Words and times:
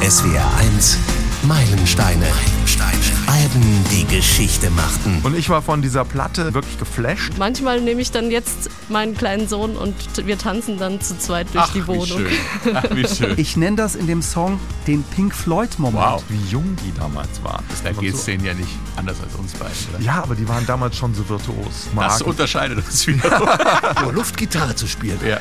SWR 0.00 0.46
1 0.58 0.98
Meilensteine. 1.42 2.26
Meilensteine. 2.26 2.98
Alben, 3.26 3.84
die 3.90 4.04
Geschichte 4.06 4.70
machten. 4.70 5.20
Und 5.22 5.36
ich 5.36 5.48
war 5.48 5.62
von 5.62 5.82
dieser 5.82 6.04
Platte 6.04 6.52
wirklich 6.54 6.78
geflasht. 6.78 7.32
Manchmal 7.38 7.80
nehme 7.80 8.00
ich 8.00 8.10
dann 8.10 8.30
jetzt 8.30 8.70
meinen 8.88 9.16
kleinen 9.16 9.48
Sohn 9.48 9.76
und 9.76 9.94
wir 10.26 10.38
tanzen 10.38 10.78
dann 10.78 11.00
zu 11.00 11.18
zweit 11.18 11.48
durch 11.52 11.64
Ach, 11.68 11.72
die 11.72 11.86
Wohnung. 11.86 12.06
Wie 12.24 12.34
schön. 12.64 12.74
Ach, 12.76 12.84
wie 12.94 13.06
schön. 13.08 13.34
Ich 13.38 13.56
nenne 13.56 13.76
das 13.76 13.94
in 13.94 14.06
dem 14.06 14.22
Song 14.22 14.58
den 14.86 15.02
Pink 15.02 15.34
Floyd-Moment. 15.34 15.96
Wow. 16.02 16.22
Wie 16.28 16.50
jung 16.50 16.76
die 16.84 16.92
damals 16.98 17.42
waren. 17.42 17.64
Das 17.68 17.82
Da 17.82 17.92
geht 17.92 18.14
es 18.14 18.20
so- 18.20 18.26
denen 18.30 18.44
ja 18.44 18.54
nicht 18.54 18.70
anders 18.96 19.16
als 19.22 19.34
uns 19.36 19.52
beiden. 19.52 19.72
Oder? 19.94 20.02
Ja, 20.04 20.22
aber 20.22 20.34
die 20.34 20.48
waren 20.48 20.66
damals 20.66 20.96
schon 20.96 21.14
so 21.14 21.28
virtuos. 21.28 21.86
Das 21.86 21.94
Marc, 21.94 22.26
unterscheidet 22.26 22.78
uns 22.78 23.06
wieder. 23.06 23.94
Nur 24.02 24.12
Luftgitarre 24.12 24.74
zu 24.74 24.86
spielen, 24.86 25.18
ja. 25.26 25.38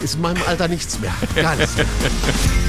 ist 0.00 0.14
in 0.14 0.20
meinem 0.22 0.42
Alter 0.46 0.68
nichts 0.68 0.98
mehr. 1.00 1.12
Gar 1.34 1.56
nichts 1.56 1.76
mehr. 1.76 1.86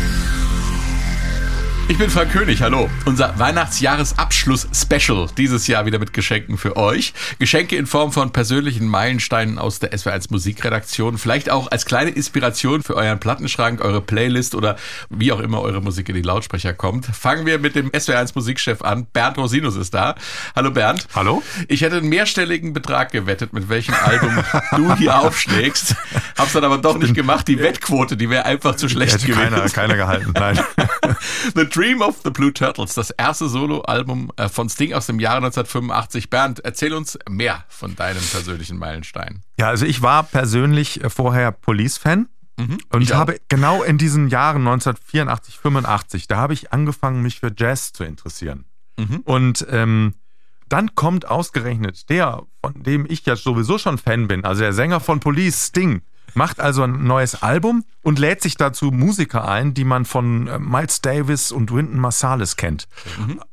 Ich 1.92 1.98
bin 1.98 2.10
Frank 2.10 2.32
König, 2.32 2.62
hallo. 2.62 2.90
Unser 3.04 3.38
Weihnachtsjahresabschluss-Special. 3.38 5.28
Dieses 5.36 5.68
Jahr 5.68 5.86
wieder 5.86 6.00
mit 6.00 6.14
Geschenken 6.14 6.58
für 6.58 6.78
euch. 6.78 7.14
Geschenke 7.38 7.76
in 7.76 7.86
Form 7.86 8.14
von 8.14 8.32
persönlichen 8.32 8.88
Meilensteinen 8.88 9.60
aus 9.60 9.80
der 9.80 9.92
SW1 9.92 10.28
Musikredaktion. 10.30 11.18
Vielleicht 11.18 11.50
auch 11.50 11.70
als 11.70 11.86
kleine 11.86 12.12
Inspiration 12.12 12.82
für 12.82 12.96
euren 12.96 13.20
Plattenschrank, 13.20 13.84
eure 13.84 14.00
Playlist 14.00 14.56
oder 14.56 14.78
wie 15.10 15.34
auch 15.34 15.42
immer 15.42 15.60
eure 15.62 15.82
Musik 15.82 16.08
in 16.08 16.16
die 16.16 16.22
Lautsprecher 16.22 16.74
kommt. 16.74 17.08
Fangen 17.08 17.46
wir 17.46 17.60
mit 17.60 17.76
dem 17.76 17.92
SW1 17.92 18.32
Musikchef 18.36 18.82
an. 18.84 19.08
Bernd 19.12 19.38
Rosinus 19.38 19.76
ist 19.76 19.94
da. 19.94 20.16
Hallo 20.56 20.72
Bernd. 20.72 21.10
Hallo? 21.14 21.44
Ich 21.68 21.82
hätte 21.82 21.98
einen 21.98 22.08
mehrstelligen 22.08 22.72
Betrag 22.72 23.12
gewettet, 23.12 23.52
mit 23.52 23.68
welchem 23.68 23.96
Album 23.96 24.42
du 24.78 24.96
hier 24.96 25.20
aufschlägst. 25.20 25.98
Hab's 26.38 26.54
dann 26.54 26.64
aber 26.64 26.78
doch 26.78 26.98
nicht 26.98 27.16
gemacht. 27.16 27.50
Die 27.50 27.60
Wettquote, 27.60 28.16
die 28.16 28.30
wäre 28.30 28.46
einfach 28.46 28.78
zu 28.78 28.88
schlecht 28.88 29.26
gewesen. 29.26 29.50
keiner, 29.50 29.70
keiner 29.70 29.98
gehalten. 29.98 30.32
Nein. 30.34 30.58
Dream 31.82 32.04
of 32.04 32.22
the 32.24 32.30
Blue 32.30 32.54
Turtles, 32.54 32.94
das 32.94 33.10
erste 33.10 33.50
Soloalbum 33.50 34.32
äh, 34.36 34.50
von 34.50 34.70
Sting 34.70 34.94
aus 34.94 35.08
dem 35.08 35.20
Jahre 35.20 35.38
1985. 35.38 36.30
Bernd, 36.30 36.60
erzähl 36.64 36.94
uns 36.94 37.18
mehr 37.28 37.66
von 37.70 37.96
deinem 37.96 38.22
persönlichen 38.22 38.78
Meilenstein. 38.78 39.42
Ja, 39.58 39.70
also 39.70 39.88
ich 39.88 40.04
war 40.04 40.22
persönlich 40.22 41.04
äh, 41.04 41.10
vorher 41.10 41.52
Police-Fan. 41.52 42.30
Und 42.92 43.02
ich 43.02 43.16
habe 43.16 43.42
genau 43.48 43.82
in 43.82 43.98
diesen 43.98 44.28
Jahren 44.28 44.68
1984, 44.68 45.58
85, 45.58 46.28
da 46.28 46.38
habe 46.38 46.54
ich 46.54 46.72
angefangen, 46.72 47.24
mich 47.24 47.40
für 47.40 47.52
Jazz 47.58 47.92
zu 47.92 48.04
interessieren. 48.04 48.66
Und 49.26 49.66
ähm, 49.72 50.14
dann 50.70 50.94
kommt 50.94 51.28
ausgerechnet 51.28 52.12
der, 52.12 52.44
von 52.64 52.84
dem 52.84 53.08
ich 53.10 53.26
ja 53.26 53.36
sowieso 53.36 53.80
schon 53.80 53.98
Fan 53.98 54.28
bin, 54.28 54.46
also 54.46 54.62
der 54.62 54.74
Sänger 54.74 55.00
von 55.00 55.20
Police, 55.20 55.70
Sting, 55.70 56.04
macht 56.34 56.60
also 56.60 56.84
ein 56.84 57.04
neues 57.06 57.42
Album 57.42 57.84
und 58.04 58.20
lädt 58.20 58.42
sich 58.42 58.56
dazu 58.58 58.92
Musiker 58.92 59.48
ein, 59.48 59.74
die 59.74 59.84
man 59.84 60.06
von 60.06 60.48
äh, 60.48 60.60
Miles 60.60 61.02
Davis 61.02 61.52
und 61.52 61.72
Wynton 61.74 62.00
Marsalis 62.00 62.56
kennt. 62.56 62.88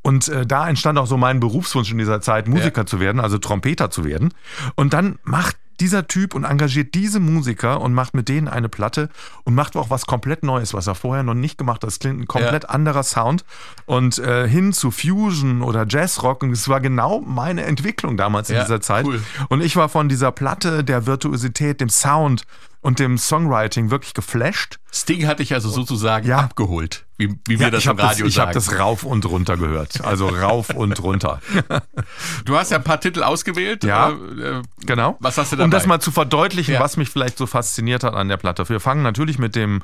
Und 0.02 0.28
äh, 0.28 0.46
da 0.46 0.68
entstand 0.68 0.98
auch 0.98 1.06
so 1.06 1.16
mein 1.16 1.40
Berufswunsch 1.40 1.90
in 1.90 1.98
dieser 1.98 2.20
Zeit, 2.20 2.48
Musiker 2.48 2.86
zu 2.86 3.00
werden, 3.00 3.20
also 3.20 3.38
Trompeter 3.38 3.90
zu 3.90 4.04
werden. 4.04 4.32
Und 4.74 4.92
dann 4.92 5.18
macht 5.24 5.56
dieser 5.80 6.08
Typ 6.08 6.34
und 6.34 6.42
engagiert 6.42 6.94
diese 6.94 7.20
Musiker 7.20 7.80
und 7.80 7.94
macht 7.94 8.12
mit 8.12 8.28
denen 8.28 8.48
eine 8.48 8.68
Platte 8.68 9.10
und 9.44 9.54
macht 9.54 9.76
auch 9.76 9.90
was 9.90 10.06
komplett 10.06 10.42
Neues, 10.42 10.74
was 10.74 10.88
er 10.88 10.96
vorher 10.96 11.22
noch 11.22 11.34
nicht 11.34 11.56
gemacht 11.56 11.82
hat. 11.82 11.90
Es 11.90 12.00
klingt 12.00 12.18
ein 12.20 12.26
komplett 12.26 12.68
anderer 12.68 13.04
Sound 13.04 13.44
und 13.86 14.18
äh, 14.18 14.48
hin 14.48 14.72
zu 14.72 14.90
Fusion 14.90 15.62
oder 15.62 15.86
Jazzrock 15.88 16.42
und 16.42 16.50
es 16.50 16.68
war 16.68 16.80
genau 16.80 17.20
meine 17.20 17.62
Entwicklung 17.62 18.16
damals 18.16 18.50
in 18.50 18.56
Ja, 18.56 18.62
dieser 18.62 18.80
Zeit. 18.80 19.06
cool. 19.06 19.22
Und 19.50 19.60
ich 19.60 19.76
war 19.76 19.88
von 19.88 20.08
dieser 20.08 20.32
Platte, 20.32 20.82
der 20.82 21.06
Virtuosität, 21.06 21.80
dem 21.80 21.90
Sound 21.90 22.42
und 22.80 22.98
dem 23.00 23.18
Songwriting 23.18 23.90
wirklich 23.90 24.14
geflasht. 24.14 24.78
Sting 24.92 25.26
hatte 25.26 25.42
ich 25.42 25.52
also 25.54 25.68
sozusagen 25.68 26.26
Ja. 26.26 26.38
abgeholt, 26.38 27.06
wie, 27.16 27.34
wie 27.46 27.58
wir 27.58 27.70
das 27.70 27.80
ich 27.80 27.86
im 27.86 27.90
habe 27.90 28.02
das, 28.02 28.10
Radio 28.12 28.26
ich 28.26 28.34
sagen. 28.34 28.52
das 28.54 28.78
rauf 28.78 29.02
und 29.02 29.26
runter 29.26 29.56
gehört. 29.56 30.04
Also 30.04 30.28
rauf 30.28 30.70
und 30.70 31.02
runter. 31.02 31.40
du 32.44 32.56
hast 32.56 32.70
ja 32.70 32.78
ein 32.78 32.84
paar 32.84 33.00
Titel 33.00 33.22
ausgewählt. 33.22 33.84
Ja. 33.84 34.10
Äh, 34.10 34.12
äh, 34.58 34.62
Genau. 34.86 35.16
Was 35.20 35.38
hast 35.38 35.52
du 35.52 35.56
dabei? 35.56 35.64
Um 35.64 35.70
das 35.70 35.86
mal 35.86 36.00
zu 36.00 36.10
verdeutlichen, 36.12 36.74
Ja. 36.74 36.80
was 36.80 36.96
mich 36.96 37.10
vielleicht 37.10 37.36
so 37.38 37.46
fasziniert 37.46 38.04
hat 38.04 38.14
an 38.14 38.28
der 38.28 38.36
Platte. 38.36 38.68
Wir 38.68 38.80
fangen 38.80 39.02
natürlich 39.02 39.38
mit 39.38 39.56
dem 39.56 39.82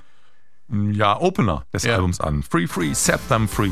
ja, 0.71 1.21
Opener 1.21 1.65
des 1.73 1.83
Ja. 1.85 1.97
Albums 1.97 2.21
an. 2.21 2.43
Free, 2.43 2.67
free, 2.67 2.95
set 2.95 3.21
them 3.29 3.49
free. 3.49 3.71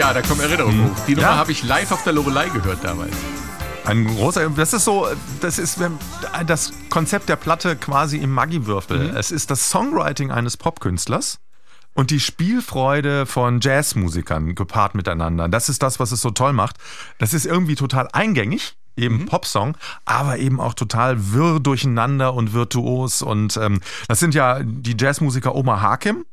Ja, 0.00 0.14
da 0.14 0.22
kommen 0.22 0.40
Erinnerungen 0.40 0.90
hoch. 0.90 0.96
Die 1.06 1.14
Nummer 1.14 1.28
Ja. 1.28 1.36
habe 1.36 1.52
ich 1.52 1.62
live 1.62 1.92
auf 1.92 2.02
der 2.04 2.14
Lorelei 2.14 2.48
gehört 2.48 2.82
damals. 2.82 3.12
Ein 3.84 4.06
großer, 4.06 4.48
das 4.48 4.72
ist 4.72 4.84
so, 4.86 5.06
das 5.42 5.58
ist 5.58 5.78
das 6.46 6.72
Konzept 6.88 7.28
der 7.28 7.36
Platte 7.36 7.76
quasi 7.76 8.16
im 8.16 8.30
Maggi-Würfel. 8.30 9.14
Es 9.14 9.30
ist 9.30 9.50
das 9.50 9.68
Songwriting 9.68 10.30
eines 10.30 10.56
Popkünstlers 10.56 11.38
und 11.92 12.10
die 12.10 12.20
Spielfreude 12.20 13.26
von 13.26 13.60
Jazzmusikern 13.60 14.54
gepaart 14.54 14.94
miteinander. 14.94 15.48
Das 15.48 15.68
ist 15.68 15.82
das, 15.82 16.00
was 16.00 16.12
es 16.12 16.22
so 16.22 16.30
toll 16.30 16.54
macht. 16.54 16.76
Das 17.18 17.34
ist 17.34 17.44
irgendwie 17.44 17.74
total 17.74 18.08
eingängig. 18.12 18.76
Eben 18.96 19.24
Popsong, 19.26 19.76
aber 20.04 20.38
eben 20.38 20.60
auch 20.60 20.74
total 20.74 21.32
wirr 21.32 21.60
durcheinander 21.60 22.34
und 22.34 22.52
virtuos. 22.52 23.22
Und 23.22 23.56
ähm, 23.56 23.80
das 24.08 24.18
sind 24.20 24.34
ja 24.34 24.60
die 24.62 24.94
Jazzmusiker 24.98 25.54
Omar 25.54 25.80
Hakim, 25.80 26.24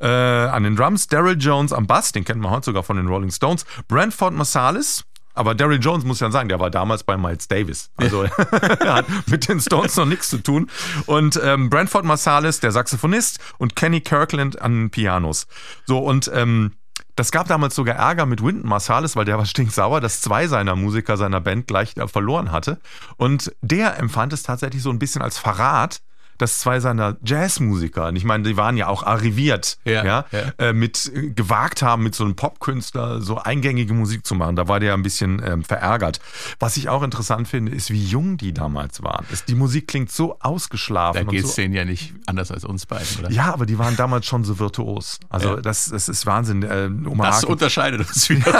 äh, 0.00 0.06
an 0.06 0.62
den 0.62 0.76
Drums, 0.76 1.08
Daryl 1.08 1.36
Jones 1.38 1.72
am 1.72 1.86
Bass, 1.86 2.12
den 2.12 2.24
kennt 2.24 2.40
man 2.40 2.50
heute 2.50 2.66
sogar 2.66 2.82
von 2.82 2.96
den 2.96 3.08
Rolling 3.08 3.30
Stones, 3.30 3.64
Brentford 3.88 4.34
Marsalis, 4.34 5.04
aber 5.38 5.54
Daryl 5.54 5.78
Jones 5.78 6.04
muss 6.04 6.18
ja 6.18 6.32
sagen, 6.32 6.48
der 6.48 6.58
war 6.58 6.68
damals 6.68 7.04
bei 7.04 7.16
Miles 7.16 7.46
Davis. 7.46 7.90
Also 7.96 8.22
er 8.80 8.94
hat 8.94 9.06
mit 9.26 9.48
den 9.48 9.60
Stones 9.60 9.94
noch 9.94 10.04
nichts 10.04 10.30
zu 10.30 10.38
tun. 10.38 10.68
Und 11.06 11.40
ähm, 11.40 11.70
Brentford 11.70 12.04
Marsalis, 12.04 12.58
der 12.58 12.72
Saxophonist, 12.72 13.38
und 13.56 13.76
Kenny 13.76 14.00
Kirkland 14.00 14.60
an 14.60 14.72
den 14.72 14.90
Pianos. 14.90 15.46
So, 15.86 16.00
und 16.00 16.28
ähm, 16.34 16.72
das 17.14 17.30
gab 17.30 17.46
damals 17.46 17.76
sogar 17.76 17.94
Ärger 17.94 18.26
mit 18.26 18.42
Wynton 18.42 18.68
Marsalis, 18.68 19.14
weil 19.14 19.26
der 19.26 19.38
war 19.38 19.46
stinksauer, 19.46 20.00
dass 20.00 20.20
zwei 20.20 20.48
seiner 20.48 20.74
Musiker 20.74 21.16
seiner 21.16 21.40
Band 21.40 21.68
gleich 21.68 21.94
verloren 22.06 22.50
hatte. 22.50 22.80
Und 23.16 23.52
der 23.60 23.96
empfand 23.98 24.32
es 24.32 24.42
tatsächlich 24.42 24.82
so 24.82 24.90
ein 24.90 24.98
bisschen 24.98 25.22
als 25.22 25.38
Verrat, 25.38 26.00
dass 26.38 26.60
zwei 26.60 26.80
seiner 26.80 27.16
Jazzmusiker, 27.24 28.12
ich 28.14 28.24
meine, 28.24 28.44
die 28.44 28.56
waren 28.56 28.76
ja 28.76 28.86
auch 28.88 29.02
arriviert, 29.02 29.78
Ja, 29.84 30.04
ja, 30.04 30.24
ja. 30.32 30.40
Äh, 30.58 30.72
mit 30.72 31.10
äh, 31.14 31.30
gewagt 31.30 31.82
haben, 31.82 32.02
mit 32.04 32.14
so 32.14 32.24
einem 32.24 32.36
Popkünstler 32.36 33.20
so 33.20 33.38
eingängige 33.38 33.92
Musik 33.94 34.24
zu 34.26 34.34
machen. 34.34 34.56
Da 34.56 34.68
war 34.68 34.80
der 34.80 34.94
ein 34.94 35.02
bisschen 35.02 35.42
ähm, 35.44 35.64
verärgert. 35.64 36.20
Was 36.58 36.76
ich 36.76 36.88
auch 36.88 37.02
interessant 37.02 37.48
finde, 37.48 37.72
ist, 37.72 37.90
wie 37.90 38.04
jung 38.04 38.36
die 38.36 38.52
damals 38.52 39.02
waren. 39.02 39.26
Es, 39.32 39.44
die 39.44 39.54
Musik 39.54 39.88
klingt 39.88 40.10
so 40.10 40.38
ausgeschlafen. 40.40 41.26
Da 41.26 41.30
geht 41.30 41.44
es 41.44 41.54
so, 41.56 41.62
denen 41.62 41.74
ja 41.74 41.84
nicht 41.84 42.14
anders 42.26 42.50
als 42.50 42.64
uns 42.64 42.86
beiden, 42.86 43.06
oder? 43.20 43.30
ja, 43.30 43.52
aber 43.52 43.66
die 43.66 43.78
waren 43.78 43.96
damals 43.96 44.26
schon 44.26 44.44
so 44.44 44.58
virtuos. 44.58 45.18
Also 45.28 45.56
das, 45.56 45.86
das 45.90 46.08
ist 46.08 46.24
Wahnsinn. 46.26 46.62
Äh, 46.62 46.88
Omar 47.08 47.26
Das 47.28 47.36
Hakim- 47.38 47.50
unterscheidet 47.50 48.06
uns 48.08 48.28
wieder. 48.30 48.52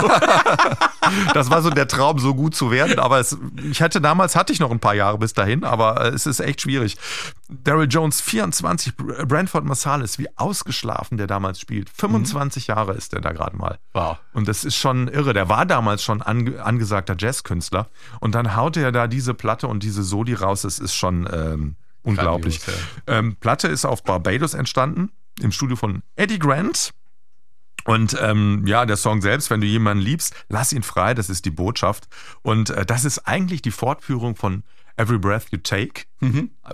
das 1.34 1.50
war 1.50 1.62
so 1.62 1.70
der 1.70 1.88
Traum, 1.88 2.18
so 2.18 2.34
gut 2.34 2.54
zu 2.54 2.70
werden. 2.70 2.98
Aber 2.98 3.18
es, 3.20 3.36
ich 3.70 3.80
hatte 3.82 4.00
damals, 4.00 4.36
hatte 4.36 4.52
ich 4.52 4.60
noch 4.60 4.70
ein 4.70 4.80
paar 4.80 4.94
Jahre 4.94 5.18
bis 5.18 5.32
dahin, 5.32 5.64
aber 5.64 6.04
äh, 6.04 6.08
es 6.08 6.26
ist 6.26 6.40
echt 6.40 6.62
schwierig. 6.62 6.96
Daryl 7.48 7.88
Jones, 7.88 8.20
24, 8.20 8.96
Br- 8.96 9.24
Brentford 9.26 9.64
Marsalis, 9.64 10.18
wie 10.18 10.28
ausgeschlafen 10.36 11.16
der 11.16 11.26
damals 11.26 11.58
spielt. 11.58 11.88
25 11.88 12.66
Jahre 12.66 12.92
ist 12.92 13.12
der 13.14 13.20
da 13.22 13.32
gerade 13.32 13.56
mal. 13.56 13.78
Wow. 13.94 14.18
Und 14.34 14.48
das 14.48 14.64
ist 14.64 14.76
schon 14.76 15.08
irre. 15.08 15.32
Der 15.32 15.48
war 15.48 15.64
damals 15.64 16.02
schon 16.02 16.20
ange 16.20 16.62
angesagter 16.62 17.16
Jazzkünstler. 17.18 17.88
Und 18.20 18.34
dann 18.34 18.54
haut 18.54 18.76
er 18.76 18.92
da 18.92 19.06
diese 19.06 19.32
Platte 19.32 19.66
und 19.66 19.82
diese 19.82 20.02
Soli 20.02 20.34
raus. 20.34 20.62
Das 20.62 20.78
ist 20.78 20.94
schon 20.94 21.26
ähm, 21.32 21.76
unglaublich. 22.02 22.60
Grandios, 22.60 22.86
ähm, 23.06 23.36
Platte 23.36 23.68
ist 23.68 23.86
auf 23.86 24.02
Barbados 24.02 24.52
entstanden, 24.52 25.10
im 25.40 25.50
Studio 25.52 25.76
von 25.76 26.02
Eddie 26.16 26.38
Grant. 26.38 26.92
Und 27.84 28.14
ähm, 28.20 28.64
ja, 28.66 28.84
der 28.84 28.98
Song 28.98 29.22
selbst, 29.22 29.48
wenn 29.48 29.62
du 29.62 29.66
jemanden 29.66 30.02
liebst, 30.04 30.34
lass 30.50 30.74
ihn 30.74 30.82
frei, 30.82 31.14
das 31.14 31.30
ist 31.30 31.46
die 31.46 31.50
Botschaft. 31.50 32.08
Und 32.42 32.68
äh, 32.68 32.84
das 32.84 33.06
ist 33.06 33.20
eigentlich 33.20 33.62
die 33.62 33.70
Fortführung 33.70 34.36
von 34.36 34.62
Every 34.98 35.18
Breath 35.18 35.46
You 35.50 35.58
Take 35.58 36.02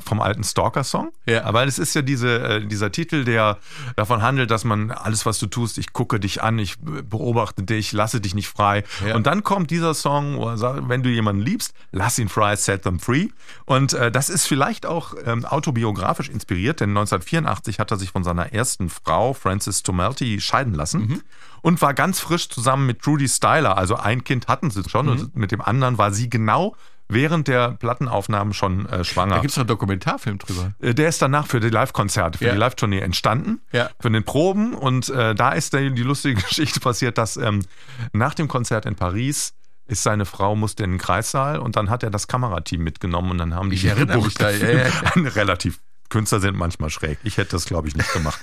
vom 0.00 0.20
alten 0.22 0.42
Stalker-Song. 0.42 1.12
Ja. 1.26 1.44
Aber 1.44 1.66
es 1.66 1.78
ist 1.78 1.94
ja 1.94 2.00
diese, 2.00 2.38
äh, 2.40 2.66
dieser 2.66 2.90
Titel, 2.90 3.24
der 3.24 3.58
davon 3.94 4.22
handelt, 4.22 4.50
dass 4.50 4.64
man 4.64 4.90
alles, 4.90 5.26
was 5.26 5.38
du 5.38 5.46
tust, 5.46 5.76
ich 5.76 5.92
gucke 5.92 6.18
dich 6.18 6.42
an, 6.42 6.58
ich 6.58 6.76
beobachte 6.80 7.62
dich, 7.62 7.92
lasse 7.92 8.22
dich 8.22 8.34
nicht 8.34 8.48
frei. 8.48 8.84
Ja. 9.06 9.14
Und 9.14 9.26
dann 9.26 9.42
kommt 9.42 9.70
dieser 9.70 9.92
Song, 9.92 10.38
wenn 10.88 11.02
du 11.02 11.10
jemanden 11.10 11.42
liebst, 11.42 11.74
lass 11.92 12.18
ihn 12.18 12.30
frei, 12.30 12.56
set 12.56 12.82
them 12.82 12.98
free. 12.98 13.28
Und 13.66 13.92
äh, 13.92 14.10
das 14.10 14.30
ist 14.30 14.46
vielleicht 14.46 14.86
auch 14.86 15.14
ähm, 15.24 15.44
autobiografisch 15.44 16.30
inspiriert, 16.30 16.80
denn 16.80 16.90
1984 16.90 17.78
hat 17.78 17.90
er 17.90 17.98
sich 17.98 18.10
von 18.10 18.24
seiner 18.24 18.52
ersten 18.52 18.88
Frau, 18.88 19.34
Frances 19.34 19.82
Tomelty, 19.82 20.40
scheiden 20.40 20.72
lassen. 20.74 21.22
Und 21.60 21.80
war 21.80 21.94
ganz 21.94 22.20
frisch 22.20 22.50
zusammen 22.50 22.86
mit 22.86 23.00
Trudy 23.00 23.26
Styler. 23.26 23.78
Also 23.78 23.96
ein 23.96 24.22
Kind 24.22 24.48
hatten 24.48 24.70
sie 24.70 24.82
schon 24.86 25.08
und 25.08 25.34
mit 25.34 25.50
dem 25.50 25.62
anderen 25.62 25.96
war 25.96 26.12
sie 26.12 26.28
genau 26.28 26.76
während 27.08 27.48
der 27.48 27.72
Plattenaufnahmen 27.72 28.54
schon 28.54 28.86
äh, 28.86 29.04
schwanger. 29.04 29.36
Da 29.36 29.40
gibt 29.40 29.52
es 29.52 29.58
einen 29.58 29.66
Dokumentarfilm 29.68 30.38
drüber. 30.38 30.72
Äh, 30.80 30.94
Der 30.94 31.08
ist 31.08 31.20
danach 31.22 31.46
für 31.46 31.60
die 31.60 31.68
Live-Konzerte, 31.70 32.38
für 32.38 32.46
Ja. 32.46 32.52
die 32.52 32.58
Live-Tournee 32.58 33.00
entstanden, 33.00 33.60
Ja. 33.72 33.90
für 34.00 34.10
den 34.10 34.24
Proben. 34.24 34.74
Und 34.74 35.08
äh, 35.10 35.34
da 35.34 35.52
ist 35.52 35.72
die, 35.74 35.92
die 35.92 36.02
lustige 36.02 36.40
Geschichte 36.48 36.80
passiert, 36.80 37.18
dass 37.18 37.36
ähm, 37.36 37.60
nach 38.12 38.34
dem 38.34 38.48
Konzert 38.48 38.86
in 38.86 38.94
Paris 38.96 39.54
ist 39.86 40.02
seine 40.02 40.24
Frau 40.24 40.56
musste 40.56 40.82
in 40.82 40.92
den 40.92 40.98
Kreissaal 40.98 41.58
und 41.58 41.76
dann 41.76 41.90
hat 41.90 42.02
er 42.02 42.10
das 42.10 42.26
Kamerateam 42.26 42.82
mitgenommen 42.82 43.32
und 43.32 43.38
dann 43.38 43.54
haben 43.54 43.68
die 43.68 43.76
Ich 43.76 43.84
erinnere 43.84 44.22
mich 44.22 44.32
da, 44.34 44.50
ja. 44.50 44.86
relativ 45.16 45.78
Künstler 46.10 46.38
sind 46.38 46.54
manchmal 46.56 46.90
schräg. 46.90 47.18
Ich 47.24 47.38
hätte 47.38 47.52
das, 47.52 47.64
glaube 47.64 47.88
ich, 47.88 47.96
nicht 47.96 48.12
gemacht. 48.12 48.38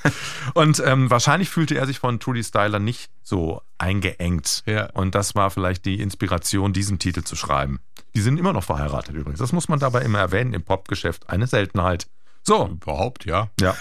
Und 0.56 0.82
ähm, 0.86 1.10
wahrscheinlich 1.10 1.50
fühlte 1.50 1.76
er 1.76 1.86
sich 1.86 2.00
von 2.00 2.20
Trudy 2.20 2.44
Styler 2.44 2.80
nicht 2.80 3.10
so 3.24 3.62
eingeengt. 3.78 4.64
Ja. 4.66 4.90
Und 4.92 5.16
das 5.16 5.36
war 5.36 5.52
vielleicht 5.52 5.86
die 5.86 6.00
Inspiration, 6.02 6.74
diesen 6.74 7.00
Titel 7.00 7.24
zu 7.24 7.36
schreiben. 7.36 7.80
Die 8.16 8.22
sind 8.22 8.38
immer 8.40 8.54
noch 8.54 8.64
verheiratet 8.64 9.16
übrigens. 9.16 9.40
Das 9.40 9.52
muss 9.54 9.70
man 9.70 9.80
dabei 9.80 10.02
immer 10.02 10.20
erwähnen 10.20 10.54
im 10.54 10.64
Popgeschäft. 10.64 11.30
Eine 11.30 11.48
Seltenheit. 11.48 12.08
So, 12.44 12.68
Überhaupt, 12.70 13.26
ja. 13.26 13.50
ja. 13.60 13.76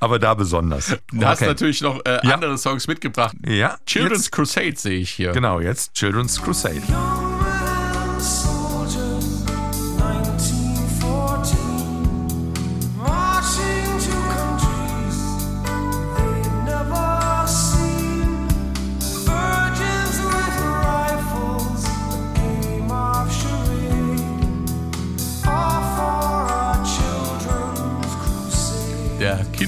Aber 0.00 0.18
da 0.18 0.34
besonders. 0.34 0.96
Du 1.12 1.24
hast 1.24 1.38
Okay. 1.40 1.46
natürlich 1.46 1.80
noch 1.80 2.00
äh, 2.04 2.18
Ja. 2.24 2.34
andere 2.34 2.58
Songs 2.58 2.88
mitgebracht. 2.88 3.36
Ja, 3.46 3.76
Children's 3.86 4.24
jetzt, 4.24 4.32
Crusade 4.32 4.74
sehe 4.76 4.98
ich 4.98 5.10
hier. 5.10 5.30
genau, 5.32 5.60
jetzt 5.60 5.94
Children's 5.94 6.42
Crusade. 6.42 6.82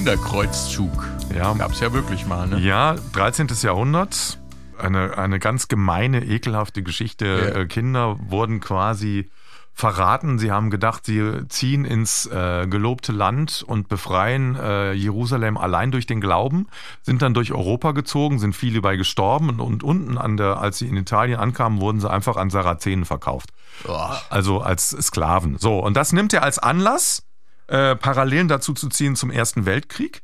Kinderkreuzzug. 0.05 1.07
Ja. 1.35 1.51
Gab 1.53 1.71
es 1.71 1.79
ja 1.79 1.91
wirklich 1.91 2.27
mal, 2.27 2.45
ne? 2.45 2.59
Ja, 2.59 2.95
13. 3.13 3.47
Jahrhundert. 3.63 4.37
Eine, 4.77 5.17
eine 5.17 5.39
ganz 5.39 5.67
gemeine, 5.67 6.23
ekelhafte 6.23 6.83
Geschichte. 6.83 7.25
Ja. 7.25 7.61
Äh, 7.61 7.65
Kinder 7.65 8.15
wurden 8.29 8.59
quasi 8.59 9.31
verraten. 9.73 10.37
Sie 10.37 10.51
haben 10.51 10.69
gedacht, 10.69 11.07
sie 11.07 11.47
ziehen 11.49 11.85
ins 11.85 12.27
äh, 12.27 12.67
gelobte 12.67 13.13
Land 13.13 13.63
und 13.65 13.89
befreien 13.89 14.55
äh, 14.55 14.93
Jerusalem 14.93 15.57
allein 15.57 15.89
durch 15.89 16.05
den 16.05 16.21
Glauben, 16.21 16.67
sind 17.01 17.23
dann 17.23 17.33
durch 17.33 17.51
Europa 17.51 17.93
gezogen, 17.93 18.37
sind 18.37 18.55
viele 18.55 18.81
bei 18.81 18.97
gestorben 18.97 19.49
und, 19.49 19.59
und 19.59 19.83
unten 19.83 20.19
an 20.19 20.37
der, 20.37 20.59
als 20.59 20.77
sie 20.77 20.87
in 20.87 20.97
Italien 20.97 21.39
ankamen, 21.39 21.81
wurden 21.81 21.99
sie 21.99 22.11
einfach 22.11 22.35
an 22.35 22.51
Sarazenen 22.51 23.05
verkauft. 23.05 23.49
Boah. 23.83 24.21
Also 24.29 24.61
als 24.61 24.89
Sklaven. 24.91 25.57
So, 25.57 25.79
und 25.79 25.97
das 25.97 26.13
nimmt 26.13 26.31
er 26.31 26.43
als 26.43 26.59
Anlass, 26.59 27.23
äh, 27.67 27.95
Parallelen 27.95 28.47
dazu 28.47 28.73
zu 28.73 28.89
ziehen 28.89 29.15
zum 29.15 29.31
Ersten 29.31 29.65
Weltkrieg, 29.65 30.21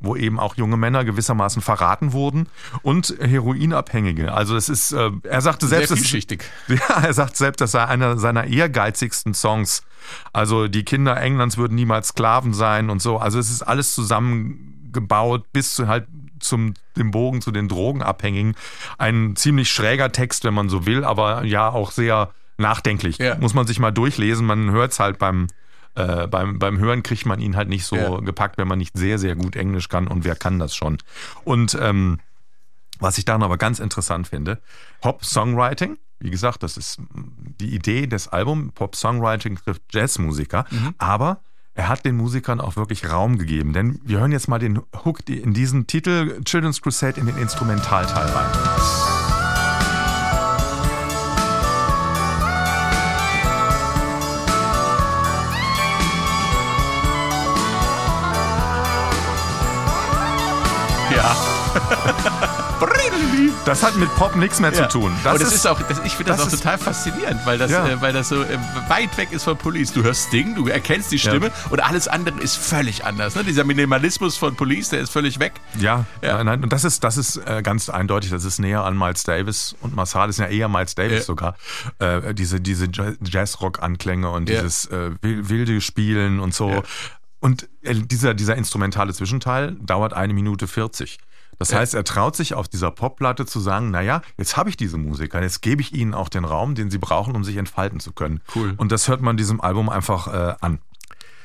wo 0.00 0.16
eben 0.16 0.38
auch 0.38 0.56
junge 0.56 0.76
Männer 0.76 1.04
gewissermaßen 1.04 1.62
verraten 1.62 2.12
wurden 2.12 2.46
und 2.82 3.14
Heroinabhängige. 3.20 4.32
Also 4.34 4.54
es 4.56 4.68
ist, 4.68 4.92
äh, 4.92 5.10
er 5.22 5.40
sagte 5.40 5.66
Sehr 5.66 5.78
selbst, 5.78 5.92
es- 5.92 5.98
vielschichtig. 6.00 6.44
ja, 6.68 7.02
er 7.02 7.14
sagt 7.14 7.36
selbst, 7.36 7.60
das 7.60 7.72
sei 7.72 7.84
einer 7.86 8.18
seiner 8.18 8.44
ehrgeizigsten 8.44 9.32
Songs. 9.34 9.82
Also 10.32 10.68
die 10.68 10.84
Kinder 10.84 11.18
Englands 11.20 11.56
würden 11.56 11.74
niemals 11.74 12.08
Sklaven 12.08 12.52
sein 12.52 12.90
und 12.90 13.00
so. 13.00 13.16
Also 13.18 13.38
es 13.38 13.50
ist 13.50 13.62
alles 13.62 13.94
zusammengebaut 13.94 15.44
bis 15.52 15.74
zu 15.74 15.88
halt 15.88 16.06
zum 16.40 16.74
dem 16.96 17.10
Bogen 17.10 17.40
zu 17.40 17.50
den 17.50 17.68
Drogenabhängigen. 17.68 18.54
Ein 18.98 19.34
ziemlich 19.36 19.70
schräger 19.70 20.12
Text, 20.12 20.44
wenn 20.44 20.54
man 20.54 20.68
so 20.68 20.84
will, 20.86 21.04
aber 21.04 21.44
ja 21.44 21.70
auch 21.70 21.90
sehr 21.90 22.30
nachdenklich. 22.58 23.18
Ja. 23.18 23.36
Muss 23.38 23.54
man 23.54 23.66
sich 23.66 23.78
mal 23.78 23.90
durchlesen. 23.90 24.46
Man 24.46 24.70
hört 24.70 24.92
es 24.92 25.00
halt 25.00 25.18
beim 25.18 25.48
äh, 25.96 26.26
beim, 26.26 26.58
beim 26.58 26.78
Hören 26.78 27.02
kriegt 27.02 27.26
man 27.26 27.40
ihn 27.40 27.56
halt 27.56 27.68
nicht 27.68 27.84
so 27.84 27.96
Ja. 27.96 28.18
gepackt, 28.20 28.58
wenn 28.58 28.68
man 28.68 28.78
nicht 28.78 28.96
sehr, 28.96 29.18
sehr 29.18 29.36
gut 29.36 29.56
Englisch 29.56 29.88
kann. 29.88 30.06
Und 30.08 30.24
wer 30.24 30.34
kann 30.36 30.58
das 30.58 30.74
schon? 30.74 30.98
Und 31.44 31.76
ähm, 31.80 32.18
was 33.00 33.18
ich 33.18 33.24
daran 33.24 33.42
aber 33.42 33.58
ganz 33.58 33.78
interessant 33.80 34.28
finde, 34.28 34.60
Pop-Songwriting, 35.00 35.96
wie 36.20 36.30
gesagt, 36.30 36.62
das 36.62 36.76
ist 36.76 36.98
die 37.60 37.74
Idee 37.74 38.06
des 38.06 38.28
Albums, 38.28 38.72
Pop-Songwriting 38.74 39.56
trifft 39.56 39.82
Jazzmusiker, 39.92 40.64
aber 40.98 41.40
er 41.74 41.88
hat 41.88 42.04
den 42.04 42.16
Musikern 42.16 42.60
auch 42.60 42.76
wirklich 42.76 43.10
Raum 43.10 43.36
gegeben, 43.36 43.72
denn 43.72 44.00
wir 44.04 44.20
hören 44.20 44.30
jetzt 44.32 44.46
mal 44.48 44.60
den 44.60 44.80
Hook 45.04 45.28
in 45.28 45.52
diesen 45.54 45.86
Titel 45.88 46.40
Children's 46.44 46.80
Crusade 46.80 47.18
in 47.20 47.26
den 47.26 47.36
Instrumentalteil 47.36 48.26
rein. 48.26 49.13
Ja. 61.24 61.36
Das 63.64 63.82
hat 63.82 63.96
mit 63.96 64.14
Pop 64.16 64.36
nichts 64.36 64.60
mehr 64.60 64.72
Ja. 64.72 64.88
zu 64.88 64.98
tun. 65.00 65.12
Das, 65.24 65.38
das 65.38 65.52
ist, 65.54 65.66
auch, 65.66 65.80
das, 65.82 65.98
ich 66.04 66.12
finde 66.16 66.32
das, 66.32 66.38
das 66.40 66.48
auch 66.48 66.52
ist- 66.52 66.62
total 66.62 66.76
faszinierend, 66.78 67.40
weil 67.46 67.56
das, 67.56 67.70
Ja. 67.70 67.86
äh, 67.88 68.00
weil 68.00 68.12
das 68.12 68.28
so 68.28 68.42
äh, 68.42 68.58
weit 68.88 69.16
weg 69.16 69.32
ist 69.32 69.44
von 69.44 69.56
Police. 69.56 69.92
Du 69.92 70.02
hörst 70.02 70.32
Ding, 70.32 70.54
du 70.54 70.66
erkennst 70.68 71.10
die 71.10 71.18
Stimme 71.18 71.50
und 71.70 71.82
alles 71.82 72.08
andere 72.08 72.38
ist 72.40 72.56
völlig 72.56 73.04
anders. 73.06 73.34
Ne? 73.36 73.44
Dieser 73.44 73.64
Minimalismus 73.64 74.36
von 74.36 74.54
Police, 74.54 74.90
der 74.90 75.00
ist 75.00 75.10
völlig 75.10 75.38
weg. 75.40 75.54
Ja, 75.78 76.04
Ja. 76.20 76.42
Nein, 76.44 76.62
und 76.62 76.72
das 76.72 76.84
ist, 76.84 77.04
das 77.04 77.16
ist 77.16 77.36
äh, 77.38 77.62
ganz 77.62 77.88
eindeutig, 77.88 78.30
das 78.30 78.44
ist 78.44 78.58
näher 78.58 78.84
an 78.84 78.98
Miles 78.98 79.22
Davis 79.22 79.74
und 79.80 79.94
Marsalis 79.96 80.36
ja 80.38 80.46
eher 80.46 80.68
Miles 80.68 80.94
Davis 80.94 81.20
Ja. 81.20 81.24
sogar. 81.24 81.56
Äh, 82.00 82.34
diese 82.34 82.60
diese 82.60 82.86
Ja- 82.92 83.12
Jazzrock-Anklänge 83.22 84.28
und 84.28 84.48
Ja. 84.50 84.60
dieses 84.60 84.86
äh, 84.86 85.10
wil- 85.22 85.48
wilde 85.48 85.80
Spielen 85.80 86.38
und 86.40 86.54
so. 86.54 86.82
Und 87.44 87.68
äh, 87.82 87.94
dieser, 87.94 88.32
dieser 88.32 88.56
instrumentale 88.56 89.12
Zwischenteil 89.12 89.72
dauert 89.78 90.14
eine 90.14 90.32
Minute 90.32 90.66
40. 90.66 91.18
Das 91.58 91.70
Ja. 91.72 91.78
heißt, 91.80 91.92
er 91.92 92.02
traut 92.02 92.34
sich 92.36 92.54
auf 92.54 92.68
dieser 92.68 92.90
Popplatte 92.90 93.44
zu 93.44 93.60
sagen, 93.60 93.90
naja, 93.90 94.22
jetzt 94.38 94.56
habe 94.56 94.70
ich 94.70 94.78
diese 94.78 94.96
Musiker, 94.96 95.42
jetzt 95.42 95.60
gebe 95.60 95.82
ich 95.82 95.92
ihnen 95.92 96.14
auch 96.14 96.30
den 96.30 96.46
Raum, 96.46 96.74
den 96.74 96.90
sie 96.90 96.96
brauchen, 96.96 97.36
um 97.36 97.44
sich 97.44 97.58
entfalten 97.58 98.00
zu 98.00 98.12
können. 98.12 98.40
Cool. 98.54 98.72
Und 98.78 98.92
das 98.92 99.08
hört 99.08 99.20
man 99.20 99.36
diesem 99.36 99.60
Album 99.60 99.90
einfach 99.90 100.26
äh, 100.28 100.54
an. 100.62 100.78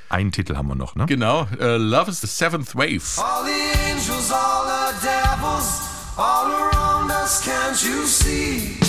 Einen 0.07 0.31
Titel 0.31 0.55
haben 0.55 0.69
wir 0.69 0.75
noch, 0.75 0.95
ne? 0.95 1.05
Genau. 1.05 1.47
Äh, 1.59 1.75
Love 1.75 2.09
is 2.11 2.21
the 2.21 2.27
Seventh 2.27 2.73
Wave. 2.75 3.03
All 3.21 3.43
the 3.45 3.91
angels, 3.91 4.31
all 4.31 4.65
the 4.65 5.05
devils, 5.05 5.81
all 6.15 6.45
around 6.49 7.11
us, 7.11 7.43
can't 7.45 7.83
you 7.85 8.05
see? 8.05 8.79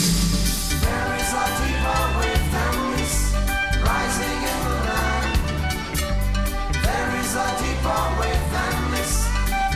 Is 7.30 7.36
a 7.36 7.46
deeper 7.62 8.02
wave 8.18 8.46
than 8.50 8.90
this, 8.90 9.28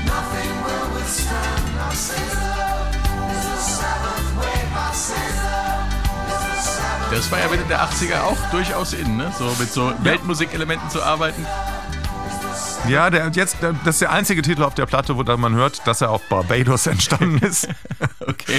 nothing 0.06 0.50
will 0.66 0.88
withstand. 0.94 1.64
Seventh 3.58 4.30
wave, 4.38 4.70
Das 7.10 7.30
war 7.30 7.38
ja 7.38 7.48
Mitte 7.48 7.64
der 7.68 7.80
80er 7.84 8.22
auch 8.24 8.36
durchaus 8.50 8.92
in, 8.92 9.16
ne? 9.16 9.32
So 9.38 9.44
mit 9.58 9.72
so 9.72 9.92
Weltmusikelementen 10.02 10.90
zu 10.90 11.02
arbeiten. 11.02 11.46
Ja, 12.88 13.08
der, 13.08 13.30
jetzt, 13.34 13.62
der, 13.62 13.72
das 13.84 13.96
ist 13.96 14.02
der 14.02 14.12
einzige 14.12 14.42
Titel 14.42 14.62
auf 14.62 14.74
der 14.74 14.84
Platte, 14.86 15.16
wo 15.16 15.22
man 15.36 15.54
hört, 15.54 15.86
dass 15.86 16.00
er 16.00 16.10
auf 16.10 16.22
Barbados 16.28 16.86
entstanden 16.86 17.38
ist. 17.38 17.68
Okay. 18.26 18.58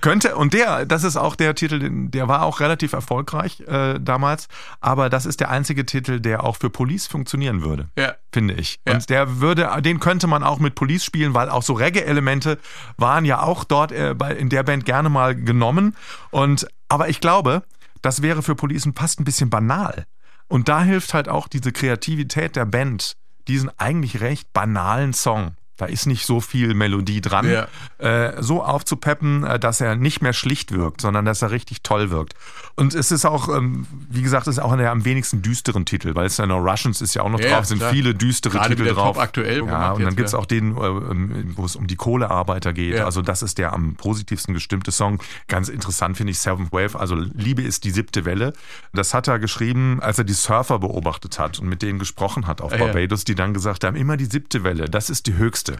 Könnte, 0.00 0.34
und 0.34 0.54
der, 0.54 0.86
das 0.86 1.04
ist 1.04 1.16
auch 1.16 1.36
der 1.36 1.54
Titel, 1.54 1.88
der 2.08 2.26
war 2.26 2.42
auch 2.42 2.58
relativ 2.58 2.92
erfolgreich 2.92 3.60
äh, 3.60 4.00
damals, 4.00 4.48
aber 4.80 5.08
das 5.08 5.24
ist 5.24 5.38
der 5.38 5.50
einzige 5.50 5.86
Titel, 5.86 6.18
der 6.18 6.42
auch 6.42 6.56
für 6.56 6.68
Police 6.68 7.06
funktionieren 7.06 7.62
würde. 7.62 7.88
Ja. 7.96 8.16
Finde 8.32 8.54
ich. 8.54 8.80
Ja. 8.86 8.94
Und 8.94 9.08
der 9.10 9.40
würde, 9.40 9.70
den 9.82 10.00
könnte 10.00 10.26
man 10.26 10.42
auch 10.42 10.58
mit 10.58 10.74
Police 10.74 11.04
spielen, 11.04 11.32
weil 11.32 11.48
auch 11.48 11.62
so 11.62 11.74
Reggae-Elemente 11.74 12.58
waren 12.96 13.24
ja 13.24 13.40
auch 13.40 13.62
dort 13.62 13.92
äh, 13.92 14.14
bei, 14.14 14.34
in 14.34 14.48
der 14.48 14.64
Band 14.64 14.84
gerne 14.84 15.08
mal 15.08 15.36
genommen. 15.36 15.94
Und, 16.32 16.66
aber 16.88 17.08
ich 17.08 17.20
glaube, 17.20 17.62
das 18.02 18.20
wäre 18.20 18.42
für 18.42 18.56
Police 18.56 18.88
fast 18.96 19.20
ein 19.20 19.24
bisschen 19.24 19.48
banal. 19.48 20.06
Und 20.48 20.68
da 20.68 20.82
hilft 20.82 21.14
halt 21.14 21.28
auch 21.28 21.46
diese 21.46 21.72
Kreativität 21.72 22.56
der 22.56 22.66
Band, 22.66 23.16
diesen 23.48 23.70
eigentlich 23.78 24.20
recht 24.20 24.52
banalen 24.52 25.12
Song. 25.12 25.56
Da 25.76 25.86
ist 25.86 26.06
nicht 26.06 26.24
so 26.24 26.40
viel 26.40 26.72
Melodie 26.74 27.20
dran, 27.20 27.50
Ja. 27.50 27.66
äh, 27.98 28.40
so 28.42 28.62
aufzupeppen, 28.62 29.42
äh, 29.44 29.58
dass 29.58 29.80
er 29.80 29.96
nicht 29.96 30.22
mehr 30.22 30.32
schlicht 30.32 30.72
wirkt, 30.72 31.00
sondern 31.00 31.24
dass 31.24 31.42
er 31.42 31.50
richtig 31.50 31.82
toll 31.82 32.10
wirkt. 32.10 32.34
Und 32.76 32.94
es 32.94 33.10
ist 33.10 33.24
auch, 33.24 33.48
ähm, 33.48 33.86
wie 34.08 34.22
gesagt, 34.22 34.46
es 34.46 34.56
ist 34.58 34.62
auch 34.62 34.72
einer 34.72 34.82
der 34.82 34.92
am 34.92 35.04
wenigsten 35.04 35.42
düsteren 35.42 35.84
Titel, 35.84 36.14
weil 36.14 36.26
es 36.26 36.36
ja 36.36 36.46
noch 36.46 36.60
Russians 36.64 37.00
ist 37.00 37.14
ja 37.14 37.22
auch 37.22 37.28
noch 37.30 37.40
Ja, 37.40 37.50
drauf, 37.50 37.62
es 37.62 37.68
sind 37.68 37.78
klar. 37.78 37.90
viele 37.92 38.14
düstere 38.14 38.52
Gerade 38.58 38.76
Titel 38.76 38.92
drauf. 38.94 39.14
top 39.14 39.18
aktuell 39.22 39.64
ja, 39.66 39.92
und 39.92 40.04
dann 40.04 40.14
gibt's 40.16 40.32
ja. 40.32 40.38
auch 40.38 40.46
den, 40.46 40.76
äh, 40.76 40.86
ähm, 40.86 41.52
wo 41.56 41.64
es 41.64 41.74
um 41.76 41.86
die 41.86 41.96
Kohlearbeiter 41.96 42.72
geht. 42.72 43.00
Also 43.00 43.22
das 43.22 43.42
ist 43.42 43.58
der 43.58 43.72
am 43.72 43.94
positivsten 43.96 44.54
gestimmte 44.54 44.92
Song. 44.92 45.20
Ganz 45.48 45.68
interessant 45.68 46.16
finde 46.16 46.30
ich 46.32 46.38
Seventh 46.38 46.72
Wave. 46.72 46.98
Also 46.98 47.14
Liebe 47.16 47.62
ist 47.62 47.84
die 47.84 47.90
siebte 47.90 48.24
Welle. 48.24 48.52
Das 48.92 49.14
hat 49.14 49.26
er 49.28 49.38
geschrieben, 49.38 49.98
als 50.00 50.18
er 50.18 50.24
die 50.24 50.32
Surfer 50.34 50.78
beobachtet 50.78 51.38
hat 51.38 51.58
und 51.58 51.68
mit 51.68 51.82
denen 51.82 51.98
gesprochen 51.98 52.46
hat 52.46 52.60
auf 52.60 52.72
Ah. 52.72 52.76
Barbados, 52.78 53.24
die 53.24 53.34
dann 53.34 53.54
gesagt 53.54 53.84
haben, 53.84 53.96
immer 53.96 54.16
die 54.16 54.24
siebte 54.26 54.62
Welle, 54.64 54.88
das 54.88 55.10
ist 55.10 55.26
die 55.26 55.34
höchste 55.34 55.63
Wüste. 55.64 55.78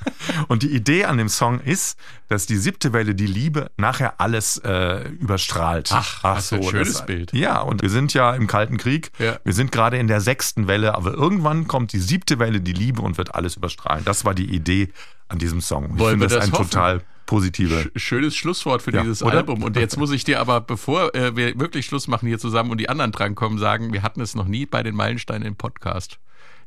und 0.48 0.64
die 0.64 0.72
Idee 0.76 1.06
an 1.06 1.18
dem 1.18 1.30
Song 1.30 1.60
ist, 1.62 1.98
dass 2.28 2.46
die 2.46 2.58
siebte 2.58 2.94
Welle, 2.94 3.16
die 3.16 3.28
Liebe, 3.28 3.72
nachher 3.78 4.20
alles 4.20 4.58
äh, 4.60 5.08
überstrahlt. 5.10 5.90
Ach, 5.94 6.24
was 6.24 6.50
für 6.50 6.56
ein 6.56 6.64
schönes 6.64 6.94
das- 6.94 7.06
Bild. 7.06 7.34
Ja, 7.34 7.60
und 7.62 7.82
wir 7.82 7.90
sind 7.90 8.14
ja 8.14 8.34
im 8.34 8.48
Kalten 8.48 8.78
Krieg. 8.78 9.12
Ja. 9.20 9.40
Wir 9.44 9.54
sind 9.54 9.72
gerade 9.72 9.98
in 9.98 10.08
der 10.08 10.22
sechsten 10.22 10.68
Welle, 10.68 10.96
aber 10.96 11.14
irgendwann 11.14 11.68
kommt 11.68 11.94
die 11.94 12.00
siebte 12.00 12.40
Welle, 12.40 12.62
die 12.62 12.74
Liebe, 12.74 13.02
und 13.02 13.18
wird 13.18 13.36
alles 13.36 13.56
überstrahlen. 13.56 14.04
Das 14.06 14.26
war 14.26 14.34
die 14.34 14.54
Idee 14.54 14.90
an 15.28 15.40
diesem 15.40 15.62
Song. 15.62 15.94
Ich 15.94 16.00
Wollen 16.00 16.20
finde 16.20 16.28
das 16.28 16.36
das 16.36 16.46
ein 16.46 16.52
hoffen? 16.54 16.70
total 16.70 17.02
positive. 17.26 17.90
Schönes 17.96 18.36
Schlusswort 18.36 18.82
für 18.82 18.92
Ja, 18.94 19.02
dieses 19.02 19.24
oder? 19.24 19.38
Album. 19.38 19.64
Und 19.64 19.78
jetzt 19.78 19.98
muss 19.98 20.12
ich 20.12 20.26
dir 20.26 20.42
aber, 20.42 20.60
bevor 20.60 21.16
äh, 21.16 21.36
wir 21.38 21.58
wirklich 21.58 21.86
Schluss 21.86 22.10
machen 22.10 22.28
hier 22.28 22.40
zusammen 22.40 22.72
und 22.72 22.78
die 22.78 22.90
anderen 22.90 23.14
drankommen, 23.14 23.58
sagen, 23.58 23.94
wir 23.94 24.04
hatten 24.04 24.20
es 24.20 24.36
noch 24.36 24.46
nie 24.48 24.66
bei 24.66 24.84
den 24.84 24.96
Meilensteinen 24.96 25.48
im 25.48 25.56
Podcast. 25.56 26.20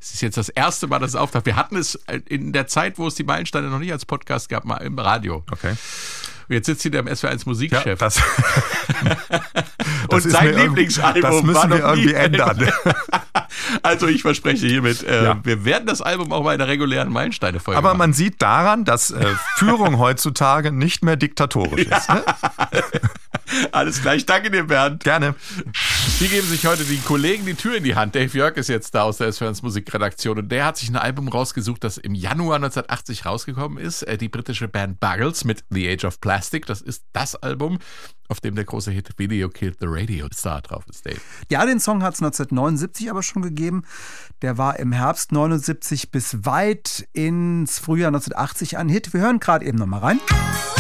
Es 0.07 0.13
ist 0.13 0.21
jetzt 0.21 0.37
das 0.37 0.51
erste 0.51 0.87
Mal, 0.87 0.99
dass 0.99 1.13
es 1.13 1.17
auftaucht. 1.17 1.47
Wir 1.47 1.57
hatten 1.57 1.77
es 1.77 1.95
äh, 2.09 2.21
in 2.29 2.53
der 2.53 2.67
Zeit, 2.67 2.99
wo 2.99 3.07
es 3.07 3.15
die 3.15 3.25
Meilensteine 3.25 3.69
noch 3.69 3.79
nicht 3.79 3.91
als 3.91 4.05
Podcast 4.05 4.51
gab, 4.51 4.67
mal 4.67 4.77
im 4.77 4.99
Radio. 4.99 5.43
Okay. 5.51 5.71
Und 5.71 6.55
jetzt 6.55 6.67
sitzt 6.67 6.83
hier 6.83 6.91
der 6.91 7.01
im 7.01 7.07
SW1 7.07 7.45
Musikchef. 7.47 7.99
das, 7.99 8.19
und 10.03 10.13
das 10.13 10.27
ist 10.27 10.33
sein 10.33 10.55
Lieblingsalbum 10.55 11.23
Das 11.23 11.43
müssen 11.43 11.71
wir 11.71 11.79
irgendwie 11.79 12.13
ändern. 12.13 12.71
Also 13.83 14.09
ich 14.09 14.23
verspreche 14.23 14.67
hiermit, 14.67 15.03
äh, 15.05 15.25
Ja. 15.25 15.41
wir 15.45 15.65
werden 15.65 15.87
das 15.87 16.03
Album 16.03 16.33
auch 16.33 16.43
mal 16.43 16.53
in 16.53 16.59
der 16.59 16.67
regulären 16.69 17.11
Meilensteine-Folge 17.13 17.79
Aber 17.79 17.91
machen. 17.91 17.99
man 17.99 18.13
sieht 18.13 18.43
daran, 18.43 18.85
dass 18.85 19.11
äh, 19.11 19.27
Führung 19.57 19.99
heutzutage 20.01 20.71
nicht 20.73 21.05
mehr 21.05 21.17
diktatorisch 21.17 21.87
ist. 21.87 22.09
Ne? 22.11 22.25
Alles 23.73 24.03
gleich. 24.03 24.27
Danke 24.27 24.51
dir, 24.51 24.65
Bernd. 24.65 25.05
Gerne. 25.05 25.35
Hier 26.19 26.29
geben 26.29 26.47
sich 26.47 26.67
heute 26.67 26.85
die 26.85 26.99
Kollegen 26.99 27.47
die 27.47 27.55
Tür 27.55 27.77
in 27.77 27.85
die 27.85 27.95
Hand. 27.95 28.15
Dave 28.15 28.37
Jörg 28.37 28.57
ist 28.57 28.69
jetzt 28.69 28.95
da 28.95 29.03
aus 29.03 29.19
der 29.19 29.33
SWRs 29.33 29.63
Musikredaktion 29.63 30.39
und 30.39 30.49
der 30.51 30.67
hat 30.67 30.77
sich 30.77 30.89
ein 30.89 30.97
Album 30.97 31.29
rausgesucht, 31.29 31.83
das 31.85 31.99
im 31.99 32.15
Januar 32.15 32.57
1980 32.57 33.27
rausgekommen 33.27 33.79
ist. 33.79 34.03
Äh, 34.03 34.19
Die 34.19 34.29
britische 34.29 34.69
Band 34.69 35.01
Buggles 35.01 35.45
mit 35.45 35.65
The 35.71 35.89
Age 35.91 36.05
of 36.05 36.21
Plastic. 36.21 36.67
Das 36.67 36.81
ist 36.81 37.05
das 37.13 37.37
Album, 37.37 37.79
auf 38.29 38.41
dem 38.41 38.55
der 38.55 38.65
große 38.65 38.91
Hit 38.91 39.11
Video 39.19 39.49
Killed 39.49 39.77
the 39.81 39.87
Radio 39.89 40.29
Star 40.35 40.63
drauf 40.63 40.85
ist, 40.89 41.07
Dave. 41.07 41.21
Ja, 41.51 41.67
den 41.67 41.81
Song 41.81 42.03
hat 42.03 42.15
es 42.15 42.23
1979 42.23 43.11
aber 43.11 43.23
schon 43.23 43.43
gegeben. 43.43 43.83
Der 44.43 44.59
war 44.59 44.79
im 44.79 44.93
Herbst 44.93 45.33
79 45.33 46.11
bis 46.11 46.45
weit 46.45 47.07
ins 47.13 47.79
Frühjahr 47.79 48.09
1980 48.09 48.79
ein 48.79 48.89
Hit. 48.89 49.13
Wir 49.13 49.21
hören 49.21 49.41
gerade 49.41 49.65
eben 49.65 49.79
nochmal 49.79 50.01
rein. 50.01 50.21
Video 50.29 50.74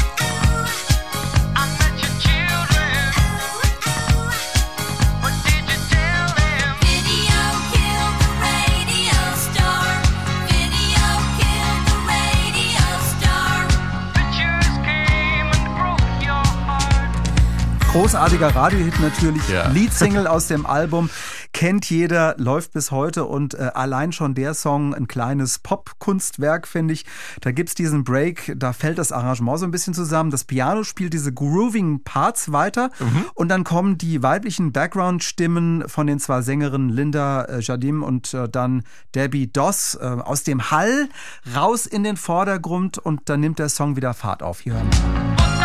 Großartiger 17.94 18.56
Radiohit 18.56 18.98
natürlich. 18.98 19.48
Ja. 19.48 19.68
Leadsingle 19.68 20.26
aus 20.28 20.48
dem 20.48 20.66
Album. 20.66 21.10
Kennt 21.52 21.88
jeder, 21.88 22.34
läuft 22.38 22.72
bis 22.72 22.90
heute 22.90 23.24
und 23.24 23.54
äh, 23.54 23.70
allein 23.72 24.10
schon 24.10 24.34
der 24.34 24.54
Song 24.54 24.92
ein 24.92 25.06
kleines 25.06 25.60
Pop-Kunstwerk, 25.60 26.66
finde 26.66 26.92
ich. 26.92 27.04
Da 27.40 27.52
gibt's 27.52 27.76
diesen 27.76 28.02
Break, 28.02 28.52
da 28.56 28.72
fällt 28.72 28.98
das 28.98 29.12
Arrangement 29.12 29.60
so 29.60 29.64
ein 29.64 29.70
bisschen 29.70 29.94
zusammen. 29.94 30.32
Das 30.32 30.42
Piano 30.42 30.82
spielt 30.82 31.12
diese 31.12 31.32
grooving 31.32 32.02
Parts 32.02 32.50
weiter 32.50 32.90
und 33.34 33.48
dann 33.48 33.62
kommen 33.62 33.96
die 33.96 34.24
weiblichen 34.24 34.72
Background-Stimmen 34.72 35.88
von 35.88 36.08
den 36.08 36.18
zwei 36.18 36.42
Sängerinnen 36.42 36.88
Linda 36.88 37.44
äh, 37.44 37.60
Jardim 37.60 38.02
und 38.02 38.34
äh, 38.34 38.48
dann 38.48 38.82
Debbie 39.14 39.52
Doss 39.52 39.94
äh, 39.94 40.04
aus 40.04 40.42
dem 40.42 40.72
Hall 40.72 41.08
raus 41.54 41.86
in 41.86 42.02
den 42.02 42.16
Vordergrund 42.16 42.98
und 42.98 43.28
dann 43.28 43.38
nimmt 43.38 43.60
der 43.60 43.68
Song 43.68 43.94
wieder 43.94 44.14
Fahrt 44.14 44.42
auf. 44.42 44.58
Hier 44.58 44.72
hören 44.72 44.90
wir. 44.90 45.63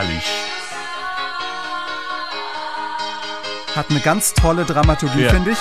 Herrlich. 0.00 0.24
Hat 3.76 3.86
eine 3.90 4.00
ganz 4.00 4.34
tolle 4.34 4.64
Dramaturgie, 4.64 5.22
Ja. 5.24 5.30
finde 5.30 5.52
ich. 5.52 5.58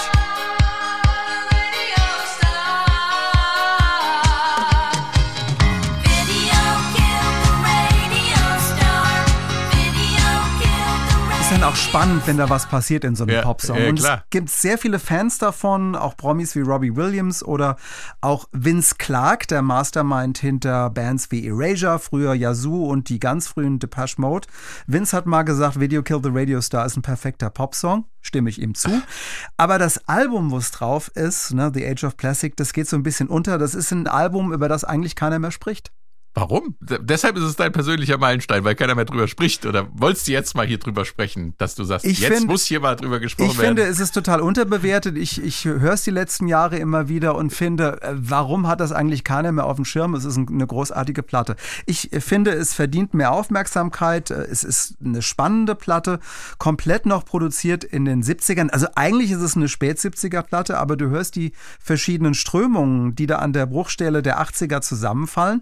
Ist 11.49 11.55
dann 11.55 11.63
auch 11.63 11.75
spannend, 11.75 12.27
wenn 12.27 12.37
da 12.37 12.47
was 12.51 12.67
passiert 12.67 13.03
in 13.03 13.15
so 13.15 13.23
einem 13.23 13.33
Ja, 13.37 13.41
Popsong. 13.41 13.75
ja, 13.75 13.89
Und 13.89 13.99
es 13.99 14.07
gibt 14.29 14.51
sehr 14.51 14.77
viele 14.77 14.99
Fans 14.99 15.39
davon, 15.39 15.95
auch 15.95 16.15
Promis 16.15 16.55
wie 16.55 16.61
Robbie 16.61 16.95
Williams 16.95 17.41
oder 17.43 17.75
auch 18.21 18.45
Vince 18.51 18.93
Clark, 18.99 19.47
der 19.47 19.63
Mastermind 19.63 20.37
hinter 20.37 20.91
Bands 20.91 21.31
wie 21.31 21.47
Erasure, 21.47 21.97
früher 21.97 22.35
Yazoo 22.35 22.85
und 22.85 23.09
die 23.09 23.17
ganz 23.17 23.47
frühen 23.47 23.79
Depeche 23.79 24.21
Mode. 24.21 24.47
Vince 24.85 25.17
hat 25.17 25.25
mal 25.25 25.41
gesagt, 25.41 25.79
Video 25.79 26.03
Kill 26.03 26.19
the 26.21 26.29
Radio 26.31 26.61
Star 26.61 26.85
ist 26.85 26.97
ein 26.97 27.01
perfekter 27.01 27.49
Popsong. 27.49 28.05
Stimme 28.21 28.51
ich 28.51 28.61
ihm 28.61 28.75
zu. 28.75 29.01
Aber 29.57 29.79
das 29.79 30.07
Album, 30.07 30.51
wo 30.51 30.57
es 30.59 30.69
drauf 30.69 31.09
ist, 31.15 31.55
ne, 31.55 31.71
The 31.73 31.83
Age 31.83 32.03
of 32.03 32.15
Plastic, 32.15 32.57
das 32.57 32.73
geht 32.73 32.87
so 32.87 32.95
ein 32.95 33.01
bisschen 33.01 33.27
unter. 33.27 33.57
Das 33.57 33.73
ist 33.73 33.89
ein 33.91 34.05
Album, 34.05 34.53
über 34.53 34.69
das 34.69 34.83
eigentlich 34.83 35.15
keiner 35.15 35.39
mehr 35.39 35.49
spricht. 35.51 35.91
Warum? 36.39 36.75
D 36.79 36.97
deshalb 37.01 37.35
ist 37.37 37.43
es 37.43 37.55
dein 37.57 37.71
persönlicher 37.71 38.17
Meilenstein, 38.17 38.63
weil 38.63 38.75
keiner 38.75 38.95
mehr 38.95 39.05
drüber 39.05 39.27
spricht. 39.27 39.65
Oder 39.65 39.87
wolltest 39.93 40.27
du 40.27 40.31
jetzt 40.31 40.55
mal 40.55 40.65
hier 40.65 40.77
drüber 40.77 41.03
sprechen, 41.05 41.53
dass 41.57 41.75
du 41.75 41.83
sagst, 41.83 42.05
Ich 42.05 42.19
jetzt 42.19 42.37
find- 42.37 42.47
muss 42.47 42.63
hier 42.65 42.79
mal 42.79 42.95
drüber 42.95 43.19
gesprochen 43.19 43.49
Ich 43.51 43.57
finde, 43.57 43.81
werden? 43.81 43.91
es 43.91 43.99
ist 43.99 44.11
total 44.13 44.39
unterbewertet. 44.41 45.17
Ich, 45.17 45.43
ich 45.43 45.65
höre 45.65 45.93
es 45.93 46.03
die 46.03 46.11
letzten 46.11 46.47
Jahre 46.47 46.77
immer 46.77 47.09
wieder 47.09 47.35
und 47.35 47.51
finde, 47.51 48.01
äh, 48.01 48.13
warum 48.15 48.67
hat 48.67 48.79
das 48.79 48.91
eigentlich 48.91 49.23
keiner 49.23 49.51
mehr 49.51 49.65
auf 49.65 49.75
dem 49.75 49.85
Schirm? 49.85 50.13
Es 50.13 50.23
ist 50.25 50.37
ein- 50.37 50.47
eine 50.47 50.65
großartige 50.65 51.23
Platte. 51.23 51.55
Ich 51.85 52.13
äh, 52.13 52.21
finde, 52.21 52.51
es 52.51 52.73
verdient 52.73 53.13
mehr 53.13 53.31
Aufmerksamkeit. 53.33 54.31
Äh, 54.31 54.47
Es 54.49 54.63
ist 54.63 54.95
eine 55.03 55.21
spannende 55.21 55.75
Platte, 55.75 56.19
komplett 56.57 57.05
noch 57.05 57.25
produziert 57.25 57.83
in 57.83 58.05
den 58.05 58.23
70ern. 58.23 58.69
Also 58.69 58.87
eigentlich 58.95 59.31
ist 59.31 59.41
es 59.41 59.55
eine 59.55 59.67
Spät-70er-Platte, 59.67 60.77
aber 60.77 60.95
du 60.97 61.09
hörst 61.09 61.35
die 61.35 61.51
verschiedenen 61.79 62.33
Strömungen, 62.33 63.15
die 63.15 63.27
da 63.27 63.37
an 63.37 63.53
der 63.53 63.65
Bruchstelle 63.65 64.21
der 64.21 64.39
80er 64.41 64.81
zusammenfallen. 64.81 65.61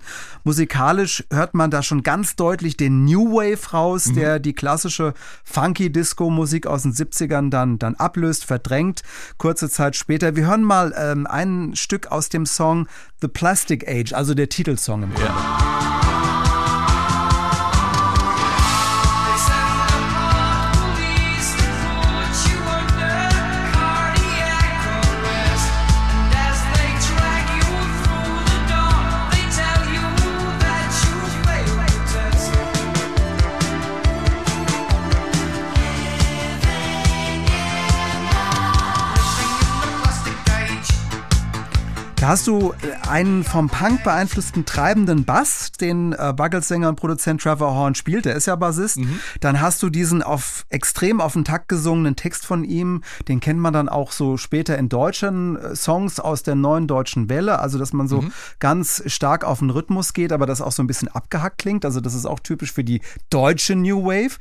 Musikalisch 0.67 1.24
hört 1.31 1.53
man 1.53 1.71
da 1.71 1.81
schon 1.81 2.03
ganz 2.03 2.36
deutlich 2.36 2.75
den 2.75 3.05
New 3.05 3.31
Wave 3.36 3.71
raus, 3.71 4.12
der 4.13 4.38
die 4.38 4.51
klassische 4.51 5.13
Funky-Disco-Musik 5.45 6.67
aus 6.67 6.81
den 6.81 6.91
70ern 6.91 7.50
dann, 7.50 7.79
dann 7.79 7.95
ablöst, 7.95 8.43
verdrängt. 8.43 9.01
Kurze 9.38 9.69
Zeit 9.69 9.95
später. 9.95 10.36
Wir 10.36 10.45
hören 10.45 10.63
mal 10.63 10.93
ähm, 10.97 11.25
ein 11.25 11.74
Stück 11.77 12.07
aus 12.07 12.27
dem 12.27 12.45
Song 12.45 12.88
The 13.21 13.29
Plastic 13.29 13.88
Age, 13.88 14.12
also 14.12 14.33
der 14.33 14.50
Titelsong 14.50 15.03
im 15.03 15.13
Grunde. 15.13 15.31
They 15.31 15.97
Da 42.27 42.31
hast 42.31 42.46
du 42.46 42.74
äh, 42.74 43.07
einen 43.07 43.46
vom 43.46 43.69
Punk 43.69 44.03
beeinflussten 44.03 44.65
treibenden 44.65 45.24
Bass, 45.24 45.72
den 45.72 46.12
äh, 46.12 46.34
Buggles-Sänger 46.36 46.89
und 46.89 46.98
Produzent 46.98 47.39
Trevor 47.39 47.74
Horn 47.74 47.96
spielt, 47.96 48.25
der 48.25 48.36
ist 48.36 48.48
ja 48.48 48.57
Bassist. 48.57 49.00
Dann 49.39 49.62
hast 49.62 49.81
du 49.81 49.89
diesen 49.89 50.22
auf 50.22 50.65
extrem 50.67 51.22
auf 51.22 51.31
den 51.31 51.46
Takt 51.46 51.69
gesungenen 51.69 52.17
Text 52.17 52.46
von 52.46 52.65
ihm, 52.65 53.01
den 53.29 53.39
kennt 53.39 53.62
man 53.62 53.72
dann 53.72 53.88
auch 53.88 54.12
so 54.12 54.36
später 54.36 54.77
in 54.77 54.89
deutschen 54.89 55.55
äh, 55.55 55.74
Songs 55.74 56.19
aus 56.19 56.43
der 56.43 56.55
neuen 56.55 56.86
deutschen 56.86 57.29
Welle, 57.29 57.60
also 57.60 57.79
dass 57.79 57.93
man 57.93 58.10
so 58.10 58.25
ganz 58.60 59.03
stark 59.05 59.46
auf 59.46 59.60
den 59.60 59.69
Rhythmus 59.69 60.12
geht, 60.12 60.34
aber 60.34 60.46
das 60.46 60.60
auch 60.60 60.74
so 60.74 60.84
ein 60.84 60.88
bisschen 60.88 61.07
abgehackt 61.07 61.60
klingt, 61.60 61.86
also 61.86 62.01
das 62.01 62.13
ist 62.13 62.25
auch 62.25 62.41
typisch 62.41 62.74
für 62.74 62.84
die 62.84 63.00
deutsche 63.29 63.74
New 63.74 64.03
Wave. 64.03 64.36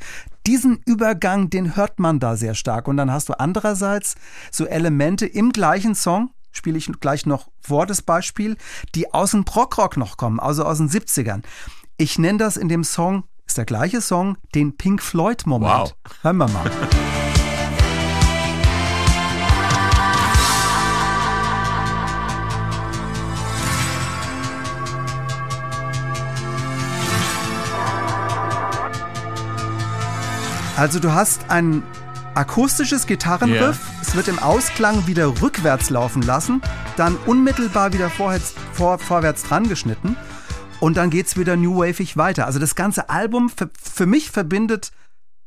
Diesen 0.44 0.80
Übergang, 0.86 1.50
den 1.50 1.76
hört 1.76 2.00
man 2.00 2.18
da 2.18 2.36
sehr 2.36 2.54
stark. 2.54 2.86
Und 2.86 2.96
dann 2.96 3.10
hast 3.10 3.28
du 3.28 3.38
andererseits 3.38 4.14
so 4.52 4.64
Elemente 4.64 5.26
im 5.26 5.50
gleichen 5.50 5.96
Song, 5.96 6.30
spiele 6.56 6.78
ich 6.78 6.90
gleich 7.00 7.26
noch 7.26 7.48
vor 7.60 7.86
das 7.86 8.02
Beispiel, 8.02 8.56
die 8.94 9.12
aus 9.12 9.32
dem 9.32 9.44
Prog-Rock 9.44 9.96
noch 9.96 10.16
kommen, 10.16 10.40
also 10.40 10.64
aus 10.64 10.78
den 10.78 10.88
70ern. 10.88 11.42
Ich 11.96 12.18
nenne 12.18 12.38
das 12.38 12.56
in 12.56 12.68
dem 12.68 12.84
Song, 12.84 13.24
ist 13.46 13.58
der 13.58 13.64
gleiche 13.64 14.00
Song, 14.00 14.36
den 14.54 14.76
Pink 14.76 15.02
Floyd-Moment. 15.02 15.94
Wow. 15.94 16.22
Hören 16.22 16.36
wir 16.38 16.48
mal. 16.48 16.70
Also 30.76 31.00
du 31.00 31.12
hast 31.12 31.48
ein 31.48 31.82
akustisches 32.36 33.06
Gitarrenriff, 33.06 33.80
es 34.02 34.14
wird 34.14 34.28
im 34.28 34.38
Ausklang 34.38 35.06
wieder 35.06 35.40
rückwärts 35.40 35.88
laufen 35.88 36.20
lassen, 36.20 36.60
dann 36.96 37.16
unmittelbar 37.26 37.94
wieder 37.94 38.10
vorwärts, 38.10 38.54
vor, 38.72 38.98
vorwärts 38.98 39.42
dran 39.42 39.68
geschnitten 39.68 40.16
und 40.80 40.98
dann 40.98 41.08
geht's 41.08 41.38
wieder 41.38 41.56
New 41.56 41.76
Waveig 41.76 42.16
weiter. 42.16 42.46
Also 42.46 42.58
das 42.58 42.74
ganze 42.74 43.08
Album 43.08 43.48
für, 43.48 43.70
für 43.80 44.04
mich 44.04 44.30
verbindet 44.30 44.92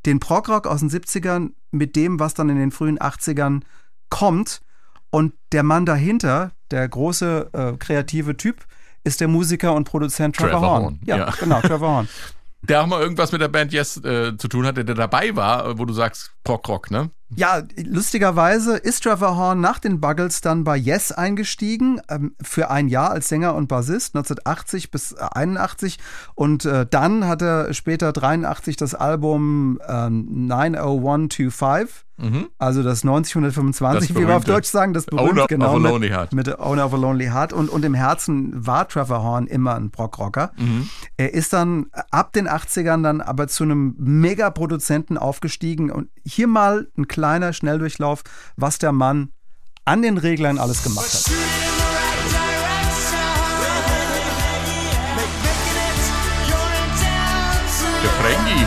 den 0.08 0.20
Progrock 0.20 0.66
aus 0.66 0.80
den 0.80 0.90
70ern 0.90 1.52
mit 1.72 1.96
dem, 1.96 2.20
was 2.20 2.34
dann 2.34 2.50
in 2.50 2.58
den 2.58 2.72
frühen 2.72 2.98
80ern 2.98 3.62
kommt. 4.10 4.62
Und 5.12 5.34
der 5.52 5.64
Mann 5.64 5.86
dahinter, 5.86 6.52
der 6.72 6.88
große 6.88 7.50
äh, 7.54 7.78
kreative 7.78 8.36
Typ, 8.36 8.66
ist 9.04 9.22
der 9.22 9.28
Musiker 9.28 9.74
und 9.74 9.86
Produzent 9.86 10.36
Trevor, 10.36 10.52
Trevor 10.52 10.70
Horn. 10.70 10.84
Horn, 10.84 11.00
Ja, 11.06 11.18
ja. 11.18 11.34
genau, 11.40 11.62
Trevor 11.62 11.90
Horn. 11.90 12.10
Der 12.62 12.82
auch 12.82 12.88
mal 12.88 13.02
irgendwas 13.02 13.32
mit 13.32 13.42
der 13.42 13.48
Band 13.48 13.72
Yes 13.72 13.98
äh, 14.04 14.36
zu 14.38 14.48
tun 14.48 14.66
hatte, 14.66 14.84
der 14.84 14.96
dabei 14.96 15.36
war, 15.36 15.66
äh, 15.66 15.80
wo 15.80 15.86
du 15.86 15.94
sagst, 15.94 16.32
Prog 16.44 16.68
Rock, 16.68 16.92
ne? 16.92 17.12
Ja, 17.36 17.62
lustigerweise 17.86 18.76
ist 18.78 19.04
Trevor 19.04 19.38
Horn 19.38 19.62
nach 19.62 19.78
den 19.80 20.00
Buggles 20.02 20.42
dann 20.42 20.64
bei 20.64 20.76
Yes 20.76 21.12
eingestiegen, 21.12 22.02
ähm, 22.10 22.34
für 22.42 22.72
ein 22.72 22.88
Jahr 22.88 23.12
als 23.12 23.30
Sänger 23.30 23.54
und 23.56 23.68
Bassist, 23.68 24.16
1980 24.16 24.90
bis 24.90 25.12
äh, 25.12 25.18
81. 25.34 26.00
Und 26.34 26.66
äh, 26.66 26.88
dann 26.90 27.28
hat 27.28 27.42
er 27.44 27.74
später 27.74 28.14
83 28.14 28.78
das 28.78 28.96
Album 28.96 29.80
ähm, 29.88 30.48
90125, 30.48 32.06
also 32.58 32.84
das 32.84 33.04
9025, 33.06 34.10
Das 34.10 34.18
wie 34.18 34.28
wir 34.28 34.36
auf. 34.36 34.44
Deutsch 34.44 34.68
sagen, 34.68 34.94
das 34.94 35.06
berühmte, 35.06 35.32
Owner 35.32 35.42
of 35.44 35.48
genau, 35.48 35.76
a 35.76 35.80
mit- 35.80 35.92
Lonely 35.92 36.10
Heart. 36.10 36.34
mit 36.34 36.48
der 36.48 36.60
Owner 36.66 36.86
of 36.86 36.94
a 36.94 36.98
Lonely 36.98 37.28
Heart. 37.28 37.54
Und, 37.54 37.70
und 37.70 37.86
im 37.86 37.94
Herzen 37.94 38.52
war 38.66 38.88
Trevor 38.90 39.24
Horn 39.24 39.48
immer 39.48 39.76
ein 39.76 39.90
Prog-Rocker. 39.92 40.52
Mhm. 40.58 40.90
Er 41.16 41.34
ist 41.34 41.54
dann 41.54 41.86
ab 42.12 42.34
den 42.34 42.50
80ern 42.50 43.04
dann 43.04 43.22
aber 43.22 43.48
zu 43.48 43.64
einem 43.64 43.96
Mega-Produzenten 43.98 45.18
aufgestiegen. 45.18 45.92
Und 45.92 46.10
hier 46.26 46.48
mal 46.48 46.88
ein 46.98 47.08
kleiner 47.20 47.52
Schnelldurchlauf, 47.52 48.24
was 48.56 48.78
der 48.78 48.94
Mann 48.94 49.34
an 49.84 50.02
den 50.02 50.18
Reglern 50.18 50.58
alles 50.58 50.84
gemacht 50.84 51.14
hat. 51.14 51.26
Der 58.02 58.12
Frankie. 58.22 58.66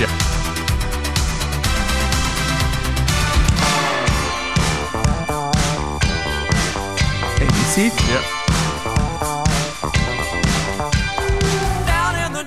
Ja. 0.00 0.08
ABC. 7.36 7.92
Ja. 8.10 8.42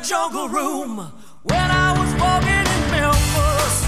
Jungle 0.08 0.48
room 0.50 1.12
when 1.44 1.72
I 1.72 1.92
was 1.98 2.14
walking 2.20 2.50
in 2.50 2.92
Memphis. 2.92 3.86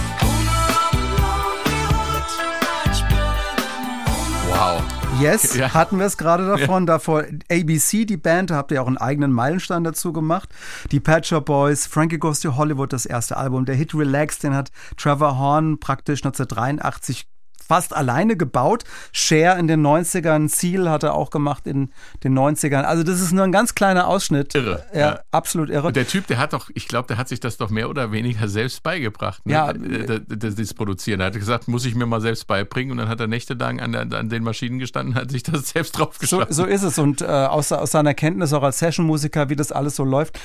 Wow. 4.50 4.81
Yes, 5.19 5.55
Ja. 5.57 5.74
hatten 5.74 6.00
wir 6.00 6.05
es 6.05 6.17
gerade 6.17 6.45
davon. 6.47 6.86
Davor 6.86 7.24
ABC, 7.51 8.05
die 8.05 8.17
Band, 8.17 8.50
da 8.50 8.55
habt 8.55 8.71
ihr 8.71 8.81
auch 8.81 8.88
einen 8.88 8.97
eigenen 8.97 9.31
Meilenstein 9.31 9.83
dazu 9.83 10.13
gemacht. 10.13 10.50
Die 10.91 11.00
Pet 11.00 11.25
Shop 11.25 11.45
Boys, 11.45 11.86
Frankie 11.88 12.17
Goes 12.17 12.39
to 12.39 12.55
Hollywood, 12.55 12.93
das 12.93 13.05
erste 13.05 13.38
Album. 13.38 13.65
Der 13.65 13.75
Hit 13.75 13.93
Relax, 13.93 14.39
den 14.39 14.55
hat 14.55 14.71
Trevor 14.95 15.38
Horn 15.38 15.79
praktisch 15.79 16.19
1983 16.24 17.27
fast 17.67 17.95
alleine 17.95 18.38
gebaut. 18.38 18.83
Cher 19.12 19.57
in 19.57 19.67
den 19.67 19.86
90ern, 19.86 20.47
Seal 20.50 20.89
hat 20.89 21.03
er 21.03 21.13
auch 21.13 21.29
gemacht 21.29 21.67
in 21.67 21.91
den 22.24 22.38
90ern. 22.38 22.83
Also 22.83 23.03
das 23.03 23.21
ist 23.21 23.31
nur 23.33 23.43
ein 23.43 23.51
ganz 23.51 23.75
kleiner 23.75 24.07
Ausschnitt. 24.07 24.55
Irre, 24.55 24.86
Ja, 24.93 25.00
ja. 25.00 25.19
absolut 25.31 25.69
irre. 25.69 25.88
Und 25.88 25.95
der 25.95 26.07
Typ, 26.07 26.27
der 26.27 26.38
hat 26.38 26.53
doch, 26.53 26.69
ich 26.74 26.88
glaube, 26.88 27.07
der 27.07 27.17
hat 27.17 27.27
sich 27.27 27.39
das 27.39 27.57
doch 27.57 27.69
mehr 27.69 27.89
oder 27.89 28.12
weniger 28.12 28.47
selbst 28.47 28.83
beigebracht. 28.83 29.45
Ne? 29.45 29.53
Ja. 29.53 29.71
Äh, 29.71 30.21
das, 30.27 30.55
das 30.55 30.74
Produzieren. 30.74 31.19
Er 31.19 31.27
hat 31.27 31.33
gesagt, 31.33 31.67
muss 31.67 31.86
ich 31.86 31.95
mir 31.95 32.05
mal 32.05 32.21
selbst 32.21 32.47
beibringen. 32.47 32.91
Und 32.91 32.97
dann 32.97 33.09
hat 33.09 33.19
er 33.19 33.27
nächtelang 33.27 33.79
an, 33.79 33.91
der, 33.91 34.01
an 34.17 34.29
den 34.29 34.43
Maschinen 34.43 34.79
gestanden 34.79 35.13
und 35.15 35.21
hat 35.21 35.31
sich 35.31 35.43
das 35.43 35.69
selbst 35.69 35.95
So, 35.95 36.03
draufgeschlagen. 36.03 36.53
so 36.53 36.65
ist 36.65 36.83
es. 36.83 36.97
Und 36.97 37.21
äh, 37.21 37.25
aus, 37.25 37.71
aus 37.71 37.91
seiner 37.91 38.13
Kenntnis 38.13 38.53
auch 38.53 38.63
als 38.63 38.79
Session-Musiker, 38.79 39.50
wie 39.50 39.55
das 39.55 39.71
alles 39.71 39.95
so 39.95 40.03
läuft. 40.03 40.39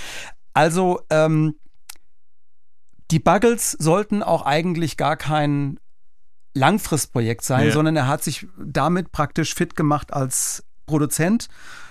Also, 0.55 1.01
ähm, 1.11 1.55
die 3.11 3.19
Buggles 3.19 3.73
sollten 3.73 4.23
auch 4.23 4.47
eigentlich 4.47 4.97
gar 4.97 5.17
kein 5.17 5.79
Langfristprojekt 6.55 7.45
sein, 7.45 7.67
Ja. 7.67 7.73
sondern 7.73 7.97
er 7.97 8.07
hat 8.09 8.23
sich 8.23 8.47
damit 8.59 9.13
praktisch 9.13 9.55
fit 9.55 9.77
gemacht 9.77 10.13
als 10.13 10.65
Produzent, 10.87 11.49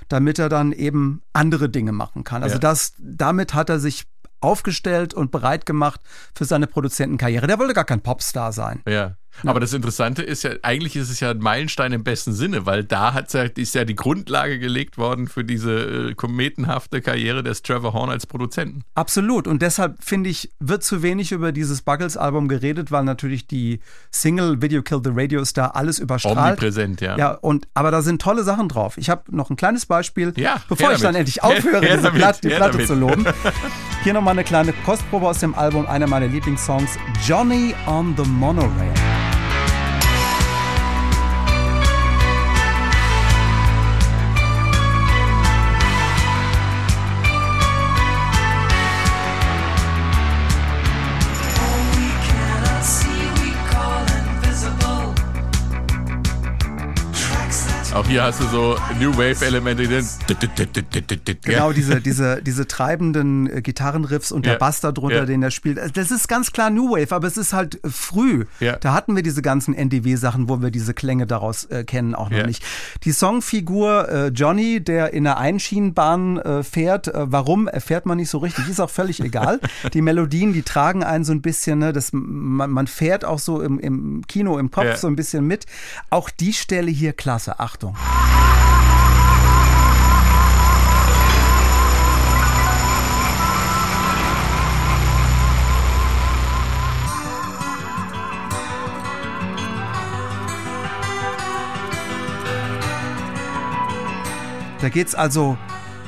damit 0.07 0.39
er 0.39 0.49
dann 0.49 0.71
eben 0.71 1.21
andere 1.33 1.69
Dinge 1.69 1.91
machen 1.91 2.23
kann. 2.23 2.43
Also 2.43 2.55
Ja. 2.55 2.59
das, 2.59 2.93
damit 2.99 3.53
hat 3.53 3.69
er 3.69 3.79
sich 3.79 4.05
aufgestellt 4.41 5.13
und 5.13 5.31
bereit 5.31 5.65
gemacht 5.65 6.01
für 6.35 6.45
seine 6.45 6.67
Produzentenkarriere. 6.67 7.47
Der 7.47 7.59
wollte 7.59 7.73
gar 7.73 7.85
kein 7.85 8.01
Popstar 8.01 8.51
sein. 8.51 8.81
Ja. 8.87 9.15
Aber 9.45 9.59
das 9.59 9.73
Interessante 9.73 10.21
ist 10.23 10.43
ja, 10.43 10.51
eigentlich 10.61 10.95
ist 10.95 11.09
es 11.09 11.19
ja 11.19 11.31
ein 11.31 11.39
Meilenstein 11.39 11.91
im 11.93 12.03
besten 12.03 12.33
Sinne, 12.33 12.65
weil 12.65 12.83
da 12.83 13.13
hat 13.13 13.31
ja, 13.33 13.43
ist 13.43 13.75
ja 13.75 13.85
die 13.85 13.95
Grundlage 13.95 14.59
gelegt 14.59 14.97
worden 14.97 15.27
für 15.27 15.43
diese 15.43 16.09
äh, 16.09 16.13
kometenhafte 16.15 17.01
Karriere 17.01 17.41
des 17.43 17.61
Trevor 17.61 17.93
Horn 17.93 18.09
als 18.09 18.27
Produzenten. 18.27 18.83
Absolut. 18.95 19.47
Und 19.47 19.61
deshalb 19.61 20.03
finde 20.03 20.29
ich, 20.29 20.51
wird 20.59 20.83
zu 20.83 21.01
wenig 21.01 21.31
über 21.31 21.51
dieses 21.51 21.81
Buggles-Album 21.81 22.47
geredet, 22.47 22.91
weil 22.91 23.03
natürlich 23.03 23.47
die 23.47 23.79
Single 24.11 24.61
Video 24.61 24.81
Kill 24.81 25.01
the 25.03 25.11
Radio 25.13 25.43
Star 25.45 25.75
alles 25.75 25.99
überstrahlt. 25.99 26.37
Omnipräsent, 26.37 27.01
ja. 27.01 27.17
Ja, 27.17 27.31
und 27.31 27.67
aber 27.73 27.91
da 27.91 28.01
sind 28.01 28.21
tolle 28.21 28.43
Sachen 28.43 28.67
drauf. 28.69 28.97
Ich 28.97 29.09
habe 29.09 29.23
noch 29.35 29.49
ein 29.49 29.55
kleines 29.55 29.85
Beispiel, 29.85 30.33
Ja, 30.37 30.61
bevor 30.69 30.89
her 30.89 30.95
ich 30.95 31.01
dann 31.01 31.13
damit. 31.13 31.27
endlich 31.27 31.43
aufhöre, 31.43 31.81
Her 31.81 31.95
diese 31.97 32.03
damit, 32.03 32.19
Platte, 32.21 32.41
die 32.41 32.49
her 32.49 32.57
Platte 32.57 32.71
damit. 32.73 32.87
zu 32.87 32.95
loben. 32.95 33.25
Hier 34.03 34.13
nochmal 34.13 34.33
eine 34.33 34.43
kleine 34.43 34.73
Kostprobe 34.85 35.27
aus 35.27 35.39
dem 35.39 35.55
Album, 35.55 35.85
einer 35.85 36.07
meiner 36.07 36.27
Lieblingssongs, 36.27 36.97
Johnny 37.25 37.73
on 37.87 38.13
the 38.17 38.23
Monorail. 38.29 38.91
Auch 57.93 58.07
hier 58.07 58.23
hast 58.23 58.39
du 58.39 58.45
so 58.45 58.77
New 59.01 59.11
Wave-Elemente. 59.17 59.83
Genau, 61.43 61.73
diese, 61.73 61.99
diese, 61.99 62.41
diese 62.41 62.65
treibenden 62.65 63.47
äh, 63.57 63.61
Gitarrenriffs 63.61 64.31
und 64.31 64.45
der 64.45 64.53
Ja. 64.53 64.59
Bass 64.59 64.79
darunter, 64.79 65.17
Ja. 65.17 65.25
den 65.25 65.43
er 65.43 65.51
spielt. 65.51 65.77
Also 65.77 65.91
Das 65.93 66.09
ist 66.09 66.29
ganz 66.29 66.53
klar 66.53 66.69
New 66.69 66.91
Wave, 66.91 67.13
aber 67.13 67.27
es 67.27 67.35
ist 67.35 67.51
halt 67.51 67.83
äh, 67.83 67.89
früh. 67.89 68.45
Ja. 68.61 68.77
Da 68.77 68.93
hatten 68.93 69.13
wir 69.17 69.23
diese 69.23 69.41
ganzen 69.41 69.73
NDW-Sachen, 69.73 70.47
wo 70.47 70.61
wir 70.61 70.71
diese 70.71 70.93
Klänge 70.93 71.27
daraus 71.27 71.65
äh, 71.65 71.83
kennen, 71.83 72.15
auch 72.15 72.29
noch 72.29 72.45
nicht. 72.45 72.63
Die 73.03 73.11
Songfigur 73.11 74.07
äh, 74.07 74.27
Johnny, 74.29 74.81
der 74.81 75.11
in 75.13 75.27
einer 75.27 75.37
Einschienenbahn 75.37 76.37
äh, 76.37 76.63
fährt, 76.63 77.09
äh, 77.09 77.29
warum, 77.29 77.67
erfährt 77.67 78.05
man 78.05 78.17
nicht 78.17 78.29
so 78.29 78.37
richtig, 78.37 78.69
ist 78.69 78.79
auch 78.79 78.89
völlig 78.89 79.19
egal. 79.19 79.59
Die 79.93 80.01
Melodien, 80.01 80.53
die 80.53 80.63
tragen 80.63 81.03
einen 81.03 81.25
so 81.25 81.33
ein 81.33 81.41
bisschen, 81.41 81.79
ne, 81.79 81.91
das, 81.91 82.11
man, 82.13 82.69
man 82.71 82.87
fährt 82.87 83.25
auch 83.25 83.39
so 83.39 83.61
im, 83.61 83.79
im 83.79 84.25
Kino, 84.27 84.57
im 84.59 84.71
Kopf 84.71 84.95
so 84.95 85.07
ein 85.07 85.17
bisschen 85.17 85.45
mit. 85.45 85.65
Auch 86.09 86.29
die 86.29 86.53
Stelle 86.53 86.89
hier 86.89 87.11
klasse, 87.11 87.59
Achtung. 87.81 87.95
Da 104.81 104.89
geht's 104.89 105.13
also 105.13 105.57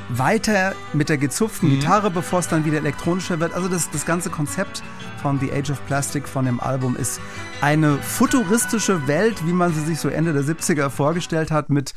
weiter 0.09 0.73
mit 0.93 1.09
der 1.09 1.17
gezupften 1.17 1.69
Gitarre, 1.69 2.09
bevor 2.09 2.39
es 2.39 2.47
dann 2.47 2.65
wieder 2.65 2.77
elektronischer 2.77 3.39
wird. 3.39 3.53
Also 3.53 3.67
das, 3.67 3.91
das 3.91 4.05
ganze 4.05 4.31
Konzept 4.31 4.83
von 5.23 5.39
The 5.39 5.53
Age 5.53 5.71
of 5.71 5.85
Plastic 5.85 6.27
von 6.27 6.43
dem 6.43 6.59
Album 6.59 6.97
ist 6.97 7.21
eine 7.61 7.97
futuristische 7.97 9.07
Welt, 9.07 9.47
wie 9.47 9.53
man 9.53 9.73
sie 9.73 9.79
sich 9.79 9.97
so 9.97 10.09
Ende 10.09 10.33
der 10.33 10.43
70er 10.43 10.89
vorgestellt 10.89 11.49
hat, 11.49 11.69
mit 11.69 11.93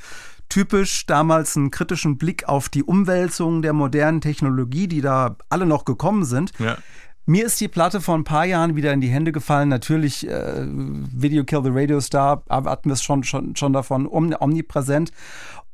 typisch 0.49 1.07
damals 1.07 1.57
einen 1.57 1.73
kritischen 1.73 2.19
Blick 2.19 2.49
auf 2.49 2.69
die 2.69 2.85
Umwälzung 2.85 3.63
der 3.63 3.73
modernen 3.73 4.21
Technologie, 4.21 4.87
die 4.87 5.01
da 5.01 5.37
alle 5.49 5.67
noch 5.67 5.85
gekommen 5.85 6.25
sind. 6.25 6.53
Ja. 6.61 6.79
Mir 7.27 7.47
ist 7.47 7.61
die 7.61 7.67
Platte 7.67 8.01
vor 8.01 8.15
ein 8.15 8.23
paar 8.23 8.45
Jahren 8.45 8.77
wieder 8.77 8.93
in 8.93 9.01
die 9.01 9.09
Hände 9.09 9.33
gefallen. 9.33 9.71
Natürlich 9.71 10.29
äh, 10.29 10.65
Video 10.65 11.43
Kill 11.43 11.65
the 11.65 11.71
Radio 11.73 12.01
Star, 12.01 12.45
hatten 12.49 12.89
wir 12.89 12.93
es 12.95 13.03
schon, 13.03 13.25
schon, 13.25 13.57
schon 13.57 13.73
davon 13.73 14.07
om, 14.07 14.33
omnipräsent. 14.39 15.11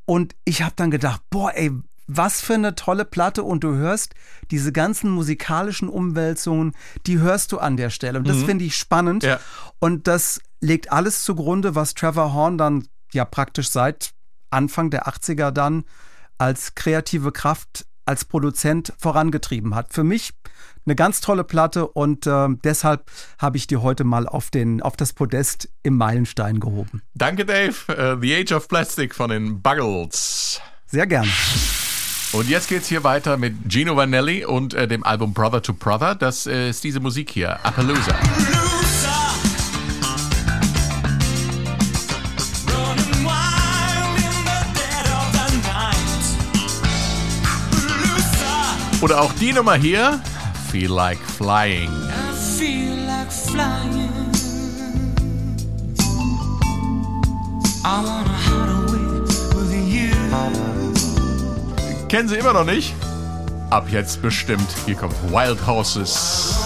Und 0.06 0.34
ich 0.46 0.62
habe 0.62 0.72
dann 0.74 0.90
gedacht, 0.90 1.20
boah, 1.28 1.52
ey, 1.54 1.70
was 2.06 2.40
für 2.40 2.54
eine 2.54 2.74
tolle 2.74 3.04
Platte. 3.04 3.42
Und 3.42 3.64
du 3.64 3.74
hörst 3.74 4.14
diese 4.50 4.72
ganzen 4.72 5.10
musikalischen 5.10 5.88
Umwälzungen, 5.88 6.74
die 7.06 7.18
hörst 7.18 7.52
du 7.52 7.58
an 7.58 7.76
der 7.76 7.90
Stelle. 7.90 8.18
Und 8.18 8.28
das 8.28 8.42
finde 8.42 8.64
ich 8.64 8.76
spannend. 8.76 9.22
Ja. 9.22 9.40
Und 9.78 10.06
das 10.06 10.40
legt 10.60 10.92
alles 10.92 11.24
zugrunde, 11.24 11.74
was 11.74 11.94
Trevor 11.94 12.32
Horn 12.32 12.58
dann 12.58 12.88
ja 13.12 13.24
praktisch 13.24 13.70
seit 13.70 14.12
Anfang 14.50 14.90
der 14.90 15.06
80er 15.06 15.50
dann 15.50 15.84
als 16.38 16.74
kreative 16.74 17.32
Kraft 17.32 17.86
als 18.04 18.24
Produzent 18.24 18.92
vorangetrieben 18.98 19.74
hat. 19.74 19.92
Für 19.92 20.04
mich 20.04 20.32
eine 20.84 20.96
ganz 20.96 21.20
tolle 21.20 21.44
Platte 21.44 21.86
und 21.86 22.26
äh, 22.26 22.48
deshalb 22.64 23.10
habe 23.38 23.56
ich 23.56 23.66
die 23.66 23.76
heute 23.76 24.04
mal 24.04 24.26
auf, 24.26 24.50
den, 24.50 24.82
auf 24.82 24.96
das 24.96 25.12
Podest 25.12 25.68
im 25.82 25.96
Meilenstein 25.96 26.58
gehoben. 26.58 27.02
Danke, 27.14 27.44
Dave. 27.44 27.74
Äh, 27.88 28.16
The 28.20 28.34
Age 28.34 28.52
of 28.52 28.68
Plastic 28.68 29.14
von 29.14 29.30
den 29.30 29.62
Buggles. 29.62 30.60
Sehr 30.86 31.06
gerne. 31.06 31.30
Und 32.32 32.48
jetzt 32.48 32.68
geht's 32.68 32.88
hier 32.88 33.04
weiter 33.04 33.36
mit 33.36 33.54
Gino 33.68 33.94
Vanelli 33.94 34.46
und 34.46 34.72
äh, 34.72 34.88
dem 34.88 35.04
Album 35.04 35.34
Brother 35.34 35.60
to 35.60 35.74
Brother. 35.74 36.14
Das 36.14 36.46
äh, 36.46 36.70
ist 36.70 36.82
diese 36.82 36.98
Musik 36.98 37.30
hier, 37.30 37.64
Appaloosa. 37.64 38.16
Oder 49.02 49.20
auch 49.20 49.32
die 49.34 49.52
Nummer 49.52 49.74
hier, 49.74 50.22
Feel 50.70 50.90
Like 50.90 51.18
Flying. 51.18 51.90
Kennen 62.12 62.28
Sie 62.28 62.36
immer 62.36 62.52
noch 62.52 62.66
nicht? 62.66 62.94
Ab 63.70 63.86
jetzt 63.88 64.20
bestimmt. 64.20 64.68
Hier 64.84 64.96
kommt 64.96 65.14
Wild 65.32 65.66
Horses. 65.66 66.58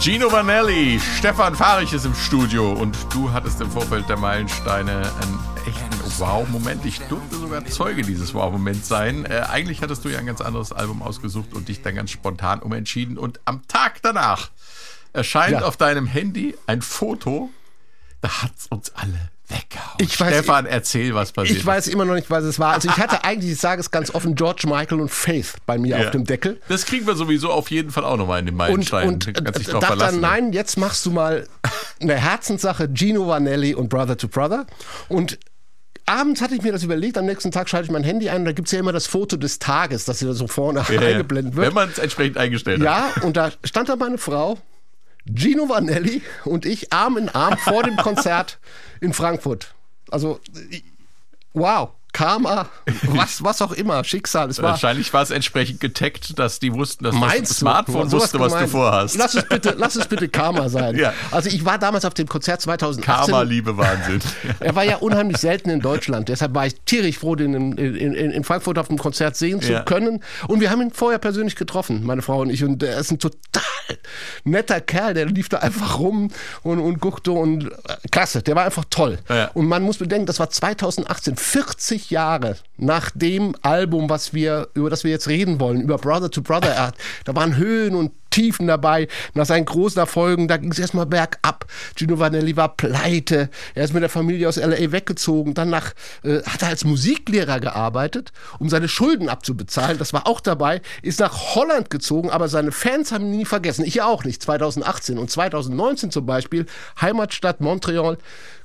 Gino 0.00 0.32
Vanelli, 0.32 0.98
Stefan 1.18 1.54
Fahrich 1.54 1.92
ist 1.92 2.06
im 2.06 2.14
Studio 2.14 2.72
und 2.72 2.96
du 3.12 3.30
hattest 3.30 3.60
im 3.60 3.70
Vorfeld 3.70 4.08
der 4.08 4.16
Meilensteine 4.16 5.02
echten 5.02 5.49
Wow-Moment. 6.20 6.84
Ich 6.84 7.00
durfte 7.00 7.36
sogar 7.36 7.64
Zeuge 7.66 8.02
dieses 8.02 8.34
Wow-Moments 8.34 8.86
sein. 8.88 9.24
Äh, 9.24 9.40
eigentlich 9.50 9.82
hattest 9.82 10.04
du 10.04 10.08
ja 10.10 10.18
ein 10.18 10.26
ganz 10.26 10.40
anderes 10.40 10.72
Album 10.72 11.02
ausgesucht 11.02 11.54
und 11.54 11.68
dich 11.68 11.82
dann 11.82 11.94
ganz 11.94 12.10
spontan 12.10 12.60
umentschieden. 12.60 13.18
Und 13.18 13.40
am 13.46 13.66
Tag 13.66 14.00
danach 14.02 14.50
erscheint 15.12 15.52
Ja. 15.52 15.62
auf 15.62 15.76
deinem 15.76 16.06
Handy 16.06 16.54
ein 16.66 16.82
Foto, 16.82 17.50
da 18.20 18.42
hat's 18.42 18.66
uns 18.68 18.92
alle 18.94 19.30
weggehauen. 19.48 19.96
Ich 19.98 20.14
weiß- 20.16 20.28
Stefan, 20.28 20.66
erzähl, 20.66 21.14
was 21.14 21.32
passiert 21.32 21.58
Ich 21.58 21.66
weiß 21.66 21.88
immer 21.88 22.04
noch 22.04 22.14
nicht, 22.14 22.30
was 22.30 22.44
es 22.44 22.60
war. 22.60 22.74
Also 22.74 22.88
ich 22.88 22.96
hatte 22.98 23.24
eigentlich, 23.24 23.52
ich 23.52 23.58
sage 23.58 23.80
es 23.80 23.90
ganz 23.90 24.14
offen, 24.14 24.36
George 24.36 24.68
Michael 24.68 25.00
und 25.00 25.08
Faith 25.10 25.54
bei 25.66 25.78
mir 25.78 25.98
Ja. 25.98 26.04
auf 26.04 26.10
dem 26.12 26.24
Deckel. 26.24 26.60
Das 26.68 26.84
kriegen 26.86 27.06
wir 27.06 27.16
sowieso 27.16 27.50
auf 27.50 27.70
jeden 27.70 27.90
Fall 27.90 28.04
auch 28.04 28.16
nochmal 28.16 28.38
in 28.40 28.46
den 28.46 28.54
Und, 28.54 28.58
Meilenstein. 28.58 29.08
und 29.08 29.26
Du 29.26 29.32
kannst 29.32 29.58
dich 29.58 29.68
äh, 29.68 29.72
drauf 29.72 29.80
dachte 29.80 29.96
verlassen. 29.96 30.22
dann, 30.22 30.30
nein, 30.30 30.52
jetzt 30.52 30.76
machst 30.76 31.04
du 31.06 31.10
mal 31.10 31.48
eine 32.00 32.14
Herzenssache, 32.14 32.88
Gino 32.94 33.26
Vanelli 33.26 33.74
und 33.74 33.88
Brother 33.88 34.16
to 34.16 34.28
Brother. 34.28 34.66
Und 35.08 35.38
abends 36.10 36.40
hatte 36.40 36.54
ich 36.54 36.62
mir 36.62 36.72
das 36.72 36.82
überlegt, 36.82 37.16
am 37.16 37.26
nächsten 37.26 37.50
Tag 37.50 37.68
schalte 37.68 37.86
ich 37.86 37.92
mein 37.92 38.04
Handy 38.04 38.28
ein 38.28 38.40
und 38.40 38.44
da 38.46 38.52
gibt 38.52 38.68
es 38.68 38.72
ja 38.72 38.80
immer 38.80 38.92
das 38.92 39.06
Foto 39.06 39.36
des 39.36 39.58
Tages, 39.58 40.04
das 40.04 40.18
hier 40.18 40.32
so 40.34 40.46
vorne 40.46 40.84
Ja, 40.88 41.00
eingeblendet 41.00 41.56
wird. 41.56 41.66
Wenn 41.68 41.74
man 41.74 41.88
es 41.88 41.98
entsprechend 41.98 42.36
eingestellt 42.36 42.80
hat. 42.80 43.16
Ja, 43.16 43.22
und 43.22 43.36
da 43.36 43.52
stand 43.64 43.88
da 43.88 43.96
meine 43.96 44.18
Frau, 44.18 44.58
Gino 45.32 45.68
Vanelli 45.68 46.22
und 46.44 46.66
ich 46.66 46.92
Arm 46.92 47.16
in 47.16 47.28
Arm 47.28 47.56
vor 47.58 47.82
dem 47.82 47.96
Konzert 47.96 48.58
in 49.00 49.12
Frankfurt. 49.12 49.74
Also, 50.10 50.40
wow, 51.52 51.90
Karma, 52.12 52.68
was, 53.04 53.42
was 53.42 53.62
auch 53.62 53.72
immer, 53.72 54.02
Schicksal. 54.04 54.50
Es 54.50 54.60
war, 54.60 54.70
Wahrscheinlich 54.70 55.12
war 55.12 55.22
es 55.22 55.30
entsprechend 55.30 55.80
getaggt, 55.80 56.38
dass 56.38 56.58
die 56.58 56.72
wussten, 56.72 57.04
dass 57.04 57.14
das? 57.18 57.58
Smartphone 57.58 58.10
wusste, 58.12 58.38
was 58.40 58.52
du 58.52 58.66
vorhast. 58.66 59.16
Lass 59.16 59.34
es 59.34 59.44
bitte, 59.48 59.74
lass 59.76 59.96
es 59.96 60.06
bitte 60.06 60.28
Karma 60.28 60.68
sein. 60.68 60.96
Ja. 60.96 61.12
Also 61.30 61.48
ich 61.48 61.64
war 61.64 61.78
damals 61.78 62.04
auf 62.04 62.14
dem 62.14 62.26
Konzert 62.28 62.60
2018. 62.60 63.04
Karma, 63.04 63.42
Liebe, 63.42 63.76
Wahnsinn. 63.76 64.20
Er 64.60 64.74
war 64.74 64.84
ja 64.84 64.96
unheimlich 64.96 65.38
selten 65.38 65.70
in 65.70 65.80
Deutschland. 65.80 66.28
Deshalb 66.28 66.54
war 66.54 66.66
ich 66.66 66.74
tierisch 66.84 67.18
froh, 67.18 67.34
den 67.36 67.54
in, 67.54 67.72
in, 67.78 68.14
in 68.14 68.30
in 68.30 68.44
Frankfurt 68.44 68.78
auf 68.78 68.88
dem 68.88 68.98
Konzert 68.98 69.36
sehen 69.36 69.60
zu 69.60 69.72
Ja. 69.72 69.82
können. 69.82 70.22
Und 70.48 70.60
wir 70.60 70.70
haben 70.70 70.80
ihn 70.82 70.90
vorher 70.92 71.18
persönlich 71.18 71.56
getroffen, 71.56 72.04
meine 72.04 72.22
Frau 72.22 72.40
und 72.40 72.50
ich. 72.50 72.64
Und 72.64 72.82
er 72.82 72.98
ist 72.98 73.10
ein 73.10 73.18
total 73.18 73.62
netter 74.44 74.80
Kerl. 74.80 75.14
Der 75.14 75.26
lief 75.26 75.48
da 75.48 75.58
einfach 75.58 75.98
rum 75.98 76.30
und, 76.62 76.78
und 76.78 77.00
guckte 77.00 77.32
und 77.32 77.64
äh, 77.66 77.96
klasse. 78.10 78.42
Der 78.42 78.56
war 78.56 78.64
einfach 78.64 78.84
toll. 78.90 79.18
Ja. 79.28 79.50
Und 79.54 79.66
man 79.66 79.82
muss 79.82 79.98
bedenken, 79.98 80.26
das 80.26 80.38
war 80.40 80.50
2018, 80.50 81.36
40 81.36 81.99
Jahre 82.08 82.56
nach 82.78 83.10
dem 83.10 83.54
Album, 83.60 84.08
was 84.08 84.32
wir, 84.32 84.68
über 84.72 84.88
das 84.88 85.04
wir 85.04 85.10
jetzt 85.10 85.28
reden 85.28 85.60
wollen, 85.60 85.82
über 85.82 85.98
Brother 85.98 86.30
to 86.30 86.40
Brother. 86.40 86.70
Er 86.70 86.86
hat, 86.86 86.94
da 87.24 87.36
waren 87.36 87.56
Höhen 87.56 87.94
und 87.94 88.12
Tiefen 88.30 88.68
dabei. 88.68 89.08
Nach 89.34 89.44
seinen 89.44 89.64
großen 89.64 89.98
Erfolgen, 89.98 90.48
da 90.48 90.56
ging 90.56 90.70
es 90.70 90.78
erstmal 90.78 91.06
bergab. 91.06 91.66
Gino 91.96 92.18
Vanelli 92.18 92.56
war 92.56 92.76
pleite. 92.76 93.50
Er 93.74 93.84
ist 93.84 93.92
mit 93.92 94.02
der 94.02 94.08
Familie 94.08 94.48
aus 94.48 94.56
L.A. 94.56 94.92
weggezogen. 94.92 95.54
Danach 95.54 95.92
äh, 96.22 96.40
hat 96.44 96.62
er 96.62 96.68
als 96.68 96.84
Musiklehrer 96.84 97.60
gearbeitet, 97.60 98.32
um 98.58 98.68
seine 98.68 98.88
Schulden 98.88 99.28
abzubezahlen. 99.28 99.98
Das 99.98 100.12
war 100.12 100.26
auch 100.26 100.40
dabei. 100.40 100.80
Ist 101.02 101.20
nach 101.20 101.54
Holland 101.54 101.90
gezogen, 101.90 102.30
aber 102.30 102.48
seine 102.48 102.72
Fans 102.72 103.12
haben 103.12 103.26
ihn 103.26 103.38
nie 103.38 103.44
vergessen. 103.44 103.84
Ich 103.84 104.00
auch 104.00 104.24
nicht. 104.24 104.42
2018 104.42 105.18
und 105.18 105.30
2019 105.30 106.10
zum 106.10 106.24
Beispiel. 106.24 106.66
Heimatstadt 107.00 107.60
Montreal. 107.60 108.16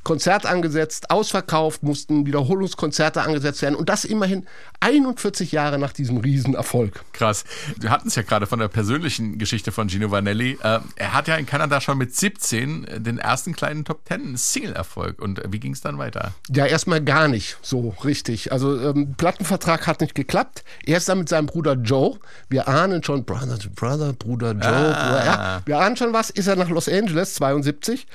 Konzert 0.05 0.45
angesetzt, 0.45 1.09
ausverkauft, 1.09 1.83
mussten 1.83 2.27
Wiederholungskonzerte 2.27 3.23
angesetzt 3.23 3.63
werden. 3.63 3.75
Und 3.75 3.89
das 3.89 4.05
immerhin 4.05 4.45
41 4.79 5.51
Jahre 5.51 5.79
nach 5.79 5.93
diesem 5.93 6.17
Riesenerfolg. 6.17 7.03
Krass. 7.13 7.43
Wir 7.79 7.89
hatten 7.89 8.07
es 8.07 8.15
ja 8.15 8.21
gerade 8.21 8.45
von 8.45 8.59
der 8.59 8.67
persönlichen 8.67 9.38
Geschichte 9.38 9.71
von 9.71 9.89
Gino 9.89 10.11
Vanelli. 10.11 10.57
Äh, 10.61 10.79
er 10.95 11.13
hat 11.13 11.27
ja 11.27 11.35
in 11.35 11.45
Kanada 11.45 11.81
schon 11.81 11.97
mit 11.97 12.15
17 12.15 12.88
den 12.97 13.17
ersten 13.17 13.53
kleinen 13.53 13.85
Top 13.85 14.05
Ten 14.05 14.38
Single-Erfolg. 14.38 15.21
Und 15.21 15.39
äh, 15.39 15.51
wie 15.51 15.59
ging 15.59 15.73
es 15.73 15.81
dann 15.81 15.97
weiter? 15.97 16.33
Ja, 16.53 16.65
erstmal 16.65 17.03
gar 17.03 17.27
nicht 17.27 17.57
so 17.61 17.95
richtig. 18.03 18.51
Also 18.51 18.79
ähm, 18.79 19.15
Plattenvertrag 19.17 19.88
hat 19.88 20.01
nicht 20.01 20.15
geklappt. 20.15 20.63
Er 20.85 20.97
ist 20.97 21.09
dann 21.09 21.19
mit 21.19 21.29
seinem 21.29 21.47
Bruder 21.47 21.73
Joe. 21.73 22.19
Wir 22.49 22.67
ahnen 22.67 23.03
schon, 23.03 23.25
Brother 23.25 23.57
to 23.57 23.69
Brother, 23.69 24.13
Bruder 24.13 24.51
Joe. 24.51 24.61
Bruder, 24.61 25.25
ja, 25.25 25.61
wir 25.65 25.79
ahnen 25.79 25.97
schon 25.97 26.13
was. 26.13 26.29
Ist 26.29 26.47
er 26.47 26.55
nach 26.55 26.69
Los 26.69 26.89
Angeles, 26.89 27.35
72. 27.35 28.05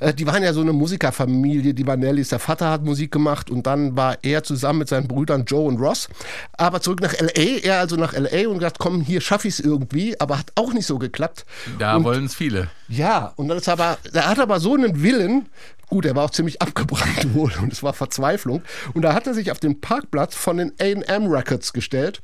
Äh, 0.00 0.14
die 0.14 0.26
waren 0.26 0.42
ja 0.42 0.52
so 0.52 0.60
eine 0.60 0.72
Musikerfamilie, 0.72 1.74
die 1.74 1.86
Vanellis. 1.86 2.28
Der 2.28 2.38
Vater 2.38 2.70
hat 2.70 2.84
Musik 2.84 3.12
gemacht 3.12 3.50
und 3.50 3.66
dann 3.66 3.96
war 3.96 4.18
er 4.22 4.42
zusammen 4.42 4.80
mit 4.80 4.88
seinen 4.88 5.08
Brüdern 5.08 5.44
Joe 5.44 5.66
und 5.66 5.78
Ross. 5.78 6.08
Aber 6.56 6.80
zurück 6.80 7.00
nach 7.00 7.14
L.A., 7.14 7.60
er 7.66 7.80
also 7.80 7.96
nach 7.96 8.14
L.A. 8.14 8.48
und 8.48 8.58
gesagt, 8.58 8.78
komm, 8.78 9.00
hier 9.00 9.20
schaffe 9.20 9.48
ich 9.48 9.54
es 9.54 9.60
irgendwie. 9.60 10.18
Aber 10.20 10.38
hat 10.38 10.52
auch 10.54 10.72
nicht 10.72 10.86
so 10.86 10.98
geklappt. 10.98 11.44
Da 11.78 12.02
wollen 12.04 12.24
es 12.26 12.34
viele. 12.34 12.68
ja, 12.88 13.32
und 13.36 13.48
dann 13.48 13.58
ist 13.58 13.68
aber, 13.68 13.98
er 14.12 14.26
hat 14.28 14.38
aber 14.38 14.60
so 14.60 14.74
einen 14.74 15.02
Willen, 15.02 15.48
gut, 15.88 16.04
er 16.06 16.14
war 16.16 16.24
auch 16.24 16.30
ziemlich 16.30 16.60
abgebrannt 16.66 17.34
wohl 17.34 17.52
und 17.60 17.72
es 17.72 17.82
war 17.82 17.92
Verzweiflung. 17.92 18.62
Und 18.94 19.02
da 19.02 19.14
hat 19.14 19.26
er 19.26 19.34
sich 19.34 19.50
auf 19.52 19.58
den 19.60 19.80
Parkplatz 19.80 20.34
von 20.34 20.56
den 20.58 20.72
AM 20.80 21.26
Records 21.30 21.72
gestellt. 21.72 22.22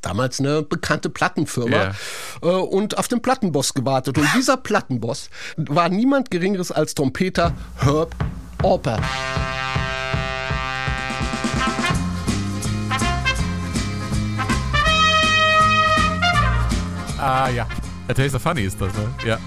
Damals 0.00 0.40
eine 0.40 0.62
bekannte 0.62 1.10
Plattenfirma 1.10 1.76
Ja. 1.76 1.92
äh, 2.42 2.46
und 2.46 2.98
auf 2.98 3.06
den 3.08 3.20
Plattenboss 3.22 3.74
gewartet. 3.74 4.18
Und 4.18 4.26
dieser 4.34 4.56
Plattenboss 4.56 5.28
war 5.56 5.88
niemand 5.90 6.30
Geringeres 6.30 6.72
als 6.72 6.94
Trompeter 6.94 7.52
Herb 7.78 8.16
Alpert. 8.64 9.02
Ah, 17.22 17.48
ja. 17.48 17.66
A 18.08 18.14
Taste 18.14 18.34
of 18.36 18.42
Funny 18.42 18.62
ist 18.62 18.80
das, 18.80 18.92
ne? 18.94 19.08
Ja. 19.24 19.38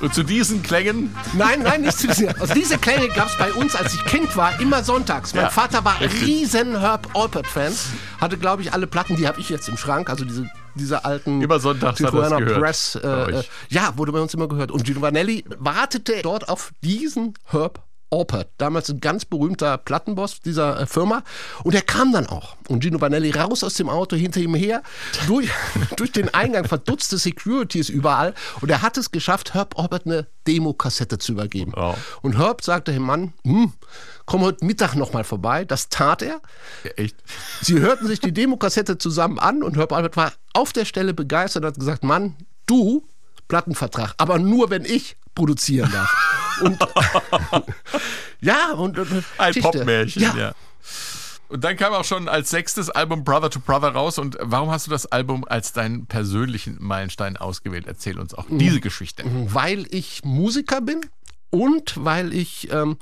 Und 0.00 0.12
zu 0.12 0.24
diesen 0.24 0.62
Klängen 0.64 1.14
Nein, 1.34 1.62
nein, 1.62 1.82
nicht 1.82 1.96
zu 1.96 2.12
sehr. 2.12 2.34
Also 2.40 2.54
diese 2.54 2.76
Klänge 2.76 3.08
gab 3.08 3.28
es 3.28 3.38
bei 3.38 3.52
uns, 3.52 3.76
als 3.76 3.94
ich 3.94 4.04
Kind 4.06 4.36
war, 4.36 4.58
immer 4.60 4.82
sonntags. 4.82 5.32
Mein 5.32 5.44
Ja, 5.44 5.50
Vater 5.50 5.84
war 5.84 6.00
richtig. 6.00 6.22
riesen 6.22 6.80
Herb 6.80 7.06
Alpert-Fan. 7.14 7.72
Hatte, 8.20 8.36
glaube 8.36 8.62
ich, 8.62 8.72
alle 8.72 8.88
Platten, 8.88 9.14
die 9.14 9.28
habe 9.28 9.38
ich 9.40 9.48
jetzt 9.48 9.68
im 9.68 9.76
Schrank. 9.76 10.10
Also 10.10 10.24
diese, 10.24 10.50
diese 10.74 11.04
alten 11.04 11.42
Immer 11.42 11.60
sonntags 11.60 11.98
Tijuana 11.98 12.38
Press. 12.38 12.94
Äh, 12.96 13.08
äh, 13.08 13.42
ja, 13.68 13.96
wurde 13.96 14.12
bei 14.12 14.20
uns 14.20 14.34
immer 14.34 14.48
gehört. 14.48 14.70
Und 14.70 14.86
Gino 14.86 15.00
Vanelli 15.00 15.44
wartete 15.58 16.20
dort 16.22 16.48
auf 16.48 16.72
diesen 16.82 17.34
Herb 17.46 17.82
Alpert, 18.12 18.50
damals 18.58 18.90
ein 18.90 19.00
ganz 19.00 19.24
berühmter 19.24 19.78
Plattenboss 19.78 20.40
dieser 20.40 20.80
äh, 20.80 20.86
Firma. 20.86 21.24
Und 21.64 21.74
er 21.74 21.82
kam 21.82 22.12
dann 22.12 22.26
auch. 22.26 22.56
Und 22.68 22.84
Gino 22.84 23.00
Vanelli 23.00 23.30
raus 23.30 23.64
aus 23.64 23.74
dem 23.74 23.88
Auto, 23.88 24.14
hinter 24.16 24.40
ihm 24.40 24.54
her, 24.54 24.82
durch, 25.26 25.48
durch 25.96 26.12
den 26.12 26.32
Eingang, 26.32 26.66
verdutzte 26.66 27.18
Securities 27.18 27.88
überall. 27.88 28.34
Und 28.60 28.70
er 28.70 28.82
hat 28.82 28.98
es 28.98 29.10
geschafft, 29.10 29.54
Herb 29.54 29.78
Alpert 29.78 30.06
eine 30.06 30.26
Demokassette 30.46 31.18
zu 31.18 31.32
übergeben. 31.32 31.72
Wow. 31.74 31.96
Und 32.20 32.38
Herb 32.38 32.62
sagte 32.62 32.92
dem 32.92 33.02
Mann, 33.02 33.32
hm, 33.44 33.72
komm 34.26 34.42
heute 34.42 34.64
Mittag 34.64 34.94
nochmal 34.94 35.24
vorbei. 35.24 35.64
Das 35.64 35.88
tat 35.88 36.22
er. 36.22 36.40
Ja, 36.84 36.90
echt. 36.96 37.16
Sie 37.62 37.80
hörten 37.80 38.06
sich 38.06 38.20
die 38.20 38.32
Demokassette 38.32 38.98
zusammen 38.98 39.38
an 39.38 39.62
und 39.62 39.76
Herb 39.76 39.92
Albert 39.92 40.16
war 40.16 40.32
auf 40.52 40.72
der 40.72 40.84
Stelle 40.84 41.14
begeistert 41.14 41.62
und 41.64 41.68
hat 41.68 41.78
gesagt, 41.78 42.04
Mann, 42.04 42.36
du 42.66 43.06
Plattenvertrag, 43.48 44.14
aber 44.18 44.38
nur 44.38 44.70
wenn 44.70 44.84
ich 44.84 45.16
produzieren 45.34 45.90
darf. 45.92 46.41
Und 46.60 46.78
ja, 48.40 48.72
und, 48.72 48.98
und 48.98 49.24
Ein. 49.38 49.54
Popmärchen, 49.54 50.22
Ja, 50.22 50.34
ja. 50.36 50.52
Und 51.48 51.62
dann 51.64 51.76
kam 51.76 51.92
auch 51.92 52.04
schon 52.04 52.28
als 52.28 52.48
sechstes 52.48 52.88
Album 52.88 53.24
Brother 53.24 53.50
to 53.50 53.60
Brother 53.60 53.90
raus. 53.92 54.18
Und 54.18 54.38
warum 54.40 54.70
hast 54.70 54.86
du 54.86 54.90
das 54.90 55.04
Album 55.06 55.44
als 55.46 55.72
deinen 55.74 56.06
persönlichen 56.06 56.78
Meilenstein 56.80 57.36
ausgewählt? 57.36 57.84
Erzähl 57.86 58.18
uns 58.18 58.32
Mhm. 58.32 58.38
auch 58.38 58.46
diese 58.50 58.80
Geschichte. 58.80 59.22
weil 59.26 59.86
ich 59.90 60.22
Musiker 60.24 60.80
bin 60.80 61.02
und 61.50 62.02
weil 62.02 62.32
ich 62.32 62.72
ähm, 62.72 62.96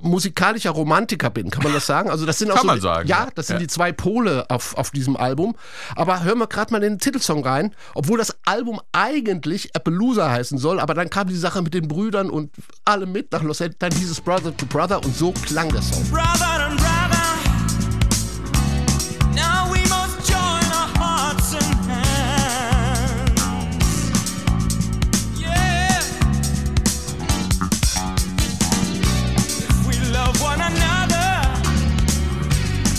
musikalischer 0.00 0.70
Romantiker 0.70 1.30
bin, 1.30 1.50
kann 1.50 1.62
man 1.62 1.72
das 1.72 1.86
sagen? 1.86 2.10
Also 2.10 2.26
das 2.26 2.38
sind 2.38 2.50
auch 2.50 2.54
Kann 2.56 2.62
so, 2.62 2.66
man 2.68 2.80
sagen, 2.80 3.08
Ja, 3.08 3.24
ja. 3.24 3.28
das 3.34 3.46
sind 3.48 3.56
Ja. 3.56 3.60
die 3.60 3.66
zwei 3.66 3.92
Pole 3.92 4.46
auf, 4.48 4.76
auf 4.76 4.90
diesem 4.90 5.16
Album. 5.16 5.54
Aber 5.96 6.22
hören 6.24 6.38
wir 6.38 6.46
gerade 6.46 6.72
mal 6.72 6.82
in 6.82 6.94
den 6.94 6.98
Titelsong 6.98 7.44
rein, 7.44 7.74
obwohl 7.94 8.18
das 8.18 8.34
Album 8.44 8.80
eigentlich 8.92 9.74
Appaloosa 9.76 10.30
heißen 10.30 10.58
soll, 10.58 10.80
aber 10.80 10.94
dann 10.94 11.10
kam 11.10 11.28
die 11.28 11.36
Sache 11.36 11.62
mit 11.62 11.74
den 11.74 11.88
Brüdern 11.88 12.30
und 12.30 12.50
alle 12.84 13.06
mit 13.06 13.32
nach 13.32 13.42
Los 13.42 13.60
Angeles, 13.60 13.78
dann 13.78 13.92
hieß 13.92 14.10
es 14.10 14.20
Brother 14.20 14.56
to 14.56 14.66
Brother 14.66 15.04
und 15.04 15.16
so 15.16 15.32
klang 15.32 15.68
der 15.70 15.82
Song. 15.82 16.02
brother 16.10 16.66
and 16.66 16.76
brother. 16.76 17.11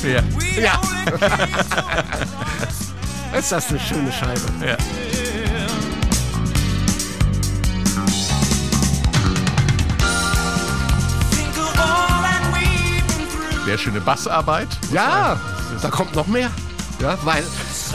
Ja. 0.04 0.22
Ja. 0.60 0.82
Ist 3.38 3.52
das 3.52 3.70
eine 3.70 3.80
schöne 3.80 4.12
Scheibe? 4.12 4.42
Ja. 4.66 4.78
Sehr 13.66 13.78
schöne 13.78 14.02
Bassarbeit. 14.02 14.68
Ja, 14.92 15.40
da 15.82 15.90
kommt 15.90 16.14
noch 16.16 16.28
mehr. 16.28 16.52
Ja, 17.00 17.18
weil 17.24 17.44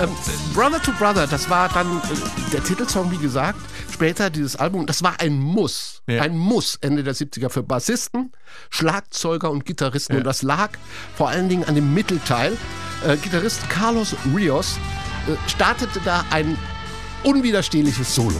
ähm, 0.00 0.08
Brother 0.54 0.82
to 0.82 0.92
Brother, 0.92 1.26
das 1.26 1.48
war 1.50 1.68
dann 1.68 1.98
äh, 1.98 2.52
der 2.52 2.64
Titelsong, 2.64 3.10
wie 3.10 3.18
gesagt. 3.18 3.60
Später 3.98 4.30
dieses 4.30 4.54
Album, 4.54 4.86
das 4.86 5.02
war 5.02 5.18
ein 5.18 5.40
Muss. 5.40 6.02
Ja. 6.06 6.22
Ein 6.22 6.38
Muss 6.38 6.78
Ende 6.80 7.02
der 7.02 7.16
70er 7.16 7.48
für 7.48 7.64
Bassisten, 7.64 8.30
Schlagzeuger 8.70 9.50
und 9.50 9.64
Gitarristen. 9.64 10.12
Ja. 10.12 10.18
Und 10.18 10.24
das 10.24 10.42
lag 10.42 10.70
vor 11.16 11.30
allen 11.30 11.48
Dingen 11.48 11.64
an 11.64 11.74
dem 11.74 11.94
Mittelteil. 11.94 12.56
Äh, 13.04 13.16
Gitarrist 13.16 13.68
Carlos 13.68 14.14
Rios 14.36 14.78
äh, 15.26 15.32
startete 15.50 15.98
da 16.04 16.24
ein 16.30 16.56
unwiderstehliches 17.24 18.14
Solo. 18.14 18.38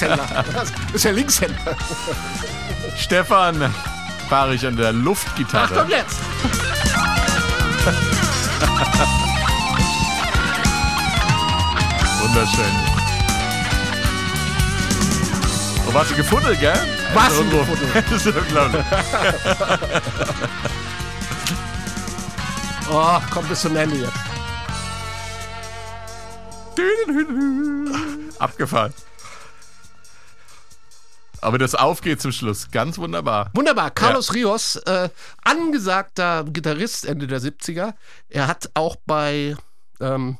Linkshänder. 0.00 0.44
Das 0.52 0.72
ist 0.92 1.04
ja 1.04 1.10
Linkshänder. 1.10 1.76
Stefan 2.96 3.74
fahre 4.28 4.54
ich 4.54 4.66
an 4.66 4.76
der 4.76 4.92
Luftgitarre. 4.92 5.68
Ach 5.72 5.78
komm 5.80 5.90
jetzt. 5.90 6.18
Wunderschön. 12.20 12.64
Oh, 15.88 15.94
warst 15.94 16.10
du 16.10 16.16
gefunden, 16.16 16.56
gell? 16.60 16.78
Was 17.14 17.32
Also. 17.32 17.44
Das 18.10 18.26
ist 18.26 18.36
unglaublich. 18.36 18.84
Oh, 22.90 23.18
komm 23.30 23.46
bis 23.46 23.60
zum 23.60 23.76
Ende 23.76 23.96
jetzt. 23.96 24.12
Abgefahren. 28.38 28.92
Aber 31.40 31.58
das 31.58 31.74
aufgeht 31.74 32.20
zum 32.20 32.32
Schluss. 32.32 32.70
Ganz 32.70 32.98
wunderbar. 32.98 33.50
Wunderbar. 33.54 33.90
Carlos 33.90 34.34
Rios, 34.34 34.76
äh, 34.76 35.08
angesagter 35.44 36.44
Gitarrist 36.44 37.04
Ende 37.06 37.26
der 37.26 37.40
70er. 37.40 37.94
Er 38.28 38.46
hat 38.46 38.70
auch 38.74 38.96
bei 39.06 39.56
ähm, 40.00 40.38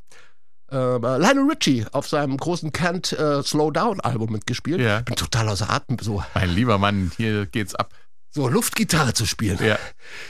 äh, 0.71 0.77
Lionel 0.77 1.51
Richie 1.51 1.87
auf 1.93 2.09
seinem 2.09 2.37
großen 2.37 2.73
Can't 2.73 3.15
äh, 3.17 3.43
Slow 3.43 3.71
Down 3.73 4.01
Album 4.01 4.33
mitgespielt. 4.33 4.81
Ja. 4.81 5.01
Bin 5.01 5.17
total 5.17 5.49
außer 5.49 5.71
Atem, 5.71 5.99
so, 6.01 6.23
Mein 6.35 6.51
lieber 6.51 6.79
Mann, 6.79 7.11
hier 7.17 7.47
geht's 7.47 7.75
ab. 7.75 7.93
so 8.31 8.49
Luftgitarre 8.49 9.15
zu 9.15 9.25
spielen. 9.27 9.59
Ja. 9.65 9.79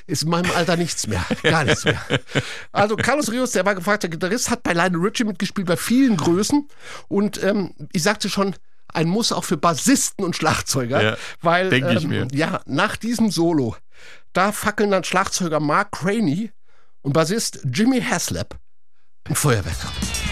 Ist 0.06 0.22
in 0.22 0.30
meinem 0.30 0.50
Alter 0.52 0.76
nichts 0.76 1.06
mehr. 1.08 1.24
Gar 1.42 1.64
nichts 1.64 1.84
mehr. 1.84 2.00
Also 2.72 2.96
Carlos 2.96 3.32
Rios, 3.32 3.50
der 3.52 3.66
war 3.66 3.74
gefragter 3.74 4.08
Gitarrist, 4.08 4.50
hat 4.50 4.62
bei 4.62 4.72
Lionel 4.72 5.00
Richie 5.00 5.24
mitgespielt, 5.24 5.66
bei 5.66 5.76
vielen 5.76 6.16
Größen. 6.16 6.68
Und 7.08 7.42
ähm, 7.42 7.74
ich 7.92 8.02
sagte 8.04 8.28
schon, 8.30 8.54
ein 8.92 9.08
Muss 9.08 9.32
auch 9.32 9.44
für 9.44 9.56
Bassisten 9.56 10.24
und 10.24 10.36
Schlagzeuger. 10.36 11.02
Ja, 11.02 11.16
weil, 11.40 11.70
denk 11.70 11.90
ich 11.90 12.04
ähm, 12.04 12.10
mir. 12.10 12.28
ja, 12.32 12.60
nach 12.66 12.96
diesem 12.96 13.30
Solo, 13.30 13.76
da 14.32 14.52
fackeln 14.52 14.90
dann 14.90 15.04
Schlagzeuger 15.04 15.60
Mark 15.60 15.92
Craney 15.92 16.52
und 17.02 17.12
Bassist 17.12 17.60
Jimmy 17.64 18.00
Haslap 18.00 18.58
ein 19.24 19.34
Feuerwerk 19.34 19.84
ab. 19.84 20.27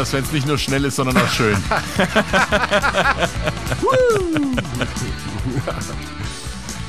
Ach, 0.00 0.06
ich 0.06 0.12
liebe 0.12 0.12
das, 0.12 0.12
wenn 0.12 0.24
es 0.24 0.32
nicht 0.32 0.46
nur 0.46 0.58
schnell 0.58 0.84
ist, 0.84 0.96
sondern 0.96 1.16
auch 1.16 1.28
schön. 1.28 1.56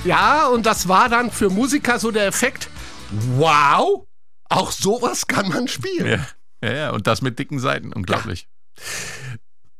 Ja, 0.04 0.47
und 0.47 0.65
das 0.65 0.88
war 0.88 1.10
dann 1.10 1.30
für 1.30 1.52
Musiker 1.52 2.00
so 2.00 2.10
der 2.10 2.26
Effekt, 2.26 2.69
wow, 3.36 4.08
auch 4.50 4.71
sowas 4.71 5.28
kann 5.28 5.50
man 5.50 5.67
spielen. 5.67 6.08
Ja, 6.08 6.67
ja, 6.67 6.76
ja. 6.76 6.89
Und 6.91 7.06
das 7.06 7.21
mit 7.21 7.38
dicken 7.38 7.60
Seiten. 7.60 7.93
Unglaublich. 7.93 8.47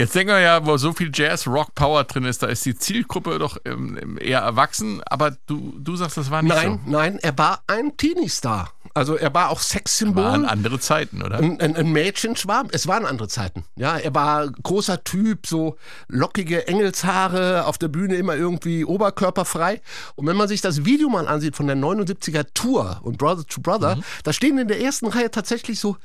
Jetzt 0.01 0.15
denken 0.15 0.33
wir 0.33 0.39
ja, 0.39 0.65
wo 0.65 0.77
so 0.77 0.93
viel 0.93 1.11
Jazz, 1.13 1.45
Rock, 1.45 1.75
Power 1.75 2.03
drin 2.05 2.25
ist, 2.25 2.41
da 2.41 2.47
ist 2.47 2.65
die 2.65 2.75
Zielgruppe 2.75 3.37
doch 3.37 3.57
ähm, 3.65 4.17
eher 4.19 4.39
erwachsen. 4.39 5.01
Aber 5.05 5.37
du, 5.45 5.75
du 5.77 5.95
sagst, 5.95 6.17
das 6.17 6.31
war 6.31 6.41
nicht 6.41 6.55
Nein, 6.55 6.79
nein, 6.87 7.19
er 7.21 7.37
war 7.37 7.63
ein 7.67 7.95
Teenie-Star. 7.97 8.71
Also 8.95 9.15
er 9.15 9.31
war 9.35 9.49
auch 9.49 9.59
so. 9.59 9.71
Sexsymbol. 9.71 10.23
Waren 10.23 10.45
andere 10.45 10.79
Zeiten, 10.79 11.21
oder? 11.21 11.37
Ein, 11.37 11.61
ein, 11.61 11.75
ein 11.75 11.91
Mädchenschwarm. 11.91 12.69
Es 12.71 12.87
waren 12.87 13.05
andere 13.05 13.27
Zeiten. 13.27 13.63
Ja, 13.75 13.95
er 13.95 14.13
war 14.15 14.49
großer 14.49 15.03
Typ, 15.03 15.45
so 15.45 15.77
lockige 16.07 16.67
Engelshaare, 16.67 17.65
auf 17.67 17.77
der 17.77 17.87
Bühne 17.87 18.15
immer 18.15 18.35
irgendwie 18.35 18.83
oberkörperfrei. 18.83 19.81
Und 20.15 20.25
wenn 20.25 20.35
man 20.35 20.47
sich 20.47 20.61
das 20.61 20.83
Video 20.83 21.09
mal 21.09 21.27
ansieht 21.27 21.55
von 21.55 21.67
der 21.67 21.77
79er 21.77 22.47
Tour 22.55 22.99
und 23.03 23.19
Brother 23.19 23.45
to 23.45 23.61
Brother, 23.61 23.99
da 24.23 24.33
stehen 24.33 24.57
in 24.57 24.67
der 24.67 24.81
ersten 24.81 25.05
Reihe 25.05 25.29
tatsächlich 25.29 25.79
so 25.79 25.95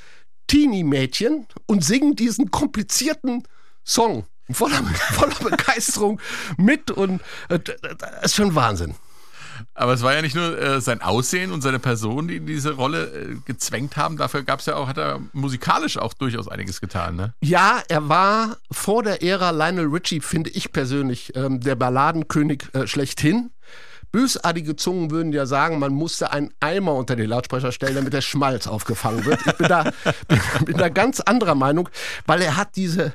Teenie-Mädchen 0.48 1.46
und 1.64 1.82
singen 1.82 2.14
diesen 2.14 2.50
komplizierten 2.50 3.42
Song. 3.87 4.27
Voller, 4.51 4.83
voller 5.12 5.51
Begeisterung 5.51 6.20
mit 6.57 6.90
und 6.90 7.20
äh, 7.49 7.59
das 7.59 8.27
ist 8.27 8.35
schon 8.37 8.55
Wahnsinn. 8.55 8.94
Aber 9.75 9.94
es 9.94 10.03
war 10.03 10.14
ja 10.14 10.22
nicht 10.22 10.35
nur 10.35 10.59
äh, 10.59 10.81
sein 10.81 11.01
Aussehen 11.01 11.51
und 11.51 11.62
seine 11.62 11.79
Person, 11.79 12.29
die 12.29 12.37
in 12.37 12.46
diese 12.46 12.72
Rolle 12.72 13.07
äh, 13.07 13.37
gezwängt 13.46 13.96
haben. 13.96 14.16
Dafür 14.16 14.42
gab 14.42 14.61
es 14.61 14.66
ja 14.66 14.77
auch, 14.77 14.87
hat 14.87 14.99
er 14.99 15.20
musikalisch 15.33 15.99
auch 15.99 16.14
durchaus 16.14 16.49
einiges 16.49 16.81
getan, 16.81 17.16
ne? 17.16 17.35
Ja, 17.40 17.83
er 17.88 18.09
war 18.09 18.59
vor 18.70 19.03
der 19.03 19.22
Ära 19.22 19.51
Lionel 19.51 19.87
Richie, 19.87 20.20
finde 20.20 20.51
ich 20.51 20.72
persönlich, 20.72 21.35
ähm, 21.35 21.61
der 21.61 21.75
Balladenkönig 21.75 22.64
äh, 22.75 22.87
schlechthin. 22.87 23.51
Bösartige 24.12 24.77
Zungen 24.77 25.11
würden 25.11 25.33
ja 25.33 25.46
sagen, 25.46 25.79
man 25.79 25.92
musste 25.92 26.31
einen 26.31 26.51
Eimer 26.61 26.94
unter 26.94 27.16
den 27.16 27.29
Lautsprecher 27.29 27.72
stellen, 27.72 27.96
damit 27.96 28.12
der 28.12 28.20
Schmalz 28.20 28.66
aufgefangen 28.66 29.25
wird. 29.25 29.40
Ich 29.46 29.53
bin 29.55 29.68
da, 29.68 29.83
bin, 30.29 30.40
bin 30.64 30.77
da 30.77 30.88
ganz 30.88 31.20
anderer 31.20 31.55
Meinung, 31.55 31.88
weil 32.27 32.40
er 32.40 32.57
hat 32.57 32.77
diese 32.77 33.14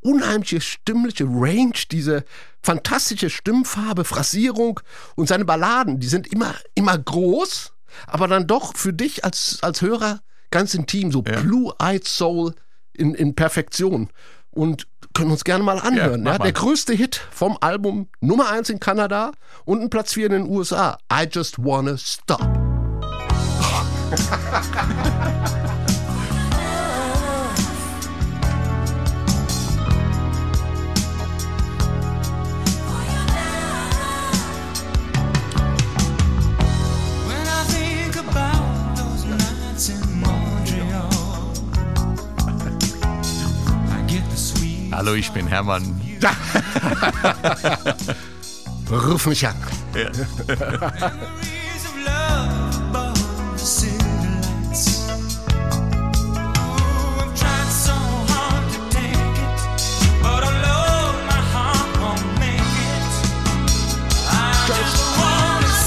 unheimliche 0.00 0.60
stimmliche 0.60 1.24
Range, 1.24 1.72
diese 1.90 2.24
fantastische 2.62 3.30
Stimmfarbe, 3.30 4.04
Phrasierung 4.04 4.80
und 5.16 5.28
seine 5.28 5.44
Balladen, 5.44 6.00
die 6.00 6.08
sind 6.08 6.32
immer, 6.32 6.54
immer 6.74 6.96
groß, 6.96 7.72
aber 8.06 8.28
dann 8.28 8.46
doch 8.46 8.76
für 8.76 8.92
dich 8.92 9.24
als, 9.24 9.58
als 9.62 9.82
Hörer 9.82 10.20
ganz 10.50 10.74
intim, 10.74 11.12
so 11.12 11.22
Ja. 11.26 11.40
Blue-Eyed 11.40 12.06
Soul 12.06 12.54
in, 12.92 13.14
in 13.14 13.34
Perfektion. 13.34 14.08
Und 14.50 14.86
können 15.14 15.30
uns 15.30 15.44
gerne 15.44 15.62
mal 15.62 15.78
anhören. 15.78 16.24
Ja, 16.24 16.38
mal. 16.38 16.38
Der 16.38 16.52
größte 16.52 16.92
Hit 16.92 17.20
vom 17.30 17.56
Album 17.60 18.08
Nummer 18.20 18.50
1 18.50 18.70
in 18.70 18.80
Kanada 18.80 19.32
und 19.64 19.82
ein 19.82 19.90
Platz 19.90 20.14
4 20.14 20.26
in 20.26 20.32
den 20.32 20.48
USA. 20.48 20.98
I 21.12 21.28
Just 21.30 21.58
Wanna 21.58 21.96
Stop. 21.96 22.40
Hallo, 44.98 45.14
ich 45.14 45.30
bin 45.30 45.46
Hermann. 45.46 46.00
Ruf 48.90 49.26
mich 49.28 49.46
an. 49.46 49.54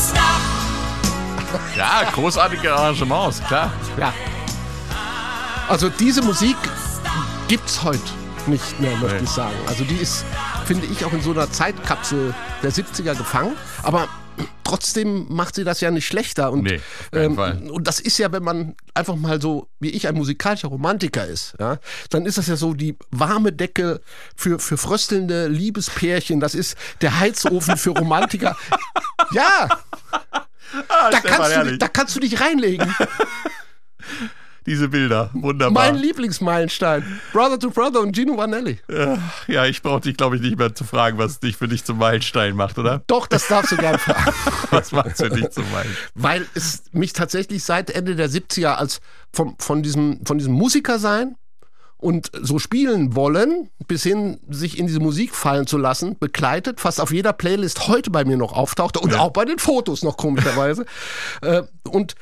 stop. 0.08 0.41
Ja, 1.76 2.04
großartige 2.13 2.74
Arrangements, 2.74 3.43
klar. 3.43 3.74
Ja. 3.97 4.13
Also 5.67 5.89
diese 5.89 6.21
Musik 6.21 6.56
gibt's 7.50 7.84
heute 7.84 8.20
nicht 8.47 8.80
mehr, 8.80 8.95
möchte 8.97 9.17
Nee. 9.17 9.23
ich 9.23 9.30
sagen. 9.30 9.56
Also 9.67 9.84
die 9.84 9.95
ist, 9.95 10.25
finde 10.65 10.88
ich, 10.88 11.06
auch 11.06 11.13
in 11.13 11.21
so 11.21 11.32
einer 11.32 11.51
Zeitkapsel 11.51 12.34
der 12.63 12.71
70er 12.71 13.15
gefangen. 13.15 13.56
Aber 13.84 14.08
trotzdem 14.63 15.27
macht 15.30 15.56
sie 15.56 15.63
das 15.63 15.82
ja 15.82 15.91
nicht 15.91 16.08
schlechter. 16.08 16.51
Und, 16.51 16.63
Nee, 16.63 16.80
Fall. 17.12 17.69
und 17.69 17.88
das 17.88 17.99
ist 17.99 18.17
ja, 18.17 18.32
wenn 18.32 18.43
man 18.43 18.75
einfach 18.93 19.15
mal 19.15 19.41
so, 19.41 19.67
wie 19.80 19.89
ich, 19.89 20.08
ein 20.08 20.15
musikalischer 20.15 20.69
Romantiker 20.69 21.25
ist, 21.25 21.54
ja, 21.60 21.77
dann 22.10 22.25
ist 22.25 22.38
das 22.38 22.47
ja 22.47 22.56
so 22.56 22.73
die 22.73 22.97
warme 23.12 23.51
Decke 23.51 24.01
für, 24.36 24.60
für 24.60 24.77
fröstelnde 24.77 25.47
Liebespärchen. 25.47 26.39
Das 26.39 26.56
ist 26.56 26.77
der 27.01 27.19
Heizofen 27.19 27.77
für 27.77 27.91
Romantiker. 27.91 28.56
ja, 29.32 29.67
da, 30.88 31.17
Stefan, 31.19 31.21
kannst 31.51 31.56
du, 31.71 31.77
da 31.77 31.88
kannst 31.89 32.15
du 32.15 32.19
dich 32.21 32.39
reinlegen. 32.39 32.95
Diese 34.65 34.89
Bilder, 34.89 35.32
wunderbar. 35.34 35.91
Mein 35.91 35.95
Lieblingsmeilenstein. 35.95 37.04
Brother 37.34 37.58
to 37.58 37.71
Brother 37.71 38.02
und 38.02 38.15
Gino 38.15 38.38
Vanelli. 38.38 38.80
ja, 39.47 39.65
ich 39.65 39.82
brauche 39.82 40.02
dich, 40.02 40.17
glaube 40.17 40.36
ich, 40.36 40.41
nicht 40.41 40.58
mehr 40.58 40.76
zu 40.76 40.84
fragen, 40.84 41.17
was 41.17 41.39
dich 41.39 41.58
für 41.58 41.67
dich 41.67 41.84
zum 41.84 41.97
Meilenstein 41.97 42.56
macht, 42.56 42.78
oder? 42.78 43.02
Doch, 43.08 43.26
das 43.28 43.47
darfst 43.47 43.71
du 43.71 43.78
gern 43.78 43.97
fragen. 44.00 44.34
Was 44.69 44.91
macht 44.91 45.17
für 45.17 45.30
dich 45.30 45.50
zum 45.50 45.63
Meilenstein? 45.71 46.12
Weil 46.13 46.45
es 46.54 46.84
mich 46.91 47.13
tatsächlich 47.13 47.63
seit 47.63 47.89
Ende 47.89 48.15
der 48.15 48.30
70er 48.30 48.76
als 48.76 49.02
vom, 49.34 49.56
von, 49.58 49.82
diesem, 49.82 50.24
von 50.26 50.38
diesem 50.38 50.54
Musiker 50.54 51.00
sein 51.00 51.36
und 52.02 52.32
so 52.41 52.60
spielen 52.60 53.15
wollen, 53.15 53.69
bis 53.88 54.04
hin 54.04 54.39
sich 54.50 54.78
in 54.78 54.88
diese 54.88 55.00
Musik 55.00 55.36
fallen 55.36 55.67
zu 55.67 55.78
lassen, 55.78 56.17
begleitet, 56.19 56.80
fast 56.80 57.00
auf 57.00 57.12
jeder 57.12 57.32
Playlist 57.32 57.88
heute 57.88 58.10
bei 58.10 58.26
mir 58.26 58.38
noch 58.38 58.54
auftaucht 58.54 58.97
und 58.97 59.17
auch 59.17 59.32
bei 59.32 59.45
den 59.45 59.60
Fotos 59.60 60.04
noch 60.04 60.17
komischerweise. 60.17 60.86
äh, 61.41 61.63
und 61.89 62.15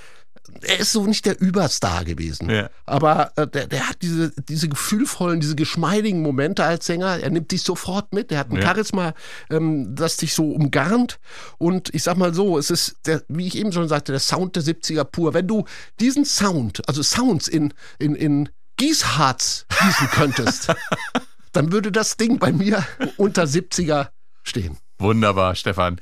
er 0.64 0.80
ist 0.80 0.92
so 0.92 1.06
nicht 1.06 1.26
der 1.26 1.40
Überstar 1.40 2.06
gewesen. 2.06 2.50
Ja. 2.50 2.70
Aber 2.86 3.32
äh, 3.36 3.48
der, 3.48 3.68
der 3.68 3.90
hat 3.90 3.98
diese, 4.02 4.32
diese 4.48 4.70
gefühlvollen, 4.70 5.40
diese 5.40 5.56
geschmeidigen 5.56 6.22
Momente 6.22 6.64
als 6.64 6.86
Sänger. 6.86 7.20
Er 7.20 7.30
nimmt 7.30 7.52
dich 7.52 7.64
sofort 7.64 8.14
mit. 8.14 8.32
Er 8.32 8.40
hat 8.40 8.50
ein 8.52 8.58
Ja. 8.58 8.64
Charisma, 8.64 9.14
ähm, 9.50 9.96
das 9.96 10.18
dich 10.18 10.34
so 10.34 10.52
umgarnt. 10.52 11.20
Und 11.58 11.94
ich 11.94 12.04
sag 12.04 12.18
mal 12.18 12.34
so, 12.34 12.58
es 12.58 12.70
ist, 12.70 12.98
der, 13.06 13.24
wie 13.28 13.48
ich 13.48 13.58
eben 13.58 13.72
schon 13.72 13.88
sagte, 13.88 14.12
der 14.12 14.20
Sound 14.20 14.56
der 14.56 14.64
70er 14.64 15.04
pur. 15.04 15.34
Wenn 15.34 15.48
du 15.48 15.66
diesen 16.00 16.26
Sound, 16.26 16.88
also 16.88 17.04
Sounds 17.04 17.48
in, 17.48 17.74
in, 17.98 18.16
in 18.16 18.50
Gießharz 18.78 19.66
gießen 19.82 20.08
könntest, 20.12 20.74
dann 21.52 21.72
würde 21.72 21.92
das 21.92 22.18
Ding 22.18 22.40
bei 22.40 22.52
mir 22.52 22.86
unter 23.18 23.44
70er 23.44 24.10
stehen. 24.44 24.78
Wunderbar, 25.00 25.56
Stefan. 25.56 26.00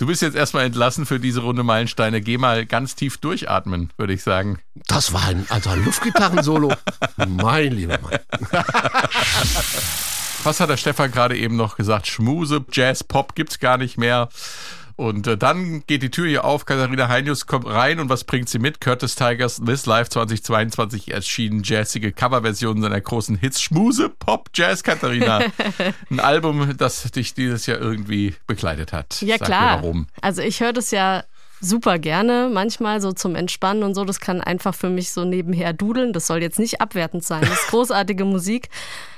Du 0.00 0.06
bist 0.06 0.22
jetzt 0.22 0.34
erstmal 0.34 0.64
entlassen 0.64 1.04
für 1.04 1.20
diese 1.20 1.40
Runde 1.40 1.62
Meilensteine. 1.62 2.22
Geh 2.22 2.38
mal 2.38 2.64
ganz 2.64 2.94
tief 2.94 3.18
durchatmen, 3.18 3.92
würde 3.98 4.14
ich 4.14 4.22
sagen. 4.22 4.58
Das 4.86 5.12
war 5.12 5.26
ein, 5.26 5.44
also 5.50 5.68
ein 5.68 5.84
Luftgitarrensolo. 5.84 6.72
mein 7.26 7.72
lieber 7.72 7.98
Mann. 7.98 8.18
Was 10.42 10.58
hat 10.58 10.70
der 10.70 10.78
Stefan 10.78 11.10
gerade 11.12 11.36
eben 11.36 11.56
noch 11.56 11.76
gesagt? 11.76 12.06
Schmuse, 12.06 12.64
Jazz, 12.72 13.04
Pop 13.04 13.34
gibt's 13.34 13.58
gar 13.58 13.76
nicht 13.76 13.98
mehr. 13.98 14.30
Und 15.00 15.26
äh, 15.26 15.38
dann 15.38 15.82
geht 15.86 16.02
die 16.02 16.10
Tür 16.10 16.28
hier 16.28 16.44
auf, 16.44 16.66
Katharina 16.66 17.08
Heinius 17.08 17.46
kommt 17.46 17.66
rein 17.66 18.00
und 18.00 18.10
was 18.10 18.24
bringt 18.24 18.50
sie 18.50 18.58
mit? 18.58 18.82
Curtis 18.82 19.14
Tigers 19.14 19.58
This 19.64 19.86
Life 19.86 20.10
2022 20.10 21.10
erschienen 21.10 21.62
jazzige 21.64 22.12
Coverversionen 22.12 22.82
seiner 22.82 23.00
großen 23.00 23.36
Hits. 23.36 23.62
Schmuse, 23.62 24.10
Pop, 24.10 24.50
Jazz, 24.52 24.82
Katharina. 24.82 25.40
Ein 26.10 26.20
Album, 26.20 26.76
das 26.76 27.10
dich 27.12 27.32
dieses 27.32 27.64
Jahr 27.64 27.78
irgendwie 27.78 28.34
begleitet 28.46 28.92
hat. 28.92 29.22
Ja, 29.22 29.38
Sag 29.38 29.46
klar. 29.46 29.76
Mir 29.78 29.82
warum. 29.84 30.06
Also 30.20 30.42
ich 30.42 30.60
höre 30.60 30.74
das 30.74 30.90
ja 30.90 31.24
super 31.62 31.98
gerne, 31.98 32.50
manchmal 32.52 33.00
so 33.00 33.12
zum 33.12 33.36
Entspannen 33.36 33.84
und 33.84 33.94
so. 33.94 34.04
Das 34.04 34.20
kann 34.20 34.42
einfach 34.42 34.74
für 34.74 34.90
mich 34.90 35.12
so 35.12 35.24
nebenher 35.24 35.72
dudeln. 35.72 36.12
Das 36.12 36.26
soll 36.26 36.42
jetzt 36.42 36.58
nicht 36.58 36.82
abwertend 36.82 37.24
sein. 37.24 37.40
Das 37.40 37.52
ist 37.52 37.66
großartige 37.70 38.26
Musik. 38.26 38.68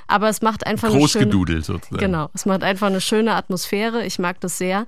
Aber 0.07 0.29
es 0.29 0.41
macht 0.41 0.65
einfach 0.65 0.87
eine 0.87 1.07
schöne, 1.09 1.25
Großgedudelt 1.25 1.65
sozusagen. 1.65 1.97
Genau, 1.97 2.29
es 2.33 2.45
macht 2.45 2.63
einfach 2.63 2.87
eine 2.87 3.01
schöne 3.01 3.35
Atmosphäre. 3.35 4.05
Ich 4.05 4.17
mag 4.17 4.39
das 4.39 4.57
sehr. 4.57 4.85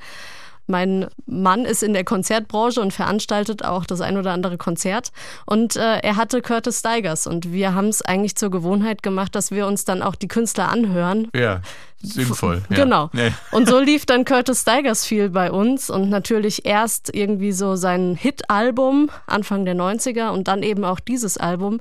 Mein 0.67 1.08
Mann 1.25 1.65
ist 1.65 1.84
in 1.84 1.93
der 1.93 2.04
Konzertbranche 2.04 2.82
und 2.82 2.91
veranstaltet 2.91 3.63
auch 3.63 3.86
das 3.86 4.01
ein 4.01 4.17
oder 4.17 4.32
andere 4.32 4.58
Konzert. 4.58 5.12
Und 5.45 5.75
äh, 5.75 5.99
er 5.99 6.15
hatte 6.15 6.41
Curtis 6.41 6.80
Stigers. 6.80 7.28
Und 7.28 7.51
wir 7.51 7.75
haben 7.75 7.88
es 7.88 8.01
eigentlich 8.01 8.36
zur 8.36 8.51
Gewohnheit 8.51 9.04
gemacht, 9.04 9.36
dass 9.36 9.51
wir 9.51 9.67
uns 9.67 9.86
dann 9.86 10.01
auch 10.01 10.15
die 10.15 10.28
Künstler 10.28 10.69
anhören. 10.69 11.30
Ja, 11.36 11.62
sinnvoll. 12.01 12.63
Ja. 12.69 12.75
Genau. 12.78 13.10
Nee. 13.13 13.32
Und 13.51 13.67
so 13.67 13.80
lief 13.80 14.06
dann 14.06 14.25
Curtis 14.25 14.62
Stigers 14.62 15.06
viel 15.06 15.30
bei 15.30 15.51
uns 15.51 15.89
und 15.89 16.10
natürlich 16.10 16.65
erst 16.65 17.13
irgendwie 17.13 17.51
so 17.51 17.75
sein 17.75 18.15
Hit-Album 18.15 19.10
Anfang 19.28 19.65
der 19.65 19.75
90er 19.75 20.30
und 20.30 20.47
dann 20.47 20.63
eben 20.63 20.84
auch 20.84 20.99
dieses 20.99 21.38
Album. 21.38 21.80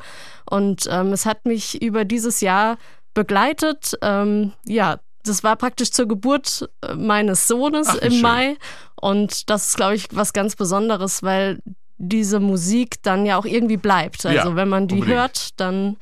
Und 0.49 0.89
ähm, 0.91 1.13
es 1.13 1.27
hat 1.27 1.47
mich 1.47 1.83
über 1.83 2.05
dieses 2.05 2.41
Jahr 2.41 2.77
begleitet. 3.15 3.97
Ähm, 4.03 4.53
ja, 4.67 4.99
das 5.25 5.43
war 5.45 5.57
praktisch 5.57 5.91
zur 5.91 6.07
Geburt 6.07 6.69
äh, 6.83 6.95
meines 6.95 7.47
Sohnes 7.49 7.89
Ach, 7.89 7.97
im 7.97 8.13
schön. 8.13 8.23
Mai. 8.23 8.57
Und 9.01 9.51
das 9.51 9.69
ist, 9.69 9.77
glaube 9.77 9.95
ich, 9.97 10.07
was 10.13 10.33
ganz 10.33 10.57
Besonderes, 10.57 11.23
weil 11.23 11.61
diese 11.99 12.41
Musik 12.41 13.03
dann 13.03 13.25
ja 13.27 13.37
auch 13.39 13.45
irgendwie 13.45 13.77
bleibt. 13.77 14.25
Also 14.27 14.51
Ja, 14.51 14.57
wenn 14.57 14.69
man 14.69 14.89
die 14.89 14.95
unbedingt. 14.97 15.19
hört, 15.19 15.61
dann 15.61 15.97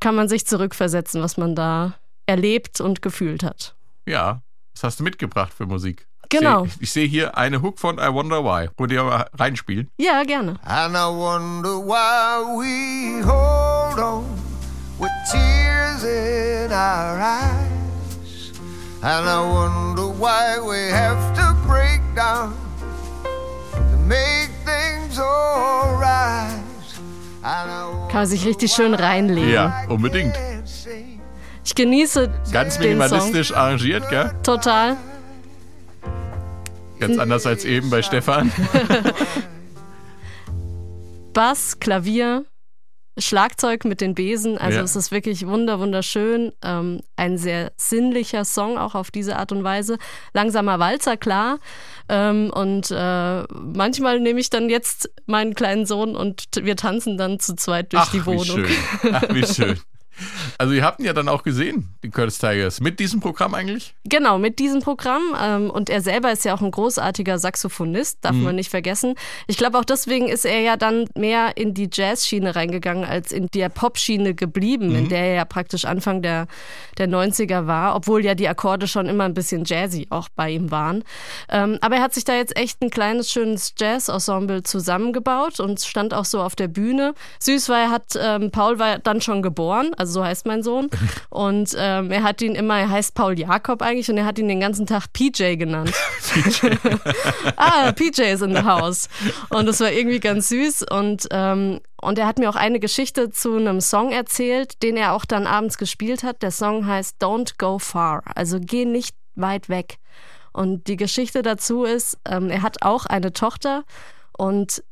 kann 0.00 0.14
man 0.14 0.28
sich 0.28 0.46
zurückversetzen, 0.46 1.22
was 1.22 1.36
man 1.36 1.54
da 1.54 1.94
erlebt 2.26 2.80
und 2.80 3.02
gefühlt 3.02 3.42
hat. 3.42 3.74
Ja, 4.06 4.42
was 4.74 4.84
hast 4.84 5.00
du 5.00 5.04
mitgebracht 5.04 5.52
für 5.52 5.66
Musik? 5.66 6.06
Genau. 6.28 6.64
Ich, 6.64 6.80
ich 6.80 6.90
sehe 6.92 7.06
hier 7.06 7.36
eine 7.36 7.60
Hook 7.60 7.78
von 7.78 7.98
I 7.98 8.08
Wonder 8.12 8.42
Why. 8.42 8.68
Wollt 8.78 8.90
ihr 8.92 9.04
mal 9.04 9.28
reinspielen? 9.34 9.90
Ja, 9.98 10.22
gerne. 10.22 10.58
And 10.64 10.94
I 10.94 11.06
wonder 11.14 11.76
why 11.84 12.42
we 12.56 13.22
hold 13.26 13.98
on 13.98 14.24
with 14.98 15.10
tears 15.30 16.04
in 16.04 16.70
our 16.72 17.18
eyes. 17.20 17.81
And 19.04 19.28
I 19.28 19.40
wonder 19.40 20.06
why 20.16 20.60
we 20.60 20.92
have 20.92 21.34
to 21.34 21.54
break 21.66 22.00
down 22.14 22.54
to 23.64 23.96
make 24.06 24.50
things 24.64 25.18
alright. 25.18 26.60
Kann 27.42 28.20
man 28.20 28.26
sich 28.26 28.46
richtig 28.46 28.70
schön 28.72 28.94
reinlegen. 28.94 29.50
Ja, 29.50 29.84
unbedingt. 29.88 30.34
Ich 31.64 31.74
genieße 31.74 32.30
Ganz 32.52 32.78
den 32.78 32.98
minimalistisch 32.98 33.52
arrangiert, 33.52 34.08
gell? 34.08 34.28
Song 34.28 34.42
total. 34.42 34.96
Ganz 37.00 37.18
anders 37.18 37.44
als 37.46 37.64
eben 37.64 37.90
bei 37.90 38.02
Stefan. 38.02 38.52
Bass, 41.32 41.80
Klavier, 41.80 42.44
Schlagzeug 43.18 43.84
mit 43.84 44.00
den 44.00 44.14
Besen. 44.14 44.56
Also 44.58 44.78
Ja. 44.78 44.84
es 44.84 44.96
ist 44.96 45.10
wirklich 45.10 45.46
wunder 45.46 45.78
wunderschön. 45.80 46.52
Ähm, 46.62 47.00
ein 47.16 47.36
sehr 47.38 47.72
sinnlicher 47.76 48.44
Song 48.44 48.78
auch 48.78 48.94
auf 48.94 49.10
diese 49.10 49.36
Art 49.36 49.52
und 49.52 49.64
Weise. 49.64 49.98
Langsamer 50.32 50.78
Walzer, 50.78 51.16
klar. 51.16 51.58
Ähm, 52.08 52.50
und 52.54 52.90
äh, 52.90 53.42
manchmal 53.52 54.20
nehme 54.20 54.40
ich 54.40 54.50
dann 54.50 54.70
jetzt 54.70 55.10
meinen 55.26 55.54
kleinen 55.54 55.86
Sohn 55.86 56.16
und 56.16 56.44
wir 56.60 56.76
tanzen 56.76 57.16
dann 57.18 57.38
zu 57.38 57.54
zweit 57.54 57.92
durch 57.92 58.02
Ach, 58.04 58.10
die 58.12 58.22
wie 58.22 58.26
Wohnung. 58.26 58.44
schön. 58.44 58.66
Ach, 59.12 59.22
wie 59.30 59.46
schön. 59.46 59.78
Also 60.58 60.72
ihr 60.74 60.84
habt 60.84 61.00
ihn 61.00 61.06
ja 61.06 61.12
dann 61.12 61.28
auch 61.28 61.42
gesehen, 61.42 61.88
die 62.02 62.10
Curtis 62.10 62.38
Tigers, 62.38 62.80
mit 62.80 63.00
diesem 63.00 63.20
Programm 63.20 63.54
eigentlich? 63.54 63.94
Genau, 64.04 64.38
mit 64.38 64.58
diesem 64.58 64.80
Programm. 64.80 65.22
Ähm, 65.42 65.70
und 65.70 65.88
er 65.90 66.00
selber 66.00 66.30
ist 66.32 66.44
ja 66.44 66.54
auch 66.54 66.60
ein 66.60 66.70
großartiger 66.70 67.38
Saxophonist, 67.38 68.18
darf 68.22 68.34
Mhm. 68.36 68.42
man 68.42 68.56
nicht 68.56 68.70
vergessen. 68.70 69.14
Ich 69.46 69.56
glaube, 69.56 69.78
auch 69.78 69.84
deswegen 69.84 70.28
ist 70.28 70.44
er 70.44 70.60
ja 70.60 70.76
dann 70.76 71.06
mehr 71.16 71.56
in 71.56 71.74
die 71.74 71.88
Jazz-Schiene 71.92 72.54
reingegangen, 72.54 73.04
als 73.04 73.32
in 73.32 73.48
der 73.54 73.68
Pop-Schiene 73.68 74.34
geblieben, 74.34 74.90
Mhm. 74.90 74.96
in 74.96 75.08
der 75.08 75.20
er 75.20 75.34
ja 75.34 75.44
praktisch 75.44 75.84
Anfang 75.84 76.22
der, 76.22 76.46
der 76.98 77.08
90er 77.08 77.66
war, 77.66 77.96
obwohl 77.96 78.24
ja 78.24 78.34
die 78.34 78.48
Akkorde 78.48 78.86
schon 78.88 79.06
immer 79.06 79.24
ein 79.24 79.34
bisschen 79.34 79.64
jazzy 79.64 80.06
auch 80.10 80.28
bei 80.36 80.50
ihm 80.50 80.70
waren. 80.70 81.04
Ähm, 81.48 81.78
aber 81.80 81.96
er 81.96 82.02
hat 82.02 82.14
sich 82.14 82.24
da 82.24 82.34
jetzt 82.34 82.56
echt 82.56 82.82
ein 82.82 82.90
kleines, 82.90 83.30
schönes 83.30 83.74
Jazz-Ensemble 83.78 84.62
zusammengebaut 84.62 85.60
und 85.60 85.80
stand 85.80 86.14
auch 86.14 86.24
so 86.24 86.40
auf 86.40 86.54
der 86.54 86.68
Bühne. 86.68 87.14
Süß 87.40 87.68
war, 87.68 87.78
er 87.78 87.90
hat, 87.90 88.18
ähm, 88.20 88.50
Paul 88.50 88.78
war 88.78 88.98
dann 88.98 89.20
schon 89.20 89.42
geboren, 89.42 89.94
also 90.02 90.20
so 90.20 90.24
heißt 90.24 90.46
mein 90.46 90.62
Sohn. 90.62 90.90
Und 91.30 91.74
ähm, 91.78 92.10
er 92.10 92.22
hat 92.22 92.42
ihn 92.42 92.54
immer, 92.54 92.78
er 92.78 92.90
heißt 92.90 93.14
Paul 93.14 93.38
Jakob 93.38 93.82
eigentlich 93.82 94.10
und 94.10 94.18
er 94.18 94.26
hat 94.26 94.38
ihn 94.38 94.48
den 94.48 94.60
ganzen 94.60 94.86
Tag 94.86 95.12
PJ 95.12 95.56
genannt. 95.56 95.92
ah, 97.56 97.92
PJ 97.92 98.22
is 98.22 98.42
in 98.42 98.54
the 98.54 98.64
house. 98.64 99.08
Und 99.48 99.66
das 99.66 99.80
war 99.80 99.90
irgendwie 99.90 100.20
ganz 100.20 100.48
süß. 100.48 100.84
Und, 100.90 101.26
ähm, 101.30 101.80
und 102.00 102.18
er 102.18 102.26
hat 102.26 102.38
mir 102.38 102.50
auch 102.50 102.56
eine 102.56 102.80
Geschichte 102.80 103.30
zu 103.30 103.56
einem 103.56 103.80
Song 103.80 104.12
erzählt, 104.12 104.82
den 104.82 104.96
er 104.96 105.12
auch 105.12 105.24
dann 105.24 105.46
abends 105.46 105.78
gespielt 105.78 106.22
hat. 106.22 106.42
Der 106.42 106.50
Song 106.50 106.86
heißt 106.86 107.22
Don't 107.22 107.54
Go 107.58 107.78
Far, 107.78 108.22
also 108.34 108.58
geh 108.60 108.84
nicht 108.84 109.16
weit 109.34 109.68
weg. 109.68 109.98
Und 110.52 110.86
die 110.88 110.96
Geschichte 110.96 111.42
dazu 111.42 111.84
ist, 111.84 112.18
ähm, 112.28 112.50
er 112.50 112.62
hat 112.62 112.82
auch 112.82 113.06
eine 113.06 113.32
Tochter 113.32 113.84
und 114.36 114.82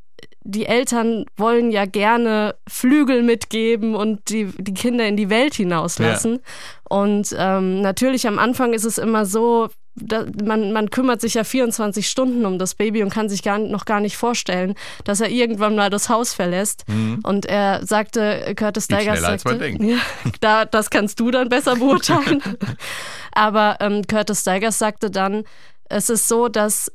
die 0.43 0.67
Eltern 0.67 1.27
wollen 1.37 1.71
ja 1.71 1.85
gerne 1.85 2.55
Flügel 2.67 3.23
mitgeben 3.23 3.95
und 3.95 4.31
die, 4.31 4.47
die 4.59 4.75
Kinder 4.75 5.07
in 5.07 5.17
die 5.17 5.29
Welt 5.29 5.55
hinauslassen. 5.55 6.41
Und 6.89 7.35
ähm, 7.39 7.83
natürlich 7.83 8.27
am 8.27 8.39
Anfang 8.39 8.73
ist 8.73 8.85
es 8.85 8.99
immer 8.99 9.27
so, 9.27 9.69
da, 9.97 10.25
man, 10.43 10.73
man 10.73 10.91
kümmert 10.91 11.21
sich 11.21 11.35
ja 11.35 11.45
24 11.45 12.09
Stunden 12.09 12.47
um 12.47 12.59
das 12.59 12.75
Baby 12.75 13.03
und 13.03 13.11
kann 13.11 13.29
sich 13.29 13.43
gar, 13.43 13.59
noch 13.59 13.85
gar 13.85 14.01
nicht 14.01 14.17
vorstellen, 14.17 14.75
dass 15.05 15.21
er 15.21 15.29
irgendwann 15.29 15.77
mal 15.77 15.91
das 15.91 16.09
Haus 16.09 16.33
verlässt. 16.33 16.85
Und 17.23 17.45
er 17.47 17.85
sagte, 17.87 18.55
Curtis 18.57 18.85
als 18.91 19.43
sagte. 19.43 19.51
Ja, 19.85 19.99
da, 20.41 20.65
das 20.65 20.91
kannst 20.91 21.21
du 21.21 21.31
dann 21.31 21.49
besser 21.49 21.77
beurteilen. 21.77 22.43
Aber 23.33 23.77
ähm, 23.81 24.07
Curtis 24.07 24.41
Stigers 24.41 24.79
sagte 24.79 25.11
dann, 25.11 25.45
es 25.89 26.09
ist 26.09 26.29
so, 26.29 26.49
dass 26.49 26.91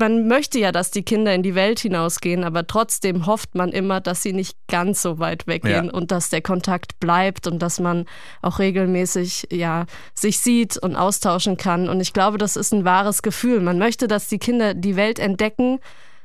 man 0.00 0.26
möchte 0.26 0.58
ja, 0.58 0.72
dass 0.72 0.90
die 0.90 1.02
Kinder 1.04 1.32
in 1.34 1.42
die 1.44 1.54
Welt 1.54 1.78
hinausgehen, 1.80 2.42
aber 2.42 2.66
trotzdem 2.66 3.26
hofft 3.26 3.54
man 3.54 3.68
immer, 3.70 4.00
dass 4.00 4.22
sie 4.22 4.32
nicht 4.32 4.56
ganz 4.68 5.02
so 5.02 5.18
weit 5.20 5.46
weggehen 5.46 5.86
Ja. 5.86 5.92
und 5.92 6.10
dass 6.10 6.30
der 6.30 6.40
Kontakt 6.42 6.98
bleibt 6.98 7.46
und 7.46 7.60
dass 7.60 7.78
man 7.78 8.06
auch 8.42 8.58
regelmäßig 8.58 9.48
ja 9.52 9.84
sich 10.14 10.40
sieht 10.40 10.76
und 10.78 10.96
austauschen 10.96 11.56
kann. 11.56 11.88
Und 11.88 12.00
ich 12.00 12.12
glaube, 12.12 12.38
das 12.38 12.56
ist 12.56 12.72
ein 12.72 12.84
wahres 12.84 13.22
Gefühl. 13.22 13.60
Man 13.60 13.78
möchte, 13.78 14.08
dass 14.08 14.26
die 14.28 14.38
Kinder 14.38 14.74
die 14.74 14.96
Welt 14.96 15.18
entdecken, 15.20 15.78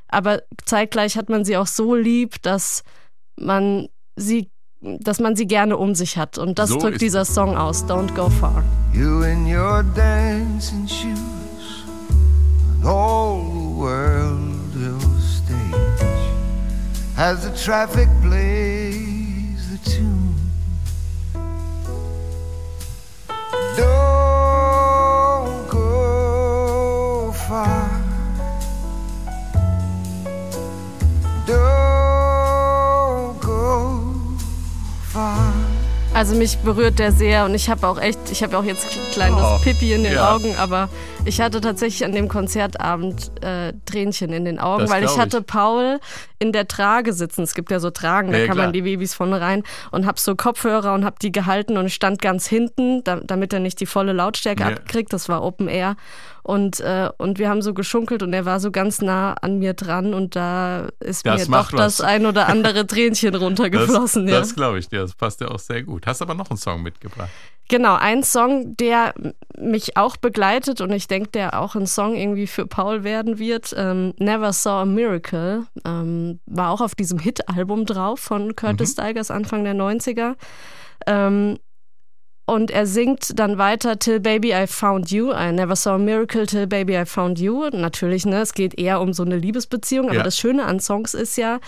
aber 0.08 0.42
zeitgleich 0.64 1.16
hat 1.16 1.28
man 1.28 1.44
sie 1.44 1.56
auch 1.56 1.66
so 1.66 1.94
lieb, 1.94 2.42
dass 2.42 2.82
man 3.38 3.88
sie 4.16 4.50
dass 4.82 5.20
man 5.20 5.34
sie 5.34 5.46
gerne 5.46 5.78
um 5.78 5.94
sich 5.94 6.16
hat. 6.16 6.38
Und 6.38 6.58
das 6.58 6.68
So 6.68 6.78
drückt 6.78 7.00
dieser 7.00 7.24
Song 7.24 7.56
aus, 7.56 7.84
Don't 7.86 8.14
Go 8.14 8.28
Far. 8.28 8.62
You 8.92 9.22
in 9.22 9.46
your 9.46 9.82
dancing 9.96 10.86
shoes, 10.86 11.84
and 12.76 12.84
all 12.86 13.55
world 13.76 14.74
your 14.74 14.98
stage. 15.20 16.24
As 17.18 17.44
the 17.44 17.50
traffic 17.64 18.08
plays 18.22 19.70
the 19.70 19.78
tune, 19.90 20.34
don't 23.76 25.68
go 25.68 27.32
far. 27.48 27.90
Don't 31.46 33.40
go 33.40 33.92
far. 35.12 35.52
Also 36.14 36.34
mich 36.34 36.56
berührt 36.58 36.98
der 36.98 37.12
sehr 37.12 37.44
und 37.44 37.54
ich 37.54 37.68
habe 37.68 37.86
auch 37.86 37.98
echt, 37.98 38.18
ich 38.30 38.42
habe 38.42 38.56
auch 38.56 38.64
jetzt 38.64 38.86
ein 38.86 39.12
kleines 39.12 39.42
Oh, 39.42 39.58
Pipi 39.62 39.92
in 39.92 40.02
den 40.04 40.14
ja. 40.14 40.34
Augen, 40.34 40.54
aber 40.56 40.88
ich 41.26 41.40
hatte 41.40 41.60
tatsächlich 41.60 42.04
an 42.04 42.12
dem 42.12 42.28
Konzertabend 42.28 43.32
äh, 43.42 43.72
Tränchen 43.84 44.32
in 44.32 44.44
den 44.44 44.58
Augen, 44.58 44.82
Das 44.82 44.90
weil 44.90 45.02
ich 45.04 45.08
glaub 45.10 45.18
ich. 45.18 45.22
hatte 45.22 45.42
Paul 45.42 46.00
in 46.38 46.52
der 46.52 46.68
Trage 46.68 47.12
sitzen. 47.12 47.42
Es 47.42 47.54
gibt 47.54 47.70
ja 47.70 47.80
so 47.80 47.90
Tragen, 47.90 48.30
da 48.32 48.38
Ja, 48.38 48.46
kann 48.46 48.54
klar. 48.54 48.66
man 48.66 48.72
die 48.72 48.82
Babys 48.82 49.14
vorne 49.14 49.40
rein 49.40 49.62
und 49.90 50.06
habe 50.06 50.18
so 50.20 50.36
Kopfhörer 50.36 50.94
und 50.94 51.04
habe 51.04 51.16
die 51.20 51.32
gehalten 51.32 51.76
und 51.76 51.90
stand 51.90 52.20
ganz 52.22 52.46
hinten, 52.46 53.02
da, 53.04 53.16
damit 53.16 53.52
er 53.52 53.60
nicht 53.60 53.80
die 53.80 53.86
volle 53.86 54.12
Lautstärke 54.12 54.62
Ja. 54.62 54.68
abkriegt. 54.68 55.12
Das 55.12 55.28
war 55.28 55.42
Open 55.42 55.68
Air 55.68 55.96
und 56.42 56.78
äh, 56.80 57.10
und 57.18 57.38
wir 57.38 57.48
haben 57.48 57.62
so 57.62 57.74
geschunkelt 57.74 58.22
und 58.22 58.32
er 58.32 58.44
war 58.44 58.60
so 58.60 58.70
ganz 58.70 59.00
nah 59.02 59.34
an 59.40 59.58
mir 59.58 59.74
dran 59.74 60.14
und 60.14 60.36
da 60.36 60.88
ist 61.00 61.26
Das 61.26 61.48
mir 61.48 61.56
doch 61.56 61.70
das 61.72 61.98
was. 61.98 62.00
ein 62.02 62.24
oder 62.26 62.48
andere 62.48 62.86
Tränchen 62.86 63.34
runtergeflossen. 63.34 64.26
Das, 64.26 64.32
ja. 64.32 64.40
das 64.40 64.54
glaube 64.54 64.78
ich 64.78 64.88
dir, 64.88 65.00
das 65.00 65.14
passt 65.14 65.40
ja 65.40 65.48
auch 65.48 65.58
sehr 65.58 65.82
gut. 65.82 66.06
Hast 66.06 66.22
aber 66.22 66.34
noch 66.34 66.50
einen 66.50 66.58
Song 66.58 66.82
mitgebracht. 66.82 67.30
Genau, 67.68 67.96
ein 67.96 68.22
Song, 68.22 68.76
der 68.76 69.12
mich 69.58 69.96
auch 69.96 70.16
begleitet 70.16 70.80
und 70.80 70.92
ich 70.92 71.08
denke, 71.08 71.30
der 71.30 71.60
auch 71.60 71.74
ein 71.74 71.86
Song 71.86 72.14
irgendwie 72.14 72.46
für 72.46 72.66
Paul 72.66 73.02
werden 73.02 73.38
wird. 73.38 73.74
Ähm, 73.76 74.14
Never 74.18 74.52
Saw 74.52 74.82
a 74.82 74.84
Miracle 74.84 75.66
ähm, 75.84 76.38
war 76.46 76.70
auch 76.70 76.80
auf 76.80 76.94
diesem 76.94 77.18
Hit-Album 77.18 77.84
drauf 77.84 78.20
von 78.20 78.54
Curtis 78.54 78.92
Stigers 78.92 79.30
Anfang 79.30 79.64
der 79.64 79.74
90er. 79.74 80.36
Ähm, 81.06 81.58
und 82.46 82.70
er 82.70 82.86
singt 82.86 83.38
dann 83.38 83.58
weiter 83.58 83.98
Till 83.98 84.20
Baby 84.20 84.52
I 84.52 84.66
Found 84.68 85.10
You. 85.10 85.32
I 85.32 85.52
never 85.52 85.74
saw 85.76 85.90
a 85.94 85.98
miracle 85.98 86.46
till 86.46 86.66
baby 86.66 86.96
I 86.96 87.04
found 87.04 87.38
you. 87.40 87.68
Natürlich, 87.72 88.24
ne, 88.24 88.40
es 88.40 88.54
geht 88.54 88.78
eher 88.78 89.00
um 89.00 89.12
so 89.12 89.24
eine 89.24 89.36
Liebesbeziehung, 89.36 90.06
aber 90.06 90.18
Ja. 90.18 90.22
das 90.22 90.38
Schöne 90.38 90.64
an 90.64 90.78
Songs 90.80 91.12
ist 91.14 91.36
ja, 91.36 91.58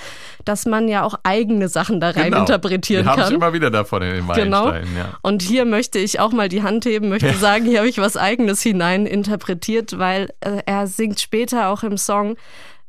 dass 0.45 0.67
man 0.67 0.87
ja 0.89 1.03
auch 1.03 1.17
eigene 1.25 1.69
Sachen 1.69 1.99
da 2.01 2.11
rein 2.11 2.27
Genau. 2.31 2.41
interpretieren 2.41 3.05
Wir 3.07 3.13
kann. 3.15 3.35
immer 3.35 3.53
wieder 3.53 3.71
davon 3.71 4.03
in 4.03 4.15
den 4.15 4.29
Genau. 4.29 4.71
Ja. 4.73 5.19
Und 5.23 5.43
hier 5.43 5.65
möchte 5.65 5.99
ich 5.99 6.21
auch 6.21 6.33
mal 6.33 6.49
die 6.49 6.63
Hand 6.63 6.85
heben, 6.87 7.09
möchte 7.09 7.35
sagen, 7.35 7.65
hier 7.65 7.79
habe 7.79 7.89
ich 7.89 7.99
was 7.99 8.17
Eigenes 8.17 8.63
hinein 8.63 9.05
interpretiert, 9.07 9.99
weil 9.99 10.29
äh, 10.41 10.63
er 10.65 10.87
singt 10.87 11.19
später 11.21 11.69
auch 11.69 11.83
im 11.83 11.99
Song 11.99 12.37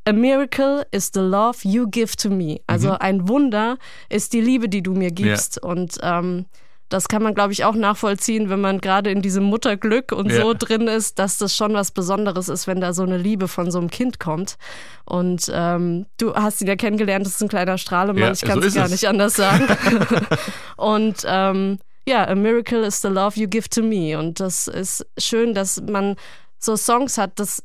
A 0.06 0.14
miracle 0.14 0.86
is 0.92 1.12
the 1.14 1.20
love 1.20 1.58
you 1.64 1.88
give 1.88 2.16
to 2.18 2.30
me. 2.30 2.62
Also 2.68 2.92
ein 3.00 3.28
Wunder 3.28 3.78
ist 4.10 4.34
die 4.34 4.42
Liebe, 4.42 4.70
die 4.70 4.82
du 4.82 4.94
mir 4.94 5.12
gibst. 5.12 5.62
Und 5.62 5.98
ähm, 6.02 6.46
das 6.90 7.08
kann 7.08 7.22
man, 7.24 7.36
glaube 7.36 7.54
ich, 7.54 7.64
auch 7.66 7.76
nachvollziehen, 7.76 8.50
wenn 8.50 8.62
man 8.62 8.82
gerade 8.82 9.12
in 9.12 9.22
diesem 9.22 9.44
Mutterglück 9.44 10.12
und 10.12 10.32
Ja. 10.32 10.42
so 10.42 10.54
drin 10.58 10.88
ist, 10.88 11.20
dass 11.20 11.38
das 11.38 11.56
schon 11.56 11.74
was 11.74 11.92
Besonderes 11.92 12.50
ist, 12.50 12.66
wenn 12.68 12.82
da 12.82 12.94
so 12.94 13.04
eine 13.04 13.18
Liebe 13.18 13.48
von 13.48 13.70
so 13.72 13.78
einem 13.80 13.90
Kind 13.90 14.20
kommt. 14.20 14.58
Und 15.06 15.52
ähm, 15.54 16.08
du 16.18 16.34
hast 16.36 16.62
ihn 16.62 16.68
ja 16.68 16.76
kennengelernt, 16.76 17.26
das 17.26 17.34
ist 17.36 17.42
ein 17.42 17.48
kleiner 17.50 17.78
Strahlemann, 17.78 18.22
Ja, 18.24 18.32
ich 18.32 18.42
kann 18.42 18.62
so 18.62 18.68
es 18.68 18.74
gar 18.76 18.90
nicht 18.90 19.08
anders 19.08 19.36
sagen. 19.36 19.68
und 20.78 21.24
ähm, 21.26 21.80
ja, 22.08 22.28
a 22.28 22.36
miracle 22.36 22.84
is 22.84 23.02
the 23.02 23.08
love 23.08 23.40
you 23.40 23.48
give 23.48 23.70
to 23.70 23.84
me. 23.84 24.18
Und 24.18 24.40
das 24.40 24.68
ist 24.68 25.06
schön, 25.18 25.54
dass 25.54 25.82
man 25.82 26.16
so 26.58 26.76
Songs 26.76 27.18
hat, 27.18 27.34
das 27.40 27.64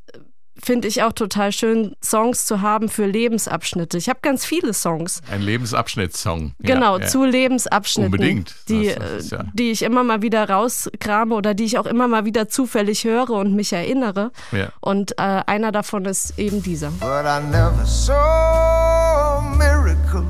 finde 0.65 0.89
ich 0.89 1.03
auch 1.03 1.13
total 1.13 1.53
schön, 1.53 1.95
Songs 2.03 2.47
zu 2.47 2.61
haben 2.63 2.89
für 2.89 3.07
Lebensabschnitte. 3.07 3.99
Ich 3.99 4.09
habe 4.09 4.21
ganz 4.23 4.45
viele 4.45 4.73
Songs. 4.73 5.21
Ein 5.31 5.43
Lebensabschnittssong. 5.43 6.55
Genau, 6.61 6.97
ja, 6.97 7.03
ja. 7.05 7.09
zu 7.09 7.25
Lebensabschnitten. 7.25 8.13
Unbedingt. 8.13 8.55
Die, 8.69 8.87
Das- 8.87 8.95
das 8.97 9.11
ist 9.25 9.33
ja- 9.33 9.45
die 9.53 9.71
ich 9.71 9.83
immer 9.83 10.03
mal 10.05 10.23
wieder 10.23 10.49
rauskrame 10.49 11.35
oder 11.35 11.55
die 11.55 11.65
ich 11.65 11.79
auch 11.79 11.87
immer 11.87 12.09
mal 12.09 12.25
wieder 12.25 12.49
zufällig 12.49 13.05
höre 13.05 13.31
und 13.31 13.55
mich 13.55 13.73
erinnere. 13.73 14.31
Ja. 14.53 14.69
Und 14.81 15.13
äh, 15.19 15.43
einer 15.47 15.71
davon 15.73 16.05
ist 16.07 16.39
eben 16.39 16.63
dieser. 16.63 16.91
But 17.01 17.25
I 17.27 17.41
never 17.51 17.85
saw 17.85 18.15
a 18.15 19.41
miracle 19.59 20.25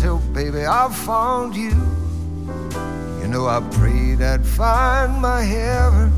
till, 0.00 0.18
baby, 0.34 0.64
I 0.66 0.88
found 0.92 1.56
you. 1.56 1.70
You 3.22 3.28
know, 3.32 3.48
I 3.48 3.60
prayed 3.78 4.20
I'd 4.20 4.44
find 4.44 5.20
my 5.20 5.42
heaven. 5.42 6.12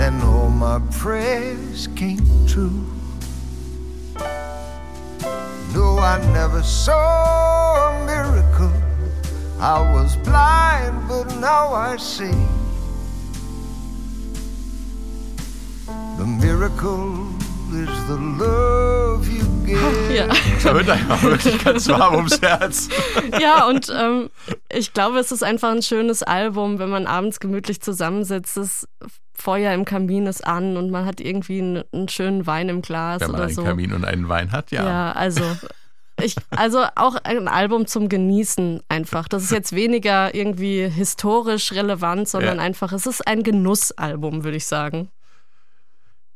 Then 0.00 0.22
all 0.22 0.48
my 0.48 0.80
prayers 0.98 1.86
came 1.94 2.24
true. 2.46 2.86
No, 5.74 5.98
I 5.98 6.18
never 6.32 6.62
saw 6.62 7.90
a 7.90 8.06
miracle. 8.06 8.72
I 9.60 9.92
was 9.92 10.16
blind, 10.16 11.06
but 11.06 11.26
now 11.38 11.74
I 11.74 11.98
see. 11.98 12.32
The 16.16 16.24
miracle 16.24 17.28
is 17.70 17.92
the 18.08 18.16
love 18.16 19.28
you 19.28 19.44
give. 19.66 19.80
Ja. 20.16 20.26
Da 20.62 20.74
wird 20.74 20.88
einem 20.88 21.10
auch 21.10 21.22
wirklich 21.22 21.62
ganz 21.62 21.86
warm 21.88 22.14
ums 22.14 22.40
Herz. 22.40 22.88
ja, 23.38 23.66
und 23.68 23.92
ähm, 23.94 24.30
ich 24.72 24.94
glaube, 24.94 25.18
es 25.18 25.30
ist 25.30 25.44
einfach 25.44 25.70
ein 25.70 25.82
schönes 25.82 26.22
Album, 26.22 26.78
wenn 26.78 26.88
man 26.88 27.06
abends 27.06 27.38
gemütlich 27.38 27.82
zusammensitzt. 27.82 28.56
Das 28.56 28.88
Feuer 29.40 29.72
im 29.74 29.84
Kamin 29.84 30.26
ist 30.26 30.46
an 30.46 30.76
und 30.76 30.90
man 30.90 31.04
hat 31.06 31.20
irgendwie 31.20 31.60
einen, 31.60 31.84
einen 31.92 32.08
schönen 32.08 32.46
Wein 32.46 32.68
im 32.68 32.82
Glas 32.82 33.20
Wenn 33.20 33.28
man 33.32 33.36
oder 33.36 33.44
einen 33.46 33.54
so. 33.54 33.64
Kamin 33.64 33.92
und 33.92 34.04
einen 34.04 34.28
Wein 34.28 34.52
hat, 34.52 34.70
ja. 34.70 34.84
Ja, 34.84 35.12
also 35.12 35.42
Ich, 36.22 36.36
also 36.50 36.84
auch 36.96 37.16
ein 37.24 37.48
Album 37.48 37.86
zum 37.86 38.10
Genießen 38.10 38.82
einfach. 38.90 39.26
Das 39.26 39.42
ist 39.42 39.52
jetzt 39.52 39.74
weniger 39.74 40.34
irgendwie 40.34 40.86
historisch 40.88 41.72
relevant, 41.72 42.28
sondern 42.28 42.58
Ja. 42.58 42.62
einfach, 42.62 42.92
es 42.92 43.06
ist 43.06 43.26
ein 43.26 43.42
Genussalbum, 43.42 44.44
würde 44.44 44.58
ich 44.58 44.66
sagen. 44.66 45.08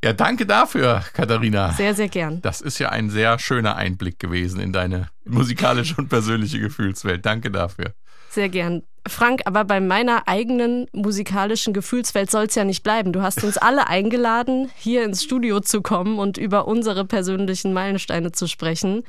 Ja, 0.02 0.12
danke 0.12 0.46
dafür, 0.46 1.02
Katharina. 1.14 1.72
Sehr, 1.72 1.94
sehr 1.94 2.08
gern. 2.08 2.40
Das 2.42 2.60
ist 2.60 2.78
ja 2.78 2.90
ein 2.90 3.08
sehr 3.10 3.38
schöner 3.38 3.76
Einblick 3.76 4.18
gewesen 4.18 4.60
in 4.60 4.72
deine 4.72 5.08
musikalische 5.24 5.96
und 5.96 6.08
persönliche 6.08 6.60
Gefühlswelt. 6.60 7.24
Danke 7.24 7.50
dafür. 7.50 7.92
Sehr 8.30 8.48
gern. 8.50 8.82
Frank, 9.06 9.42
aber 9.44 9.64
bei 9.64 9.80
meiner 9.80 10.28
eigenen 10.28 10.86
musikalischen 10.92 11.74
Gefühlswelt 11.74 12.30
soll 12.30 12.44
es 12.44 12.54
ja 12.54 12.64
nicht 12.64 12.82
bleiben. 12.82 13.12
Du 13.12 13.20
hast 13.20 13.44
uns 13.44 13.58
alle 13.58 13.86
eingeladen, 13.86 14.70
hier 14.76 15.04
ins 15.04 15.22
Studio 15.22 15.60
zu 15.60 15.82
kommen 15.82 16.18
und 16.18 16.38
über 16.38 16.66
unsere 16.66 17.04
persönlichen 17.04 17.74
Meilensteine 17.74 18.32
zu 18.32 18.46
sprechen. 18.46 19.04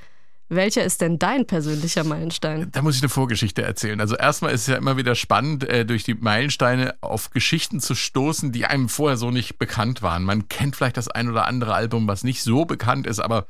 Welcher 0.48 0.84
ist 0.84 1.02
denn 1.02 1.18
dein 1.18 1.48
persönlicher 1.48 2.04
Meilenstein? 2.04 2.70
Da 2.72 2.84
muss 2.84 2.96
ich 2.96 3.02
eine 3.02 3.10
Vorgeschichte 3.10 3.64
erzählen. 3.64 4.00
Also 4.00 4.16
erstmal 4.16 4.54
ist 4.54 4.62
es 4.62 4.68
ja 4.68 4.76
immer 4.76 4.96
wieder 4.96 5.16
spannend, 5.16 5.68
äh, 5.68 5.86
durch 5.86 6.04
die 6.04 6.14
Meilensteine 6.14 6.94
auf 7.02 7.32
Geschichten 7.32 7.80
zu 7.80 7.96
stoßen, 7.96 8.52
die 8.52 8.66
einem 8.66 8.88
vorher 8.88 9.18
so 9.18 9.32
nicht 9.32 9.58
bekannt 9.58 10.04
waren. 10.04 10.24
Man 10.24 10.48
kennt 10.48 10.76
vielleicht 10.76 10.98
das 10.98 11.08
ein 11.08 11.30
oder 11.30 11.48
andere 11.48 11.74
Album, 11.74 12.08
was 12.08 12.24
nicht 12.24 12.44
so 12.44 12.66
bekannt 12.66 13.08
ist, 13.08 13.20
aber 13.20 13.48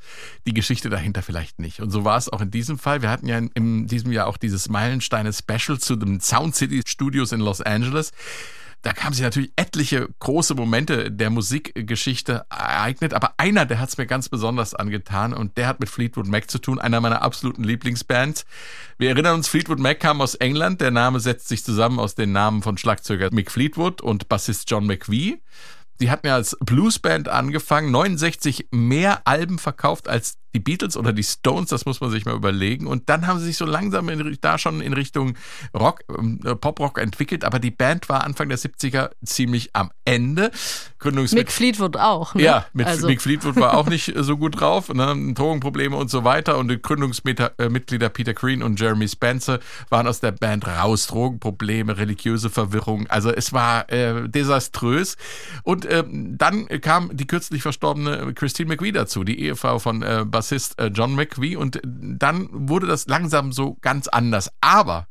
die 0.48 0.54
Geschichte 0.54 0.90
dahinter 0.90 1.22
vielleicht 1.22 1.60
nicht. 1.60 1.82
Und 1.82 1.92
so 1.92 2.06
war 2.06 2.18
es 2.18 2.30
auch 2.30 2.40
in 2.40 2.52
diesem 2.52 2.80
Fall. 2.80 3.02
Wir 3.02 3.10
hatten 3.10 3.28
ja 3.28 3.40
in, 3.40 3.88
diesem 3.88 4.14
Jahr 4.14 4.28
auch 4.28 4.38
dieses 4.38 4.70
Meilensteine-Special 4.70 5.78
zu 5.80 5.98
den 5.98 6.22
Sound 6.22 6.56
City 6.56 6.82
Studios 6.86 7.34
in 7.34 7.42
Los 7.42 7.60
Angeles. 7.60 8.14
Da 8.86 8.94
kamen 8.94 9.14
sich 9.14 9.24
natürlich 9.24 9.52
etliche 9.56 10.08
große 10.20 10.54
Momente 10.54 11.10
der 11.10 11.32
Musikgeschichte 11.32 12.46
ereignet, 12.52 13.16
aber 13.16 13.34
einer, 13.38 13.66
der 13.66 13.80
hat 13.80 13.90
es 13.90 13.98
mir 13.98 14.06
ganz 14.06 14.30
besonders 14.30 14.76
angetan 14.76 15.34
und 15.34 15.58
der 15.58 15.66
hat 15.66 15.80
mit 15.80 15.90
Fleetwood 15.90 16.28
Mac 16.28 16.52
zu 16.52 16.60
tun, 16.60 16.78
einer 16.78 17.02
meiner 17.02 17.24
absoluten 17.24 17.64
Lieblingsbands. 17.64 18.46
Wir 19.00 19.10
erinnern 19.10 19.38
uns, 19.38 19.48
Fleetwood 19.48 19.80
Mac 19.80 20.00
kam 20.00 20.22
aus 20.22 20.36
England. 20.36 20.82
Der 20.82 20.92
Name 20.92 21.20
setzt 21.20 21.48
sich 21.48 21.64
zusammen 21.64 21.98
aus 21.98 22.14
den 22.14 22.32
Namen 22.32 22.62
von 22.62 22.78
Schlagzeuger 22.78 23.34
Mick 23.34 23.50
Fleetwood 23.50 24.02
und 24.02 24.30
Bassist 24.30 24.70
John 24.70 24.86
McVie. 24.86 25.42
Die 26.00 26.12
hatten 26.12 26.28
ja 26.28 26.36
als 26.36 26.56
Bluesband 26.60 27.28
angefangen, 27.28 27.90
69 27.90 28.68
mehr 28.70 29.26
Alben 29.26 29.58
verkauft 29.58 30.08
als 30.08 30.38
die 30.56 30.60
Beatles 30.60 30.96
oder 30.96 31.14
die 31.14 31.24
Stones, 31.24 31.70
das 31.70 31.86
muss 31.86 32.00
man 32.00 32.10
sich 32.10 32.26
mal 32.26 32.34
überlegen. 32.34 32.88
Und 32.88 33.10
dann 33.10 33.28
haben 33.28 33.40
sie 33.40 33.46
sich 33.46 33.58
so 33.58 33.66
langsam 33.66 34.10
in, 34.10 34.38
da 34.40 34.58
schon 34.58 34.82
in 34.82 34.94
Richtung 34.94 35.36
Rock, 35.78 36.04
äh, 36.10 36.56
Poprock 36.56 36.98
entwickelt, 36.98 37.44
aber 37.44 37.60
die 37.60 37.72
Band 37.72 38.08
war 38.08 38.24
Anfang 38.24 38.48
der 38.48 38.58
70er 38.58 39.12
ziemlich 39.24 39.72
am 39.74 39.92
Ende. 40.06 40.52
Gründungsmitglied 41.00 41.48
Mick 41.48 41.52
Fleetwood 41.52 41.98
auch. 41.98 42.36
Ne? 42.36 42.44
ja, 42.44 42.66
mit 42.74 42.88
also, 42.88 43.08
Mick 43.08 43.22
Fleetwood 43.22 43.58
war 43.58 43.78
auch 43.78 43.86
nicht 43.90 44.16
äh, 44.16 44.24
so 44.24 44.38
gut 44.38 44.60
drauf, 44.60 44.94
ne? 44.94 45.34
Drogenprobleme 45.34 45.96
und 45.96 46.10
so 46.10 46.24
weiter. 46.24 46.58
Und 46.58 46.70
die 46.70 46.82
Gründungsmitglieder 46.82 48.10
Peter 48.10 48.34
Green 48.34 48.64
und 48.64 48.80
Jeremy 48.80 49.08
Spencer 49.08 49.60
waren 49.90 50.08
aus 50.08 50.22
der 50.22 50.32
Band 50.32 50.66
raus. 50.66 51.08
Drogenprobleme, 51.08 51.98
religiöse 51.98 52.50
Verwirrung. 52.50 53.08
Also 53.08 53.30
es 53.30 53.52
war 53.52 53.92
äh, 53.92 54.30
desaströs. 54.30 55.18
Und 55.64 55.86
ähm, 55.92 56.38
dann 56.38 56.68
kam 56.82 57.16
die 57.16 57.28
kürzlich 57.28 57.62
verstorbene 57.62 58.34
Christine 58.34 58.70
McVie 58.70 58.94
dazu, 58.94 59.24
die 59.24 59.40
Ehefrau 59.42 59.80
von 59.80 60.02
äh, 60.02 60.26
Bassist 60.46 60.80
äh, 60.80 60.92
John 60.94 61.16
McVie. 61.16 61.56
Und 61.56 61.82
dann 61.84 62.48
wurde 62.52 62.86
das 62.86 63.08
langsam 63.08 63.52
so 63.52 63.78
ganz 63.82 64.08
anders. 64.08 64.52
Aber 64.62 65.08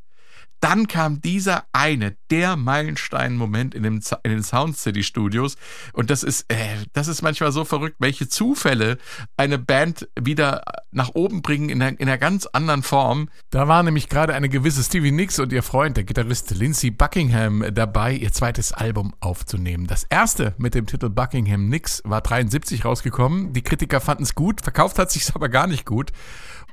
dann 0.65 0.89
kam 0.89 1.21
dieser 1.21 1.65
eine, 1.75 2.17
der 2.31 2.57
Meilenstein-Moment 2.57 3.75
in, 3.75 3.85
in 3.85 4.01
den 4.31 4.43
Sound 4.43 4.79
City 4.79 5.03
Studios. 5.03 5.57
Und 5.93 6.09
das 6.09 6.23
ist, 6.23 6.51
äh, 6.51 6.57
das 6.95 7.07
ist 7.07 7.21
manchmal 7.21 7.53
so 7.53 7.67
verrückt, 7.67 7.97
welche 7.99 8.29
Zufälle 8.29 8.97
eine 9.37 9.59
Band 9.59 10.09
wieder 10.19 10.63
nach 10.91 11.11
oben 11.13 11.43
bringen 11.43 11.69
in 11.69 11.83
einer, 11.83 12.01
in 12.01 12.09
einer 12.09 12.17
ganz 12.17 12.47
anderen 12.47 12.83
Form. 12.83 13.29
Da 13.51 13.69
war 13.69 13.83
nämlich 13.83 14.09
gerade 14.09 14.33
eine 14.33 14.49
gewisse 14.49 14.83
Stevie 14.83 15.13
Nicks 15.13 15.39
und 15.39 15.53
ihr 15.53 15.63
Freund, 15.63 15.99
der 15.99 16.05
Gitarrist 16.05 16.51
Lindsey 16.53 16.91
Buckingham, 16.91 17.63
dabei, 17.75 18.15
ihr 18.15 18.33
zweites 18.33 18.73
Album 18.73 19.15
aufzunehmen. 19.21 19.87
Das 19.87 20.05
erste 20.05 20.55
mit 20.57 20.75
dem 20.75 20.87
Titel 20.87 21.11
Buckingham 21.11 21.69
Nicks 21.69 22.01
war 22.07 22.23
73 22.23 22.87
rausgekommen. 22.87 23.53
Die 23.53 23.61
Kritiker 23.63 24.01
fanden 24.01 24.23
es 24.23 24.35
gut, 24.35 24.63
verkauft 24.63 24.99
hat 24.99 25.11
sich 25.11 25.35
aber 25.35 25.51
gar 25.51 25.67
nicht 25.67 25.85
gut. 25.85 26.11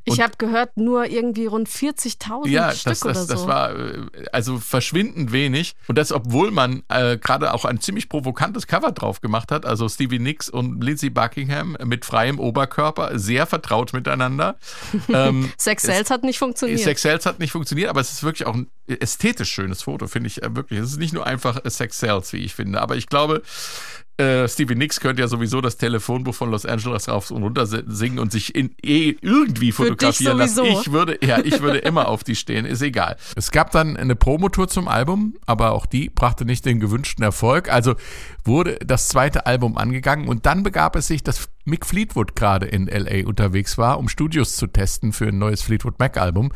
Ich 0.06 0.22
habe 0.22 0.34
gehört, 0.38 0.78
nur 0.78 1.06
irgendwie 1.06 1.46
rund 1.46 1.68
40.000 1.70 2.48
Ja, 2.48 2.72
Stück 2.72 2.92
das, 2.92 3.04
oder 3.04 3.14
das, 3.14 3.28
so. 3.28 3.34
das 3.34 3.48
war 3.48 3.76
äh, 3.76 4.08
also 4.32 4.58
verschwindend 4.58 5.32
wenig. 5.32 5.76
Und 5.88 5.98
das, 5.98 6.12
obwohl 6.12 6.52
man 6.52 6.84
äh, 6.90 7.18
gerade 7.18 7.54
auch 7.54 7.66
ein 7.66 7.80
ziemlich 7.80 8.10
provokantes 8.10 8.68
Cover 8.68 8.92
drauf 8.92 9.22
gemacht 9.22 9.52
hat. 9.52 9.66
Also 9.66 9.88
Stevie 9.90 10.20
Nicks 10.20 10.50
und 10.50 10.84
Lindsey 10.84 11.10
Buckingham 11.10 11.78
mit 11.84 12.06
freiem 12.06 12.40
Oberkörper, 12.40 13.18
sehr 13.18 13.46
vertraut 13.46 13.94
miteinander. 13.94 14.58
ähm, 15.10 15.52
Sex 15.58 15.84
Cells 15.84 16.10
hat 16.10 16.24
nicht 16.24 16.40
funktioniert. 16.40 16.80
Sex 16.80 17.02
Cells 17.02 17.26
hat 17.26 17.40
nicht 17.40 17.52
funktioniert, 17.52 17.90
aber 17.90 18.02
es 18.02 18.12
ist 18.12 18.24
wirklich 18.24 18.48
auch 18.48 18.56
ein 18.56 18.68
ästhetisch 18.88 19.52
schönes 19.52 19.84
Foto, 19.84 20.08
finde 20.08 20.28
ich 20.28 20.44
äh, 20.44 20.56
wirklich. 20.56 20.80
Es 20.80 20.92
ist 20.92 21.00
nicht 21.00 21.14
nur 21.14 21.26
einfach 21.26 21.60
Sex 21.66 22.00
Cells, 22.00 22.34
wie 22.34 22.38
ich 22.38 22.54
finde. 22.54 22.82
Aber 22.82 22.96
ich 22.96 23.08
glaube, 23.08 23.42
äh, 24.18 24.48
Stevie 24.48 24.76
Nicks 24.76 25.00
könnte 25.00 25.22
ja 25.22 25.28
sowieso 25.28 25.62
das 25.62 25.78
Telefonbuch 25.78 26.36
von 26.36 26.52
Los 26.52 26.66
Angeles 26.66 27.08
rauf 27.08 27.32
und 27.32 27.44
runter 27.44 27.66
singen 27.66 28.20
und 28.20 28.32
sich 28.32 28.54
in, 28.54 28.76
eh 28.84 29.16
irgendwie 29.22 29.72
fotografieren 29.72 30.38
lassen. 30.38 30.66
Ich 30.66 30.92
würde, 30.92 31.18
ja, 31.24 31.40
ich 31.40 31.62
würde 31.62 31.78
immer 31.80 32.08
auf 32.08 32.24
die 32.24 32.36
stehen, 32.36 32.66
ist 32.66 32.82
egal. 32.82 33.18
Es 33.36 33.52
gab 33.52 33.72
dann 33.72 33.98
eine 33.98 34.16
Promotour 34.16 34.68
zum 34.68 34.88
Album, 34.88 35.36
aber 35.46 35.72
auch 35.72 35.86
die 35.86 36.10
brachte 36.10 36.46
nicht 36.46 36.66
den 36.66 36.80
gewünschten 36.80 37.24
Erfolg. 37.24 37.72
Also 37.72 37.96
wurde 38.44 38.78
das 38.86 39.08
zweite 39.08 39.46
Album 39.46 39.78
angegangen 39.78 40.28
und 40.28 40.46
dann 40.46 40.64
begab 40.64 40.96
es 40.96 41.08
sich, 41.08 41.24
dass 41.24 41.50
Mick 41.66 41.86
Fleetwood 41.86 42.36
gerade 42.36 42.66
in 42.66 42.88
LA 42.88 43.28
unterwegs 43.28 43.78
war, 43.78 43.98
um 43.98 44.10
Studios 44.10 44.56
zu 44.56 44.68
testen 44.68 45.14
für 45.14 45.28
ein 45.28 45.38
neues 45.38 45.62
Fleetwood 45.62 46.00
Mac 46.00 46.18
Album. 46.18 46.52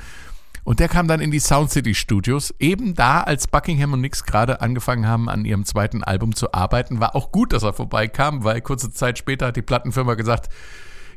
Und 0.65 0.79
der 0.79 0.89
kam 0.89 1.07
dann 1.07 1.21
in 1.21 1.29
die 1.29 1.39
Sound 1.39 1.71
City 1.71 1.93
Studios, 1.93 2.53
eben 2.59 2.95
da, 2.95 3.21
als 3.21 3.47
Buckingham 3.47 3.93
und 3.93 4.01
Nix 4.01 4.23
gerade 4.23 4.61
angefangen 4.61 5.07
haben, 5.07 5.29
an 5.29 5.45
ihrem 5.45 5.63
zweiten 5.63 6.03
Album 6.03 6.35
zu 6.35 6.53
arbeiten. 6.53 6.99
War 6.99 7.15
auch 7.15 7.31
gut, 7.31 7.53
dass 7.53 7.61
er 7.61 7.73
vorbeikam, 7.73 8.43
weil 8.43 8.61
kurze 8.61 8.91
Zeit 8.91 9.19
später 9.19 9.47
hat 9.47 9.55
die 9.55 9.61
Plattenfirma 9.61 10.15
gesagt, 10.15 10.49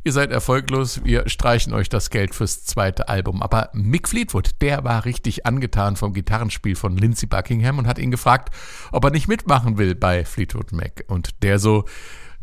ihr 0.05 0.13
seid 0.13 0.33
erfolglos, 0.33 1.03
wir 1.03 1.31
streichen 1.31 1.73
euch 1.73 1.89
das 1.89 2.11
Geld 2.11 2.35
fürs 2.35 2.65
zweite 2.65 3.09
Album. 3.09 3.43
Aber 3.43 3.71
Mick 3.73 4.09
Fleetwood, 4.09 4.51
der 4.61 4.85
war 4.85 5.07
richtig 5.07 5.47
angetan 5.47 5.97
vom 5.97 6.13
Gitarrenspiel 6.13 6.77
von 6.77 6.99
Lindsey 6.99 7.27
Buckingham 7.27 7.79
und 7.79 7.87
hat 7.87 7.99
ihn 7.99 8.11
gefragt, 8.11 8.55
ob 8.93 9.03
er 9.05 9.11
nicht 9.11 9.29
mitmachen 9.29 9.79
will 9.79 9.95
bei 9.95 10.27
Fleetwood 10.27 10.73
Mac. 10.73 11.05
Und 11.09 11.43
der 11.43 11.59
so, 11.59 11.87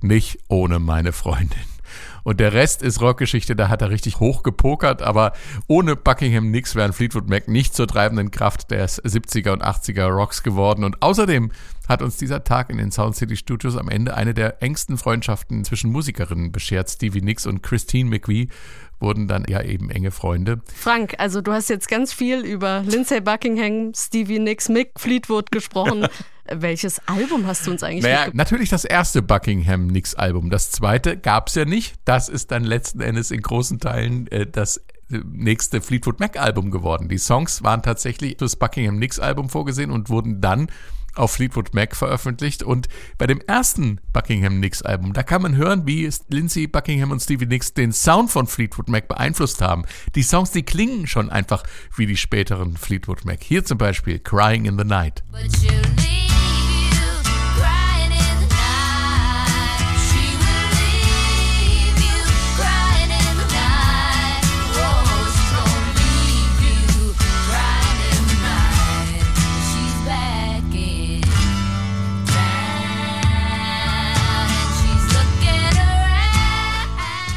nicht 0.01 0.39
ohne 0.47 0.79
meine 0.79 1.13
Freundin. 1.13 1.74
Und 2.25 2.39
der 2.39 2.53
Rest 2.53 2.81
ist 2.81 3.01
Rockgeschichte, 3.01 3.55
da 3.55 3.69
hat 3.69 3.83
er 3.83 3.91
richtig 3.91 4.19
hoch 4.19 4.41
gepokert, 4.41 5.03
aber 5.03 5.33
ohne 5.67 5.95
Buckingham 5.95 6.49
nix 6.49 6.73
wären 6.73 6.91
Fleetwood 6.91 7.29
Mac 7.29 7.47
nicht 7.47 7.75
zur 7.75 7.87
treibenden 7.87 8.31
Kraft 8.31 8.71
des 8.71 8.99
70er 9.03 9.51
und 9.51 9.63
80er 9.63 10.07
Rocks 10.07 10.41
geworden. 10.41 10.83
Und 10.83 11.03
außerdem 11.03 11.51
hat 11.87 12.01
uns 12.01 12.17
dieser 12.17 12.43
Tag 12.43 12.71
in 12.71 12.77
den 12.77 12.91
Sound 12.91 13.15
City 13.15 13.35
Studios 13.35 13.77
am 13.77 13.89
Ende 13.89 14.15
eine 14.15 14.33
der 14.33 14.63
engsten 14.63 14.97
Freundschaften 14.97 15.63
zwischen 15.65 15.91
Musikerinnen 15.91 16.51
beschert. 16.51 16.89
Stevie 16.89 17.21
Nicks 17.21 17.45
und 17.45 17.61
Christine 17.61 18.09
McVie 18.09 18.49
wurden 18.99 19.27
dann 19.27 19.45
ja 19.47 19.61
eben 19.61 19.89
enge 19.89 20.11
Freunde. 20.11 20.61
Frank, 20.73 21.15
also 21.17 21.41
du 21.41 21.51
hast 21.51 21.69
jetzt 21.69 21.87
ganz 21.87 22.13
viel 22.13 22.41
über 22.41 22.83
Lindsay 22.85 23.21
Buckingham, 23.21 23.93
Stevie 23.95 24.39
Nicks, 24.39 24.69
Mick 24.69 24.91
Fleetwood 24.97 25.51
gesprochen. 25.51 26.07
Welches 26.47 27.01
Album 27.07 27.47
hast 27.47 27.65
du 27.65 27.71
uns 27.71 27.81
eigentlich 27.81 28.03
Naja, 28.03 28.27
natürlich 28.33 28.69
das 28.69 28.85
erste 28.85 29.23
Buckingham 29.23 29.87
Nicks 29.87 30.13
Album. 30.13 30.51
Das 30.51 30.69
zweite 30.69 31.17
gab's 31.17 31.55
ja 31.55 31.65
nicht. 31.65 31.95
Das 32.05 32.29
ist 32.29 32.51
dann 32.51 32.63
letzten 32.63 33.01
Endes 33.01 33.31
in 33.31 33.41
großen 33.41 33.79
Teilen 33.79 34.27
äh, 34.27 34.45
das 34.45 34.77
äh, 34.77 35.19
nächste 35.25 35.81
Fleetwood 35.81 36.19
Mac 36.19 36.39
Album 36.39 36.69
geworden. 36.69 37.09
Die 37.09 37.17
Songs 37.17 37.63
waren 37.63 37.81
tatsächlich 37.81 38.37
fürs 38.37 38.57
Buckingham 38.57 38.99
Nicks 38.99 39.19
Album 39.19 39.49
vorgesehen 39.49 39.89
und 39.89 40.09
wurden 40.09 40.39
dann 40.39 40.67
auf 41.15 41.31
Fleetwood 41.31 41.73
Mac 41.73 41.95
veröffentlicht. 41.95 42.63
Und 42.63 42.87
bei 43.17 43.27
dem 43.27 43.41
ersten 43.41 43.99
Buckingham 44.13 44.59
Nicks 44.59 44.81
Album, 44.81 45.13
da 45.13 45.23
kann 45.23 45.41
man 45.41 45.55
hören, 45.55 45.85
wie 45.85 46.09
Lindsay 46.29 46.67
Buckingham 46.67 47.11
und 47.11 47.21
Stevie 47.21 47.45
Nicks 47.45 47.73
den 47.73 47.91
Sound 47.91 48.31
von 48.31 48.47
Fleetwood 48.47 48.89
Mac 48.89 49.07
beeinflusst 49.07 49.61
haben. 49.61 49.85
Die 50.15 50.23
Songs, 50.23 50.51
die 50.51 50.63
klingen 50.63 51.07
schon 51.07 51.29
einfach 51.29 51.63
wie 51.95 52.05
die 52.05 52.17
späteren 52.17 52.77
Fleetwood 52.77 53.25
Mac. 53.25 53.43
Hier 53.43 53.65
zum 53.65 53.77
Beispiel 53.77 54.19
Crying 54.19 54.65
in 54.65 54.77
the 54.77 54.85
Night. 54.85 55.23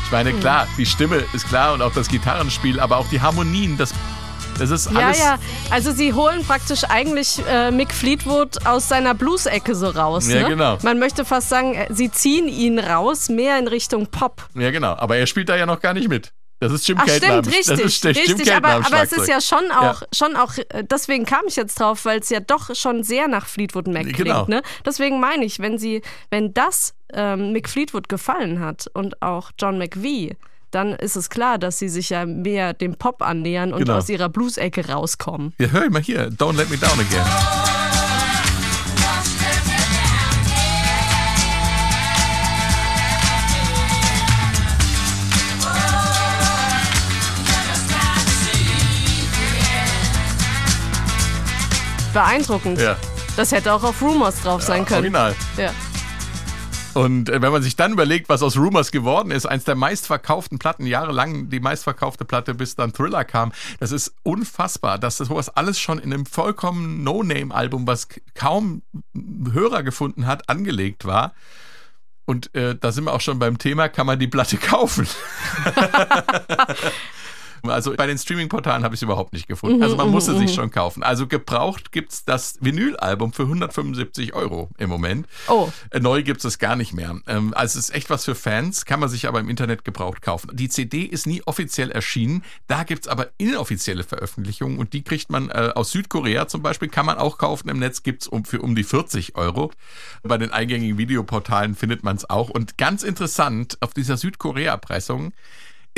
Ich 0.08 0.12
meine, 0.12 0.32
klar, 0.32 0.66
die 0.78 0.86
Stimme 0.86 1.22
ist 1.34 1.46
klar 1.46 1.74
und 1.74 1.82
auch 1.82 1.92
das 1.92 2.08
Gitarrenspiel, 2.08 2.80
aber 2.80 2.96
auch 2.96 3.06
die 3.08 3.20
Harmonien, 3.20 3.76
das, 3.76 3.92
das 4.58 4.70
ist 4.70 4.90
Ja, 4.90 5.08
alles. 5.08 5.18
ja. 5.18 5.38
Also 5.68 5.92
sie 5.92 6.14
holen 6.14 6.42
praktisch 6.46 6.84
eigentlich 6.84 7.42
äh, 7.46 7.70
Mick 7.70 7.92
Fleetwood 7.92 8.66
aus 8.66 8.88
seiner 8.88 9.12
Blues-Ecke 9.12 9.74
so 9.74 9.90
raus. 9.90 10.26
Ja, 10.26 10.40
ne? 10.44 10.48
genau. 10.48 10.78
Man 10.82 10.98
möchte 10.98 11.26
fast 11.26 11.50
sagen, 11.50 11.74
äh, 11.74 11.88
sie 11.90 12.10
ziehen 12.10 12.48
ihn 12.48 12.78
raus, 12.78 13.28
mehr 13.28 13.58
in 13.58 13.68
Richtung 13.68 14.06
Pop. 14.06 14.48
Ja, 14.54 14.70
genau. 14.70 14.94
Aber 14.96 15.18
er 15.18 15.26
spielt 15.26 15.50
da 15.50 15.56
ja 15.56 15.66
noch 15.66 15.80
gar 15.80 15.92
nicht 15.92 16.08
mit. 16.08 16.32
Das 16.60 16.72
ist 16.72 16.88
Jim 16.88 16.98
Ach 17.00 17.08
stimmt, 17.08 17.46
richtig, 17.46 17.66
das 17.66 17.80
ist 17.80 18.04
richtig. 18.04 18.52
Aber, 18.52 18.68
aber 18.84 19.02
es 19.02 19.12
ist 19.12 19.28
ja 19.28 19.40
schon 19.40 19.70
auch, 19.70 20.00
Ja. 20.02 20.06
schon 20.12 20.34
auch, 20.36 20.54
äh, 20.70 20.82
deswegen 20.90 21.24
kam 21.24 21.42
ich 21.46 21.54
jetzt 21.56 21.78
drauf, 21.78 22.04
weil 22.04 22.18
es 22.18 22.30
ja 22.30 22.40
doch 22.40 22.74
schon 22.74 23.04
sehr 23.04 23.28
nach 23.28 23.46
Fleetwood 23.46 23.86
Mac 23.86 24.02
klingt. 24.02 24.16
Genau. 24.16 24.44
Ne? 24.48 24.62
Deswegen 24.84 25.20
meine 25.20 25.44
ich, 25.44 25.60
wenn 25.60 25.78
sie, 25.78 26.02
wenn 26.30 26.52
das 26.54 26.94
ähm, 27.12 27.52
Mick 27.52 27.68
Fleetwood 27.68 28.08
gefallen 28.08 28.58
hat 28.60 28.86
und 28.92 29.22
auch 29.22 29.52
John 29.58 29.78
McVie, 29.78 30.36
dann 30.72 30.92
ist 30.94 31.16
es 31.16 31.30
klar, 31.30 31.58
dass 31.58 31.78
sie 31.78 31.88
sich 31.88 32.10
ja 32.10 32.26
mehr 32.26 32.74
dem 32.74 32.96
Pop 32.96 33.22
annähern 33.22 33.72
und 33.72 33.78
Genau. 33.84 33.96
aus 33.98 34.08
ihrer 34.08 34.28
Blues-Ecke 34.28 34.88
rauskommen. 34.88 35.54
Ja, 35.58 35.68
hör 35.68 35.88
mal 35.90 36.02
hier. 36.02 36.28
Don't 36.30 36.56
let 36.56 36.68
me 36.70 36.76
down 36.76 36.98
again. 36.98 37.77
Beeindruckend. 52.18 52.80
Ja. 52.80 52.96
Das 53.36 53.52
hätte 53.52 53.72
auch 53.72 53.84
auf 53.84 54.02
Rumors 54.02 54.42
drauf 54.42 54.60
sein 54.60 54.84
können. 54.84 55.14
Original. 55.14 55.36
Ja. 55.56 55.70
Und 56.94 57.28
äh, 57.28 57.40
wenn 57.40 57.52
man 57.52 57.62
sich 57.62 57.76
dann 57.76 57.92
überlegt, 57.92 58.28
was 58.28 58.42
aus 58.42 58.56
Rumors 58.56 58.90
geworden 58.90 59.30
ist, 59.30 59.46
eins 59.46 59.62
der 59.62 59.76
meistverkauften 59.76 60.58
Platten, 60.58 60.84
jahrelang 60.84 61.48
die 61.48 61.60
meistverkaufte 61.60 62.24
Platte, 62.24 62.54
bis 62.54 62.74
dann 62.74 62.92
Thriller 62.92 63.24
kam, 63.24 63.52
das 63.78 63.92
ist 63.92 64.16
unfassbar, 64.24 64.98
dass 64.98 65.18
das 65.18 65.28
sowas 65.28 65.48
alles 65.48 65.78
schon 65.78 66.00
in 66.00 66.12
einem 66.12 66.26
vollkommen 66.26 67.04
No-Name-Album, 67.04 67.86
was 67.86 68.08
kaum 68.34 68.82
Hörer 69.52 69.84
gefunden 69.84 70.26
hat, 70.26 70.48
angelegt 70.48 71.04
war. 71.04 71.34
Und 72.24 72.52
äh, 72.56 72.74
da 72.74 72.90
sind 72.90 73.04
wir 73.04 73.12
auch 73.12 73.20
schon 73.20 73.38
beim 73.38 73.58
Thema, 73.58 73.88
kann 73.88 74.06
man 74.06 74.18
die 74.18 74.26
Platte 74.26 74.56
kaufen? 74.58 75.06
Also 77.62 77.94
bei 77.96 78.06
den 78.06 78.18
Streaming-Portalen 78.18 78.84
habe 78.84 78.94
ich 78.94 78.98
es 78.98 79.02
überhaupt 79.02 79.32
nicht 79.32 79.48
gefunden. 79.48 79.82
Also 79.82 79.96
man 79.96 80.10
musste 80.10 80.36
sich 80.36 80.54
schon 80.54 80.70
kaufen. 80.70 81.02
Also 81.02 81.26
gebraucht 81.26 81.92
gibt 81.92 82.12
es 82.12 82.24
das 82.24 82.58
Vinyl-Album 82.60 83.32
für 83.32 83.42
175 83.44 84.34
Euro 84.34 84.68
im 84.78 84.88
Moment. 84.90 85.26
Oh. 85.48 85.70
Äh, 85.90 86.00
Neu 86.00 86.22
gibt 86.22 86.40
es 86.40 86.48
es 86.48 86.58
gar 86.58 86.76
nicht 86.76 86.92
mehr. 86.92 87.16
Ähm, 87.26 87.54
Also 87.54 87.78
es 87.78 87.88
ist 87.88 87.94
echt 87.94 88.10
was 88.10 88.24
für 88.24 88.34
Fans, 88.34 88.84
kann 88.84 89.00
man 89.00 89.08
sich 89.08 89.28
aber 89.28 89.38
im 89.40 89.48
Internet 89.48 89.84
gebraucht 89.84 90.22
kaufen. 90.22 90.50
Die 90.52 90.68
CD 90.68 91.02
ist 91.02 91.26
nie 91.26 91.42
offiziell 91.46 91.90
erschienen. 91.90 92.42
Da 92.66 92.82
gibt 92.82 93.06
es 93.06 93.08
aber 93.08 93.28
inoffizielle 93.38 94.02
Veröffentlichungen 94.02 94.78
und 94.78 94.92
die 94.92 95.02
kriegt 95.02 95.30
man 95.30 95.50
äh, 95.50 95.72
aus 95.74 95.92
Südkorea 95.92 96.48
zum 96.48 96.62
Beispiel, 96.62 96.88
kann 96.88 97.06
man 97.06 97.18
auch 97.18 97.38
kaufen. 97.38 97.68
Im 97.68 97.78
Netz 97.78 98.02
gibt 98.02 98.22
es 98.22 98.28
um, 98.28 98.44
für 98.44 98.60
um 98.60 98.74
die 98.74 98.84
40 98.84 99.36
Euro. 99.36 99.70
Bei 100.22 100.38
den 100.38 100.50
eingängigen 100.50 100.98
Videoportalen 100.98 101.74
findet 101.74 102.02
man 102.02 102.16
es 102.16 102.28
auch. 102.28 102.48
Und 102.50 102.78
ganz 102.78 103.02
interessant, 103.02 103.76
auf 103.80 103.94
dieser 103.94 104.16
Südkorea-Pressung 104.16 105.32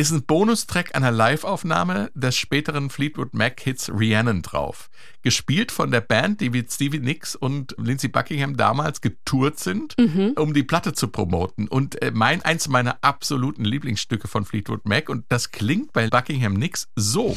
ist 0.01 0.13
ein 0.13 0.23
Bonustrack 0.23 0.97
einer 0.97 1.11
Live-Aufnahme 1.11 2.11
des 2.15 2.35
späteren 2.35 2.89
Fleetwood 2.89 3.35
Mac-Hits 3.35 3.91
Rhiannon 3.91 4.41
drauf. 4.41 4.89
Gespielt 5.21 5.71
von 5.71 5.91
der 5.91 6.01
Band, 6.01 6.41
die 6.41 6.49
mit 6.49 6.73
Stevie 6.73 7.01
Nicks 7.01 7.37
und 7.37 7.75
Lindsey 7.77 8.09
Buckingham 8.09 8.57
damals 8.57 9.03
getourt 9.03 9.59
sind, 9.59 9.95
um 10.37 10.55
die 10.55 10.63
Platte 10.63 10.95
zu 10.95 11.09
promoten. 11.09 11.69
Und 11.69 12.01
äh, 12.01 12.13
mein, 12.15 12.41
eins 12.41 12.67
meiner 12.69 12.97
absoluten 13.03 13.67
Lieblingsstücke 13.67 14.27
von 14.27 14.47
Fleetwood 14.47 14.87
Mac, 14.87 15.11
und 15.11 15.27
das 15.29 15.51
klingt 15.51 15.93
bei 15.93 16.09
Buckingham 16.09 16.55
Nicks 16.55 16.89
so. 16.97 17.37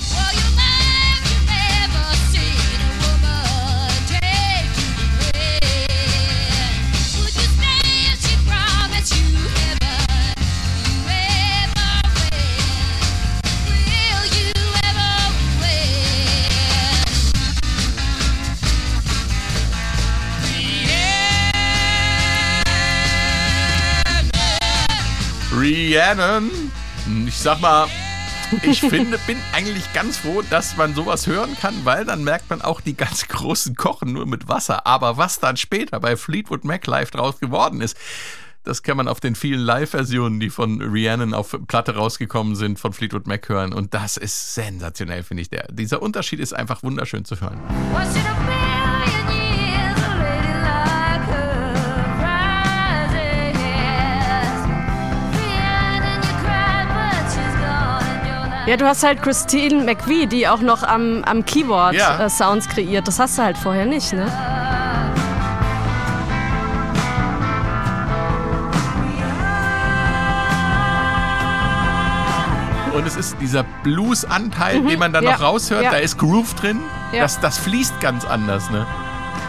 Rhiannon. 26.03 26.51
Ich 27.25 27.37
sag 27.37 27.61
mal, 27.61 27.87
ich 28.61 28.81
finde, 28.81 29.17
bin 29.25 29.37
eigentlich 29.53 29.91
ganz 29.93 30.17
froh, 30.17 30.41
dass 30.49 30.75
man 30.75 30.93
sowas 30.93 31.27
hören 31.27 31.55
kann, 31.59 31.73
weil 31.85 32.03
dann 32.03 32.25
merkt 32.25 32.49
man 32.49 32.61
auch, 32.61 32.81
die 32.81 32.93
ganz 32.93 33.27
großen 33.29 33.75
kochen 33.75 34.11
nur 34.11 34.25
mit 34.25 34.49
Wasser. 34.49 34.85
Aber 34.85 35.15
was 35.17 35.39
dann 35.39 35.55
später 35.55 36.01
bei 36.01 36.17
Fleetwood 36.17 36.65
Mac 36.65 36.85
Live 36.87 37.11
draus 37.11 37.39
geworden 37.39 37.79
ist, 37.79 37.97
das 38.65 38.83
kann 38.83 38.97
man 38.97 39.07
auf 39.07 39.21
den 39.21 39.35
vielen 39.35 39.61
Live-Versionen, 39.61 40.39
die 40.41 40.49
von 40.49 40.81
Rhiannon 40.81 41.33
auf 41.33 41.57
Platte 41.67 41.95
rausgekommen 41.95 42.55
sind, 42.55 42.79
von 42.79 42.91
Fleetwood 42.91 43.27
Mac 43.27 43.47
hören. 43.47 43.73
Und 43.73 43.93
das 43.93 44.17
ist 44.17 44.55
sensationell, 44.55 45.23
finde 45.23 45.41
ich. 45.41 45.49
Der, 45.49 45.67
dieser 45.71 46.01
Unterschied 46.01 46.39
ist 46.39 46.53
einfach 46.53 46.83
wunderschön 46.83 47.23
zu 47.23 47.39
hören. 47.39 47.61
Ja, 58.65 58.77
du 58.77 58.85
hast 58.87 59.03
halt 59.03 59.21
Christine 59.21 59.83
McVie, 59.83 60.25
die 60.25 60.47
auch 60.47 60.61
noch 60.61 60.83
am, 60.83 61.23
am 61.25 61.43
Keyboard 61.43 61.95
Ja. 61.95 62.25
äh, 62.25 62.29
Sounds 62.29 62.67
kreiert. 62.69 63.07
Das 63.07 63.19
hast 63.19 63.37
du 63.37 63.43
halt 63.43 63.57
vorher 63.57 63.85
nicht, 63.85 64.13
ne? 64.13 64.31
Und 72.93 73.07
es 73.07 73.15
ist 73.15 73.35
dieser 73.41 73.63
Blues-Anteil, 73.83 74.81
den 74.83 74.99
man 74.99 75.11
dann 75.11 75.23
Mhm. 75.23 75.29
ja, 75.31 75.35
noch 75.37 75.41
raushört. 75.43 75.83
ja. 75.83 75.91
Da 75.91 75.97
ist 75.97 76.17
Groove 76.19 76.53
drin. 76.53 76.79
Das, 77.11 77.39
das 77.39 77.57
fließt 77.57 77.99
ganz 77.99 78.23
anders, 78.23 78.69
ne? 78.69 78.85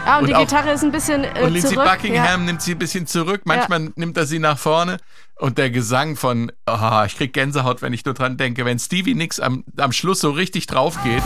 Ah, 0.07 0.17
und, 0.17 0.23
Und 0.23 0.29
die 0.29 0.33
Gitarre 0.35 0.71
ist 0.71 0.83
ein 0.83 0.91
bisschen 0.91 1.23
äh, 1.23 1.41
Und 1.43 1.53
Lindsey 1.53 1.73
zurück. 1.73 1.85
Buckingham 1.87 2.45
nimmt 2.45 2.61
sie 2.61 2.71
ein 2.73 2.77
bisschen 2.79 3.05
zurück. 3.07 3.41
Manchmal 3.45 3.91
nimmt 3.95 4.17
er 4.17 4.25
sie 4.25 4.39
nach 4.39 4.57
vorne. 4.57 4.97
Und 5.37 5.57
der 5.57 5.69
Gesang 5.69 6.15
von, 6.15 6.51
oh, 6.65 7.03
ich 7.05 7.17
krieg 7.17 7.33
Gänsehaut, 7.33 7.81
wenn 7.81 7.91
ich 7.91 8.05
nur 8.05 8.13
dran 8.13 8.37
denke, 8.37 8.63
wenn 8.63 8.79
Stevie 8.79 9.15
Nicks 9.15 9.39
am, 9.39 9.65
am 9.77 9.91
Schluss 9.91 10.21
so 10.21 10.31
richtig 10.31 10.67
drauf 10.67 10.97
geht. 11.03 11.23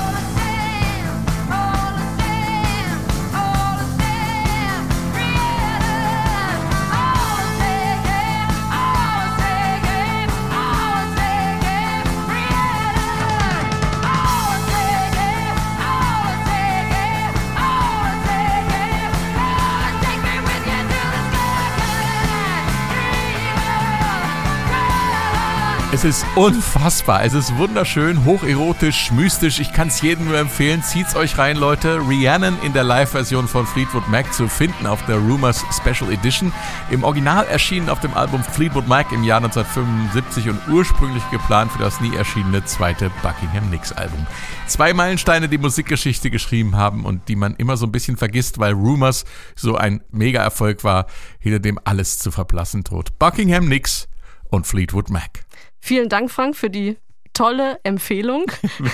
Es 26.00 26.06
ist 26.06 26.26
unfassbar. 26.38 27.26
Es 27.26 27.34
ist 27.34 27.58
wunderschön, 27.58 28.24
hocherotisch, 28.24 29.12
mystisch. 29.12 29.60
Ich 29.60 29.74
kann 29.74 29.90
es 29.90 30.02
jedem 30.02 30.30
nur 30.30 30.38
empfehlen. 30.38 30.82
Zieht's 30.82 31.14
euch 31.14 31.38
rein, 31.38 31.58
Leute. 31.58 32.00
Rhiannon 32.08 32.58
in 32.62 32.72
der 32.72 32.86
Live-Version 32.86 33.50
von 33.50 33.68
Fleetwood 33.68 34.08
Mac 34.08 34.34
zu 34.34 34.48
finden 34.48 34.88
auf 34.88 35.06
der 35.08 35.18
Rumors 35.18 35.66
Special 35.76 36.10
Edition. 36.10 36.54
Im 36.90 37.04
Original 37.04 37.46
erschienen 37.48 37.90
auf 37.90 38.00
dem 38.00 38.14
Album 38.14 38.42
Fleetwood 38.46 38.88
Mac 38.88 39.12
im 39.12 39.26
Jahr 39.26 39.44
1975 39.44 40.48
und 40.48 40.62
ursprünglich 40.70 41.30
geplant 41.32 41.70
für 41.74 41.80
das 41.80 42.00
nie 42.00 42.16
erschienene 42.16 42.64
zweite 42.64 43.12
Buckingham 43.22 43.70
Nicks 43.70 43.92
Album. 43.92 44.26
Zwei 44.68 44.94
Meilensteine, 44.94 45.50
die 45.50 45.58
Musikgeschichte 45.58 46.32
geschrieben 46.32 46.78
haben 46.78 47.04
und 47.04 47.28
die 47.28 47.36
man 47.36 47.58
immer 47.58 47.76
so 47.76 47.86
ein 47.86 47.92
bisschen 47.92 48.16
vergisst, 48.16 48.58
weil 48.58 48.72
Rumors 48.72 49.26
so 49.54 49.76
ein 49.76 50.02
Mega-Erfolg 50.12 50.86
war, 50.86 51.08
hinter 51.40 51.60
dem 51.60 51.78
alles 51.84 52.20
zu 52.20 52.32
verblassen 52.32 52.86
droht. 52.86 53.20
Buckingham 53.20 53.68
Nicks 53.68 54.08
und 54.50 54.66
Fleetwood 54.66 55.10
Mac. 55.10 55.44
Vielen 55.80 56.10
Dank, 56.10 56.30
Frank, 56.32 56.56
für 56.56 56.70
die 56.70 56.98
tolle 57.34 57.80
Empfehlung. 57.84 58.46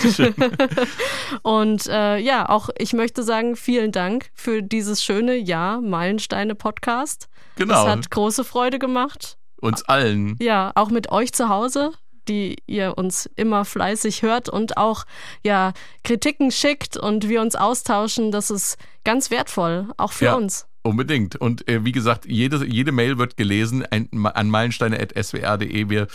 Und 1.42 1.88
äh, 1.88 2.18
ja, 2.18 2.48
auch 2.50 2.70
ich 2.78 2.94
möchte 2.94 3.24
sagen, 3.24 3.56
vielen 3.56 3.92
Dank 3.92 4.30
für 4.34 4.62
dieses 4.62 5.04
schöne 5.04 5.36
Jahr 5.36 5.82
Meilensteine-Podcast. 5.82 7.28
Genau. 7.56 7.84
Es 7.84 7.90
hat 7.90 8.12
große 8.12 8.44
Freude 8.44 8.80
gemacht. 8.80 9.38
Uns 9.62 9.84
allen. 9.84 10.38
Ja, 10.40 10.72
auch 10.76 10.90
mit 10.90 11.12
euch 11.12 11.34
zu 11.34 11.50
Hause, 11.50 11.92
die 12.28 12.58
ihr 12.68 12.98
uns 12.98 13.30
immer 13.36 13.66
fleißig 13.66 14.22
hört 14.22 14.50
und 14.50 14.78
auch 14.78 15.06
ja 15.44 15.74
Kritiken 16.04 16.52
schickt 16.52 16.98
und 16.98 17.30
wir 17.30 17.42
uns 17.42 17.56
austauschen. 17.56 18.32
Das 18.32 18.52
ist 18.52 18.78
ganz 19.04 19.32
wertvoll, 19.32 19.88
auch 19.98 20.12
für 20.12 20.26
Ja. 20.26 20.34
uns. 20.36 20.68
Unbedingt. 20.86 21.36
Und 21.36 21.68
äh, 21.68 21.84
wie 21.84 21.92
gesagt, 21.92 22.28
jede, 22.28 22.64
jede 22.64 22.92
Mail 22.92 23.18
wird 23.18 23.38
gelesen 23.38 23.84
ein, 23.90 24.08
an 24.28 24.52
meilensteine.swr.de. 24.52 25.90
Wir 25.90 26.06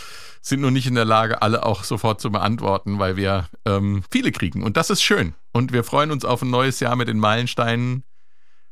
sind 0.42 0.60
nur 0.60 0.70
nicht 0.70 0.86
in 0.86 0.94
der 0.94 1.04
Lage, 1.04 1.42
alle 1.42 1.66
auch 1.66 1.82
sofort 1.82 2.20
zu 2.20 2.30
beantworten, 2.30 3.00
weil 3.00 3.16
wir 3.16 3.48
ähm, 3.66 4.04
viele 4.12 4.30
kriegen. 4.30 4.62
Und 4.62 4.76
das 4.76 4.88
ist 4.88 5.02
schön. 5.02 5.34
Und 5.52 5.72
wir 5.72 5.82
freuen 5.82 6.12
uns 6.12 6.24
auf 6.24 6.42
ein 6.42 6.50
neues 6.50 6.78
Jahr 6.78 6.94
mit 6.94 7.08
den 7.08 7.18
Meilensteinen. 7.18 8.04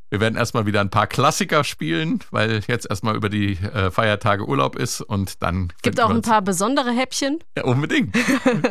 Wir 0.08 0.20
werden 0.20 0.36
erstmal 0.36 0.66
wieder 0.66 0.80
ein 0.80 0.90
paar 0.90 1.08
Klassiker 1.08 1.64
spielen, 1.64 2.20
weil 2.30 2.62
jetzt 2.68 2.88
erstmal 2.88 3.16
über 3.16 3.28
die 3.28 3.54
äh, 3.54 3.90
Feiertage 3.90 4.46
Urlaub 4.46 4.76
ist 4.76 5.00
und 5.00 5.42
dann. 5.42 5.72
Gibt 5.82 6.00
auch 6.00 6.10
ein 6.10 6.22
paar 6.22 6.42
besondere 6.42 6.92
Häppchen. 6.92 7.40
Ja, 7.56 7.64
unbedingt. 7.64 8.14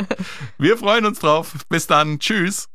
wir 0.57 0.77
freuen 0.77 1.05
uns 1.05 1.19
drauf. 1.19 1.57
Bis 1.67 1.87
dann. 1.87 2.19
Tschüss. 2.19 2.69